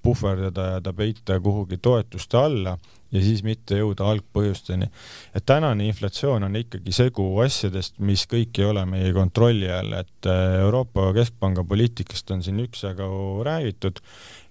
puhverdada 0.02 0.64
ja 0.72 0.80
ta 0.82 0.92
peita 0.98 1.38
kuhugi 1.40 1.78
toetuste 1.78 2.38
alla 2.40 2.74
ja 3.12 3.22
siis 3.24 3.42
mitte 3.46 3.80
jõuda 3.80 4.08
algpõhjusteni. 4.12 4.90
et 5.36 5.46
tänane 5.46 5.88
inflatsioon 5.90 6.46
on 6.46 6.56
ikkagi 6.60 6.94
segu 6.94 7.26
asjadest, 7.44 7.98
mis 8.00 8.26
kõik 8.30 8.60
ei 8.62 8.70
ole 8.70 8.86
meie 8.90 9.14
kontrolli 9.14 9.70
all, 9.72 9.94
et 10.02 10.30
äh, 10.30 10.60
Euroopa 10.62 11.10
Keskpanga 11.18 11.64
poliitikast 11.64 12.32
on 12.32 12.44
siin 12.46 12.60
üksjagu 12.64 13.44
räägitud, 13.46 14.02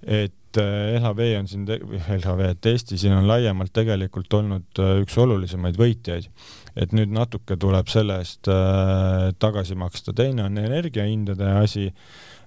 et 0.02 0.60
äh, 0.60 0.96
LHV 0.98 1.28
on 1.38 1.50
siin, 1.50 1.66
LHV, 1.68 2.48
et 2.52 2.70
Eesti 2.72 2.98
siin 2.98 3.14
on 3.14 3.28
laiemalt 3.30 3.72
tegelikult 3.76 4.34
olnud 4.40 4.82
äh, 4.82 4.96
üks 5.04 5.18
olulisemaid 5.18 5.78
võitjaid. 5.78 6.30
et 6.78 6.92
nüüd 6.94 7.10
natuke 7.10 7.56
tuleb 7.58 7.88
selle 7.90 8.20
eest 8.22 8.46
tagasi 9.42 9.74
maksta, 9.74 10.12
teine 10.14 10.44
on 10.44 10.60
energiahindade 10.62 11.48
asi 11.58 11.88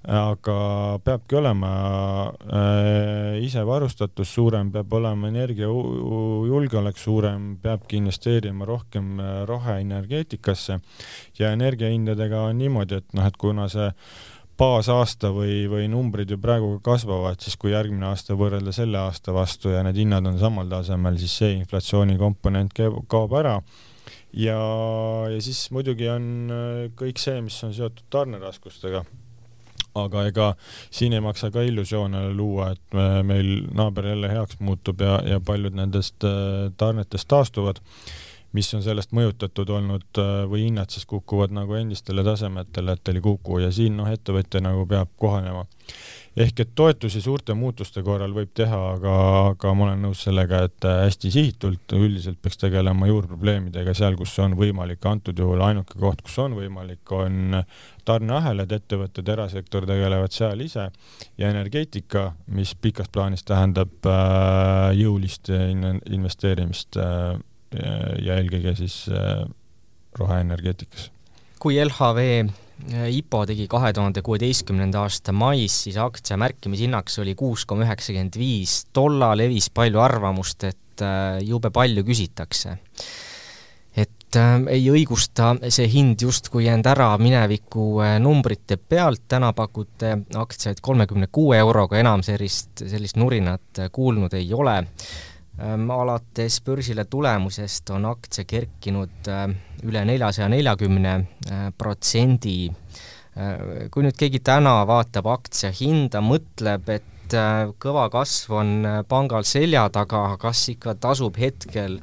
aga 0.09 0.97
peabki 1.05 1.37
olema 1.37 1.71
äh, 2.49 3.37
isevarustatus 3.45 4.33
suurem, 4.33 4.71
peab 4.73 4.93
olema 4.97 5.29
energiajulgeolek 5.29 6.97
suurem, 6.97 7.51
peabki 7.61 7.99
investeerima 8.01 8.65
rohkem 8.65 9.19
äh, 9.19 9.31
roheenergeetikasse 9.49 10.79
ja 11.37 11.51
energiahindadega 11.53 12.47
on 12.47 12.57
niimoodi, 12.57 12.97
et 12.97 13.13
noh, 13.13 13.29
et 13.29 13.37
kuna 13.37 13.67
see 13.69 13.91
baasaasta 14.57 15.31
või, 15.33 15.67
või 15.69 15.87
numbrid 15.89 16.33
ju 16.33 16.37
praegu 16.41 16.73
kasvavad, 16.85 17.37
siis 17.41 17.57
kui 17.61 17.73
järgmine 17.73 18.09
aasta 18.09 18.33
võrrelda 18.37 18.73
selle 18.73 18.99
aasta 19.01 19.33
vastu 19.33 19.69
ja 19.73 19.85
need 19.85 20.01
hinnad 20.01 20.25
on 20.29 20.41
samal 20.41 20.69
tasemel, 20.69 21.17
siis 21.21 21.37
see 21.43 21.55
inflatsiooni 21.59 22.17
komponent 22.17 22.73
kaob 23.09 23.37
ära. 23.37 23.59
Ja, 24.33 24.57
ja 25.29 25.39
siis 25.43 25.65
muidugi 25.75 26.09
on 26.09 26.27
äh, 26.49 26.85
kõik 26.97 27.21
see, 27.21 27.37
mis 27.45 27.61
on 27.67 27.77
seotud 27.77 28.07
tarneraskustega 28.09 29.05
aga 29.95 30.25
ega 30.29 30.47
siin 30.91 31.13
ei 31.13 31.23
maksa 31.23 31.51
ka 31.51 31.63
illusioone 31.67 32.29
luua, 32.33 32.71
et 32.71 32.99
meil 33.27 33.67
naaber 33.75 34.11
jälle 34.13 34.31
heaks 34.31 34.59
muutub 34.59 35.01
ja, 35.01 35.19
ja 35.27 35.39
paljud 35.39 35.75
nendest 35.77 36.23
äh, 36.27 36.69
tarnetest 36.77 37.27
taastuvad, 37.27 37.81
mis 38.51 38.73
on 38.75 38.83
sellest 38.83 39.13
mõjutatud 39.15 39.69
olnud 39.71 40.21
äh, 40.21 40.31
või 40.51 40.67
hinnad 40.67 40.91
siis 40.91 41.05
kukuvad 41.09 41.53
nagu 41.55 41.75
endistele 41.79 42.23
tasemetele, 42.27 42.97
et 42.97 43.13
ei 43.13 43.23
kuku 43.23 43.61
ja 43.65 43.71
siin 43.71 43.97
noh, 43.99 44.09
ettevõtja 44.11 44.63
nagu 44.63 44.85
peab 44.87 45.11
kohanema 45.19 45.65
ehk 46.37 46.61
et 46.63 46.69
toetusi 46.75 47.19
suurte 47.21 47.53
muutuste 47.57 48.03
korral 48.05 48.31
võib 48.35 48.53
teha, 48.55 48.77
aga, 48.93 49.15
aga 49.51 49.73
ma 49.75 49.87
olen 49.89 50.05
nõus 50.05 50.21
sellega, 50.23 50.61
et 50.69 50.87
hästi 50.87 51.31
sihitult 51.33 51.95
üldiselt 51.97 52.39
peaks 52.41 52.61
tegelema 52.61 53.09
juurprobleemidega 53.09 53.93
seal, 53.97 54.15
kus 54.19 54.37
on 54.39 54.55
võimalik, 54.59 55.03
antud 55.11 55.37
juhul 55.37 55.63
ainuke 55.65 55.99
koht, 55.99 56.23
kus 56.23 56.37
on 56.43 56.55
võimalik, 56.55 57.03
on 57.11 57.59
tarneahelad, 58.07 58.71
ettevõtted, 58.71 59.27
erasektor 59.35 59.85
tegelevad 59.89 60.31
seal 60.35 60.63
ise 60.63 60.87
ja 61.37 61.51
energeetika, 61.51 62.31
mis 62.55 62.73
pikas 62.79 63.11
plaanis 63.11 63.43
tähendab 63.47 64.07
äh, 64.07 64.91
jõulist 64.97 65.51
investeerimist 65.51 66.99
äh, 67.01 67.35
ja 68.23 68.39
eelkõige 68.39 68.75
siis 68.79 69.03
äh, 69.11 69.43
roheenergeetikasse. 70.19 71.11
kui 71.59 71.77
LHV 71.77 72.45
IPO 72.89 73.45
tegi 73.49 73.67
kahe 73.71 73.91
tuhande 73.93 74.23
kuueteistkümnenda 74.25 75.03
aasta 75.05 75.33
mais, 75.35 75.75
siis 75.85 75.97
aktsia 76.01 76.37
märkimishinnaks 76.41 77.19
oli 77.23 77.35
kuus 77.39 77.65
koma 77.69 77.85
üheksakümmend 77.85 78.37
viis, 78.39 78.85
tolla 78.93 79.33
levis 79.37 79.69
palju 79.73 80.01
arvamust, 80.01 80.65
et 80.69 81.03
äh, 81.05 81.39
jube 81.45 81.71
palju 81.73 82.03
küsitakse. 82.07 82.77
et 83.95 84.37
äh, 84.39 84.53
ei 84.71 84.85
õigusta 84.91 85.53
see 85.69 85.87
hind 85.91 86.21
justkui 86.23 86.67
end 86.71 86.87
ära 86.87 87.09
mineviku 87.21 88.01
äh, 88.01 88.15
numbrite 88.23 88.77
pealt, 88.77 89.27
täna 89.27 89.53
pakute 89.53 90.15
aktsiaid 90.35 90.81
kolmekümne 90.81 91.27
kuue 91.31 91.59
euroga, 91.59 91.99
enam 91.99 92.23
sellist, 92.23 92.85
sellist 92.87 93.19
nurinat 93.19 93.85
kuulnud 93.91 94.33
ei 94.39 94.53
ole 94.53 94.79
alates 95.59 96.61
börsile 96.65 97.05
tulemusest 97.05 97.89
on 97.89 98.05
aktsia 98.05 98.45
kerkinud 98.47 99.27
ehm, 99.27 99.55
üle 99.83 100.03
neljasaja 100.05 100.49
neljakümne 100.49 101.13
ehm, 101.15 101.71
protsendi. 101.77 102.71
kui 103.91 104.03
nüüd 104.03 104.17
keegi 104.19 104.41
täna 104.43 104.81
vaatab 104.83 105.29
aktsia 105.31 105.69
hinda, 105.71 106.19
mõtleb, 106.19 106.89
et 106.91 107.35
kõva 107.79 108.09
kasv 108.11 108.57
on 108.59 108.71
pangal 109.07 109.45
selja 109.47 109.85
taga, 109.89 110.35
kas 110.35 110.65
ikka 110.73 110.97
tasub 110.99 111.39
hetkel 111.39 112.01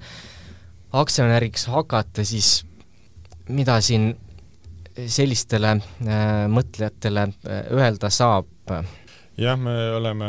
aktsionäriks 0.96 1.66
hakata, 1.68 2.24
siis 2.24 2.64
mida 3.52 3.76
siin 3.84 4.14
sellistele 5.06 5.76
mõtlejatele 6.48 7.28
öelda 7.76 8.08
saab? 8.08 8.48
Jah, 9.38 9.58
me 9.58 9.74
oleme 9.96 10.28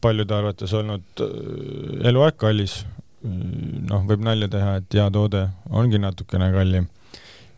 paljude 0.00 0.34
arvates 0.34 0.74
olnud 0.76 1.24
äh, 1.24 2.08
eluaeg 2.10 2.38
kallis. 2.40 2.84
noh, 3.26 4.04
võib 4.06 4.22
nalja 4.22 4.46
teha, 4.52 4.76
et 4.78 4.94
hea 4.94 5.06
toode 5.10 5.48
ongi 5.74 5.98
natukene 5.98 6.52
kallim. 6.54 6.86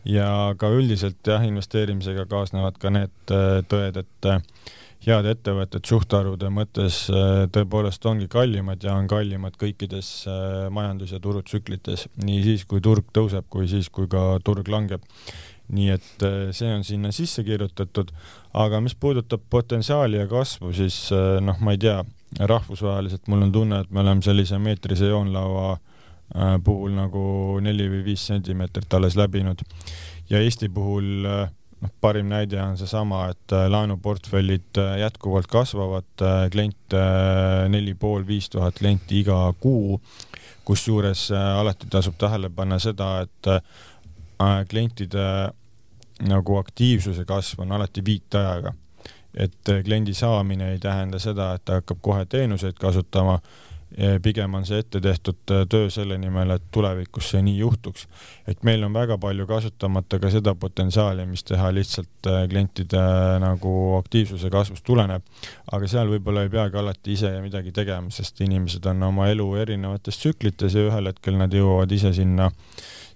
ja 0.05 0.55
ka 0.57 0.71
üldiselt 0.73 1.19
jah, 1.27 1.43
investeerimisega 1.45 2.25
kaasnevad 2.31 2.79
ka 2.81 2.93
need 2.95 3.35
äh, 3.35 3.59
tõed, 3.69 3.99
et 4.01 4.29
äh, 4.31 4.41
head 5.05 5.29
ettevõtted 5.29 5.85
suhtarvude 5.87 6.49
mõttes 6.51 7.05
tõepoolest 7.55 8.03
ongi 8.09 8.25
kallimad 8.27 8.83
ja 8.83 8.97
on 8.99 9.05
kallimad 9.07 9.55
kõikides 9.55 10.09
majandus- 10.75 11.13
ja 11.15 11.21
turutsüklites, 11.23 12.09
nii 12.19 12.41
siis, 12.43 12.65
kui 12.67 12.83
turg 12.83 13.07
tõuseb, 13.15 13.47
kui 13.47 13.69
siis, 13.71 13.87
kui 13.95 14.09
ka 14.11 14.25
turg 14.43 14.67
langeb 14.67 15.05
nii 15.75 15.93
et 15.93 16.25
äh, 16.25 16.49
see 16.55 16.69
on 16.73 16.83
sinna 16.85 17.11
sisse 17.15 17.43
kirjutatud, 17.45 18.11
aga 18.53 18.81
mis 18.81 18.95
puudutab 18.95 19.41
potentsiaali 19.49 20.17
ja 20.17 20.27
kasvu, 20.27 20.73
siis 20.73 21.11
äh, 21.13 21.37
noh, 21.43 21.59
ma 21.61 21.75
ei 21.75 21.81
tea, 21.81 21.99
rahvusvaheliselt 22.39 23.29
mul 23.29 23.45
on 23.47 23.51
tunne, 23.53 23.83
et 23.83 23.91
me 23.91 24.01
oleme 24.03 24.25
sellise 24.25 24.59
meetrise 24.61 25.09
joonlaua 25.09 25.71
äh, 25.73 26.57
puhul 26.63 26.93
nagu 26.97 27.23
neli 27.61 27.89
või 27.91 28.03
viis 28.11 28.25
sentimeetrit 28.29 28.93
alles 28.93 29.17
läbinud. 29.19 29.61
Ja 30.29 30.41
Eesti 30.41 30.69
puhul 30.73 31.25
noh, 31.25 31.93
parim 32.01 32.29
näide 32.29 32.59
on 32.61 32.77
seesama, 32.77 33.27
et 33.33 33.55
laenuportfellid 33.69 34.77
jätkuvalt 34.99 35.47
kasvavad, 35.49 36.25
kliente 36.51 37.05
neli 37.71 37.95
pool, 37.97 38.25
viis 38.27 38.49
tuhat 38.49 38.77
klienti 38.77 39.23
iga 39.23 39.39
kuu, 39.59 39.97
kusjuures 40.67 41.31
alati 41.33 41.89
tasub 41.89 42.17
tähele 42.21 42.51
panna 42.53 42.77
seda, 42.83 43.23
et 43.25 43.49
klientide 44.69 45.23
nagu 46.27 46.57
aktiivsuse 46.59 47.25
kasv 47.25 47.61
on 47.65 47.71
alati 47.71 48.05
viitajaga. 48.05 48.73
et 49.33 49.69
äh, 49.69 49.83
kliendi 49.83 50.13
saamine 50.13 50.71
ei 50.71 50.79
tähenda 50.79 51.19
seda, 51.19 51.53
et 51.53 51.65
ta 51.65 51.79
hakkab 51.79 51.97
kohe 52.01 52.25
teenuseid 52.25 52.79
kasutama, 52.79 53.39
pigem 54.21 54.53
on 54.53 54.65
see 54.65 54.79
ette 54.83 54.99
tehtud 55.01 55.51
äh, 55.51 55.63
töö 55.69 55.89
selle 55.89 56.17
nimel, 56.21 56.53
et 56.53 56.65
tulevikus 56.71 57.31
see 57.31 57.41
nii 57.41 57.57
juhtuks. 57.57 58.05
et 58.47 58.61
meil 58.63 58.83
on 58.85 58.93
väga 58.93 59.17
palju 59.17 59.47
kasutamata 59.49 60.19
ka 60.19 60.29
seda 60.29 60.53
potentsiaali, 60.55 61.25
mis 61.25 61.43
teha 61.43 61.71
lihtsalt 61.73 62.29
äh, 62.29 62.43
klientide 62.49 63.01
nagu 63.41 63.73
aktiivsuse 63.97 64.49
kasvust 64.53 64.85
tuleneb, 64.85 65.25
aga 65.71 65.89
seal 65.89 66.11
võib-olla 66.13 66.45
ei 66.45 66.53
peagi 66.53 66.77
alati 66.77 67.17
ise 67.17 67.33
midagi 67.41 67.73
tegema, 67.73 68.13
sest 68.13 68.41
inimesed 68.45 68.85
on 68.93 69.03
oma 69.09 69.27
elu 69.33 69.49
erinevates 69.65 70.21
tsüklites 70.21 70.77
ja 70.77 70.85
ühel 70.91 71.09
hetkel 71.09 71.41
nad 71.41 71.53
jõuavad 71.53 71.91
ise 71.91 72.13
sinna, 72.13 72.51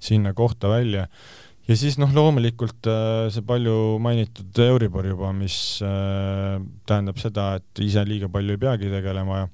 sinna 0.02 0.34
kohta 0.34 0.74
välja 0.74 1.06
ja 1.68 1.78
siis 1.80 1.98
noh, 2.02 2.12
loomulikult 2.16 2.90
äh, 2.92 3.28
see 3.34 3.44
palju 3.48 3.98
mainitud 4.04 4.64
Euribor 4.66 5.08
juba, 5.08 5.32
mis 5.36 5.58
äh, 5.86 6.60
tähendab 6.90 7.20
seda, 7.22 7.54
et 7.60 7.84
ise 7.84 8.04
liiga 8.08 8.30
palju 8.32 8.56
ei 8.56 8.64
peagi 8.68 8.94
tegelema 8.94 9.44
ja 9.44 9.52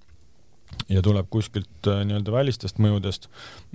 ja 0.89 1.01
tuleb 1.01 1.25
kuskilt 1.33 1.87
äh, 1.89 2.03
nii-öelda 2.05 2.33
välistest 2.33 2.77
mõjudest. 2.81 3.27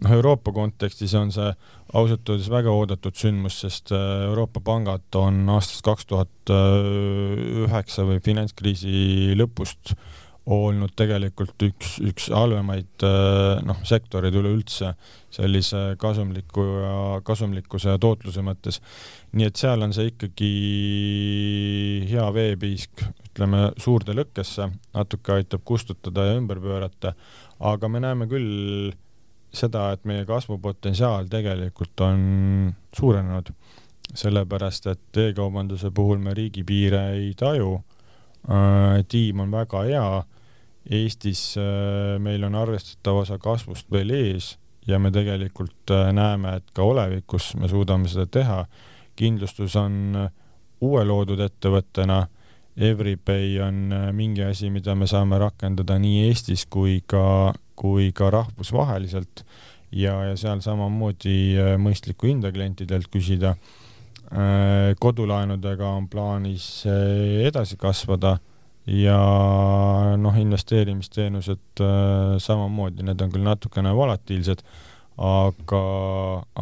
noh, 0.03 0.15
Euroopa 0.17 0.55
kontekstis 0.55 1.15
on 1.19 1.33
see 1.35 1.51
ausalt 1.95 2.31
öeldes 2.31 2.51
väga 2.51 2.75
oodatud 2.75 3.15
sündmus, 3.19 3.61
sest 3.63 3.93
Euroopa 3.95 4.63
pangad 4.65 5.19
on 5.19 5.43
aastast 5.55 5.85
kaks 5.87 6.07
tuhat 6.11 6.55
üheksa 6.55 8.07
või 8.09 8.23
finantskriisi 8.25 9.35
lõpust 9.39 9.95
olnud 10.47 10.93
tegelikult 10.97 11.63
üks, 11.65 11.95
üks 12.05 12.27
halvemaid 12.35 13.05
noh, 13.65 13.79
sektoreid 13.89 14.35
üleüldse 14.37 14.91
sellise 15.33 15.95
kasumliku 16.01 16.65
ja 16.83 16.97
kasumlikkuse 17.25 17.95
ja 17.95 18.01
tootluse 18.01 18.45
mõttes. 18.45 18.81
nii 19.33 19.49
et 19.49 19.57
seal 19.57 19.83
on 19.83 19.95
see 19.97 20.11
ikkagi 20.13 20.51
hea 22.11 22.27
veepiisk, 22.37 23.07
ütleme 23.31 23.71
suurde 23.81 24.13
lõkkesse, 24.19 24.69
natuke 24.95 25.39
aitab 25.39 25.65
kustutada 25.65 26.29
ja 26.29 26.37
ümber 26.37 26.61
pöörata, 26.61 27.15
aga 27.61 27.89
me 27.89 28.05
näeme 28.05 28.29
küll 28.29 28.93
seda, 29.55 29.93
et 29.95 30.05
meie 30.05 30.27
kasvupotentsiaal 30.29 31.31
tegelikult 31.33 32.05
on 32.05 32.21
suurenenud 32.93 33.55
sellepärast 34.13 34.87
et 34.93 35.19
e-kaubanduse 35.19 35.91
puhul 35.95 36.21
me 36.23 36.35
riigipiire 36.35 37.09
ei 37.17 37.33
taju. 37.39 37.81
tiim 39.09 39.41
on 39.41 39.51
väga 39.51 39.83
hea. 39.89 40.23
Eestis 40.91 41.55
meil 42.21 42.43
on 42.45 42.55
arvestatav 42.61 43.23
osa 43.23 43.39
kasvust 43.41 43.87
veel 43.93 44.11
ees 44.13 44.51
ja 44.87 44.99
me 45.01 45.09
tegelikult 45.11 45.93
näeme, 46.13 46.59
et 46.59 46.67
ka 46.77 46.85
olevikus 46.85 47.55
me 47.57 47.69
suudame 47.69 48.09
seda 48.09 48.27
teha. 48.27 48.67
kindlustus 49.17 49.77
on 49.81 50.17
uue 50.81 51.05
loodud 51.05 51.41
ettevõttena 51.41 52.27
Everypay 52.77 53.61
on 53.63 53.93
äh, 53.93 54.13
mingi 54.13 54.43
asi, 54.43 54.71
mida 54.71 54.97
me 54.99 55.07
saame 55.07 55.39
rakendada 55.39 55.95
nii 56.03 56.25
Eestis 56.27 56.65
kui 56.67 56.99
ka, 57.07 57.55
kui 57.79 58.11
ka 58.17 58.33
rahvusvaheliselt 58.35 59.45
ja, 59.95 60.17
ja 60.31 60.35
seal 60.39 60.63
samamoodi 60.65 61.37
äh, 61.55 61.75
mõistlikku 61.79 62.27
hinda 62.27 62.51
klientidelt 62.55 63.07
küsida. 63.13 63.55
Äh, 64.35 64.91
kodulaenudega 64.99 65.87
on 66.01 66.09
plaanis 66.11 66.67
edasi 67.47 67.79
kasvada 67.79 68.41
ja 68.87 69.19
noh, 70.21 70.37
investeerimisteenused 70.37 71.83
samamoodi, 72.45 73.07
need 73.07 73.23
on 73.25 73.33
küll 73.33 73.47
natukene 73.47 73.95
volatiilsed, 73.97 74.61
aga, 75.17 75.81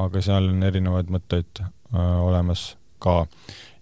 aga 0.05 0.23
seal 0.23 0.53
on 0.53 0.63
erinevaid 0.69 1.11
mõtteid 1.11 1.65
olemas 1.93 2.73
ka 3.03 3.25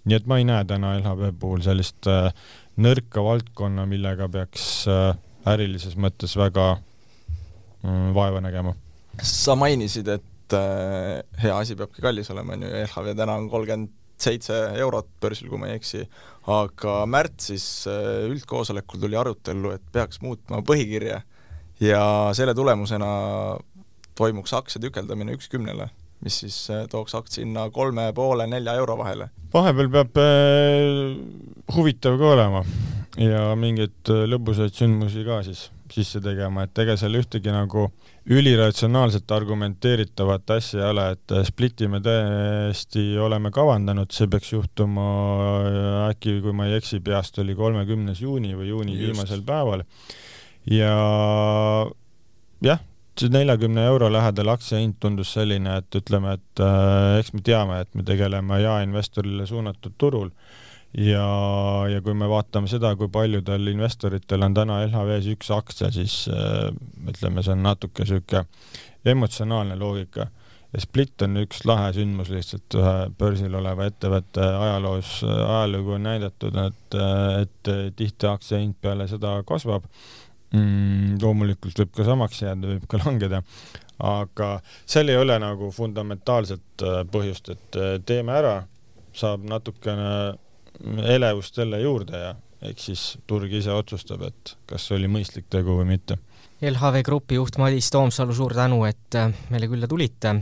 nii 0.08 0.16
et 0.16 0.28
ma 0.30 0.40
ei 0.40 0.46
näe 0.48 0.64
täna 0.68 0.94
LHV 0.98 1.32
puhul 1.40 1.64
sellist 1.64 2.08
äh, 2.10 2.30
nõrka 2.80 3.22
valdkonna, 3.24 3.86
millega 3.88 4.28
peaks 4.32 4.66
äh, 4.88 5.12
ärilises 5.50 5.96
mõttes 6.00 6.36
väga 6.38 6.72
mm, 7.84 8.12
vaeva 8.16 8.40
nägema. 8.44 8.74
sa 9.22 9.56
mainisid, 9.58 10.08
et 10.08 10.56
äh, 10.56 11.20
hea 11.42 11.56
asi 11.56 11.76
peabki 11.76 12.02
kallis 12.04 12.30
olema, 12.32 12.56
on 12.56 12.64
ju, 12.64 12.72
LHV 12.86 13.16
täna 13.18 13.36
on 13.36 13.50
kolmkümmend 13.52 13.96
seitse 14.20 14.56
eurot 14.80 15.08
börsil, 15.22 15.48
kui 15.50 15.60
ma 15.60 15.70
ei 15.70 15.78
eksi, 15.78 16.04
aga 16.50 17.00
märtsis 17.10 17.66
äh, 17.90 18.26
üldkoosolekul 18.30 19.02
tuli 19.02 19.18
arutellu, 19.20 19.74
et 19.76 19.86
peaks 19.92 20.22
muutma 20.24 20.62
põhikirja. 20.66 21.22
Ja 21.80 22.02
selle 22.36 22.52
tulemusena 22.54 23.08
toimuks 24.18 24.52
aktsia 24.52 24.82
tükeldamine 24.82 25.32
üks 25.32 25.48
kümnele 25.48 25.88
mis 26.24 26.40
siis 26.42 26.56
äh, 26.70 26.84
tooks 26.90 27.14
aktsia 27.16 27.44
hinna 27.44 27.66
kolme 27.72 28.10
poole, 28.16 28.46
nelja 28.50 28.76
euro 28.80 28.96
vahele. 29.00 29.30
vahepeal 29.54 29.90
peab 29.92 30.20
äh, 30.20 31.16
huvitav 31.76 32.18
ka 32.20 32.32
olema. 32.34 32.64
Ja 33.18 33.50
mingeid 33.58 34.12
äh, 34.12 34.26
lõbusaid 34.30 34.76
sündmusi 34.76 35.24
ka 35.26 35.40
siis 35.46 35.68
sisse 35.94 36.20
tegema, 36.22 36.64
et 36.66 36.82
ega 36.82 36.96
seal 36.98 37.16
ühtegi 37.18 37.52
nagu 37.54 37.88
üliratsionaalselt 38.30 39.30
argumenteeritavat 39.34 40.52
asja 40.56 40.82
ei 40.82 40.90
ole, 40.92 41.06
et 41.16 41.34
äh, 41.34 41.46
spliti 41.48 41.88
me 41.90 42.02
tõesti 42.04 43.04
oleme 43.22 43.52
kavandanud, 43.54 44.12
see 44.14 44.30
peaks 44.30 44.52
juhtuma 44.52 45.06
äkki, 46.10 46.38
kui 46.44 46.54
ma 46.56 46.68
ei 46.68 46.78
eksi, 46.78 47.00
peast 47.04 47.40
oli 47.42 47.56
kolmekümnes 47.58 48.22
juuni 48.22 48.54
või 48.58 48.70
juuni 48.70 48.96
Just. 48.96 49.06
viimasel 49.06 49.42
päeval. 49.46 49.84
ja 50.70 50.94
jah, 52.64 52.82
see 53.18 53.32
neljakümne 53.32 53.84
euro 53.90 54.08
lähedal 54.12 54.54
aktsiahind 54.54 54.98
tundus 55.02 55.34
selline, 55.36 55.80
et 55.80 56.00
ütleme, 56.00 56.38
et 56.38 56.64
äh, 56.64 57.18
eks 57.20 57.34
me 57.36 57.44
teame, 57.44 57.82
et 57.84 57.94
me 57.94 58.06
tegeleme 58.06 58.60
jaeinvestorile 58.62 59.46
suunatud 59.48 59.96
turul 59.98 60.30
ja, 60.98 61.26
ja 61.90 62.02
kui 62.02 62.14
me 62.18 62.28
vaatame 62.30 62.70
seda, 62.70 62.94
kui 62.98 63.10
paljudel 63.12 63.72
investoritel 63.72 64.46
on 64.46 64.56
täna 64.56 64.80
LHV-s 64.86 65.30
üks 65.36 65.50
aktsia, 65.54 65.92
siis 65.94 66.22
äh, 66.32 66.68
ütleme, 67.08 67.44
see 67.46 67.56
on 67.56 67.66
natuke 67.66 68.06
niisugune 68.06 68.46
emotsionaalne 69.10 69.78
loogika 69.80 70.28
ja 70.72 70.80
Split 70.82 71.22
on 71.26 71.40
üks 71.42 71.64
lahe 71.66 71.90
sündmus 71.96 72.30
lihtsalt 72.32 72.78
ühe 72.78 72.96
börsil 73.18 73.54
oleva 73.58 73.88
ettevõtte 73.90 74.44
ajaloos, 74.44 75.20
ajalugu 75.26 75.96
on 75.96 76.04
näidatud, 76.06 76.58
et, 76.62 76.98
et 77.42 77.70
tihti 77.98 78.28
aktsia 78.30 78.60
hind 78.60 78.76
peale 78.82 79.08
seda 79.10 79.38
kasvab 79.46 79.86
mm,. 80.54 81.18
loomulikult 81.22 81.82
võib 81.82 81.94
ka 81.96 82.06
samaks 82.06 82.42
jääda, 82.44 82.74
võib 82.74 82.86
ka 82.90 83.00
langeda, 83.02 83.42
aga 84.10 84.52
seal 84.84 85.10
ei 85.10 85.18
ole 85.20 85.38
nagu 85.42 85.72
fundamentaalset 85.74 86.86
äh, 86.86 87.00
põhjust, 87.10 87.50
et 87.54 87.80
äh, 87.80 87.96
teeme 88.06 88.36
ära, 88.38 88.54
saab 89.16 89.42
natukene 89.50 90.38
elevust 91.04 91.56
jälle 91.56 91.80
juurde 91.80 92.18
ja 92.18 92.34
eks 92.62 92.86
siis 92.90 93.04
turg 93.26 93.52
ise 93.52 93.72
otsustab, 93.72 94.22
et 94.28 94.56
kas 94.66 94.88
see 94.88 94.98
oli 94.98 95.08
mõistlik 95.08 95.48
tegu 95.50 95.78
või 95.80 95.88
mitte. 95.94 96.18
LHV 96.60 97.02
Grupi 97.04 97.38
juht 97.38 97.56
Madis 97.56 97.88
Toomsalu, 97.90 98.34
suur 98.36 98.54
tänu, 98.54 98.82
et 98.84 99.16
äh, 99.16 99.32
meile 99.50 99.68
külla 99.68 99.88
tulite. 99.88 100.34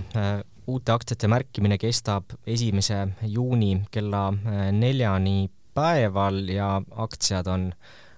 uute 0.68 0.92
aktsiate 0.92 1.28
märkimine 1.28 1.78
kestab 1.78 2.34
esimese 2.46 3.06
juuni 3.22 3.86
kella 3.90 4.26
neljani 4.72 5.48
päeval 5.74 6.48
ja 6.48 6.82
aktsiad 6.96 7.46
on 7.46 7.70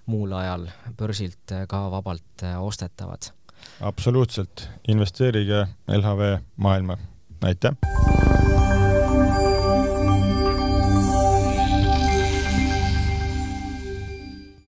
muul 0.05 0.33
ajal 0.33 0.67
börsilt 0.97 1.51
äh, 1.51 1.67
ka 1.67 1.91
vabalt 1.91 2.43
äh, 2.43 2.63
ostetavad. 2.63 3.31
absoluutselt, 3.81 4.69
investeerige 4.87 5.67
LHV 5.87 6.37
maailma, 6.57 6.97
aitäh! 7.41 7.77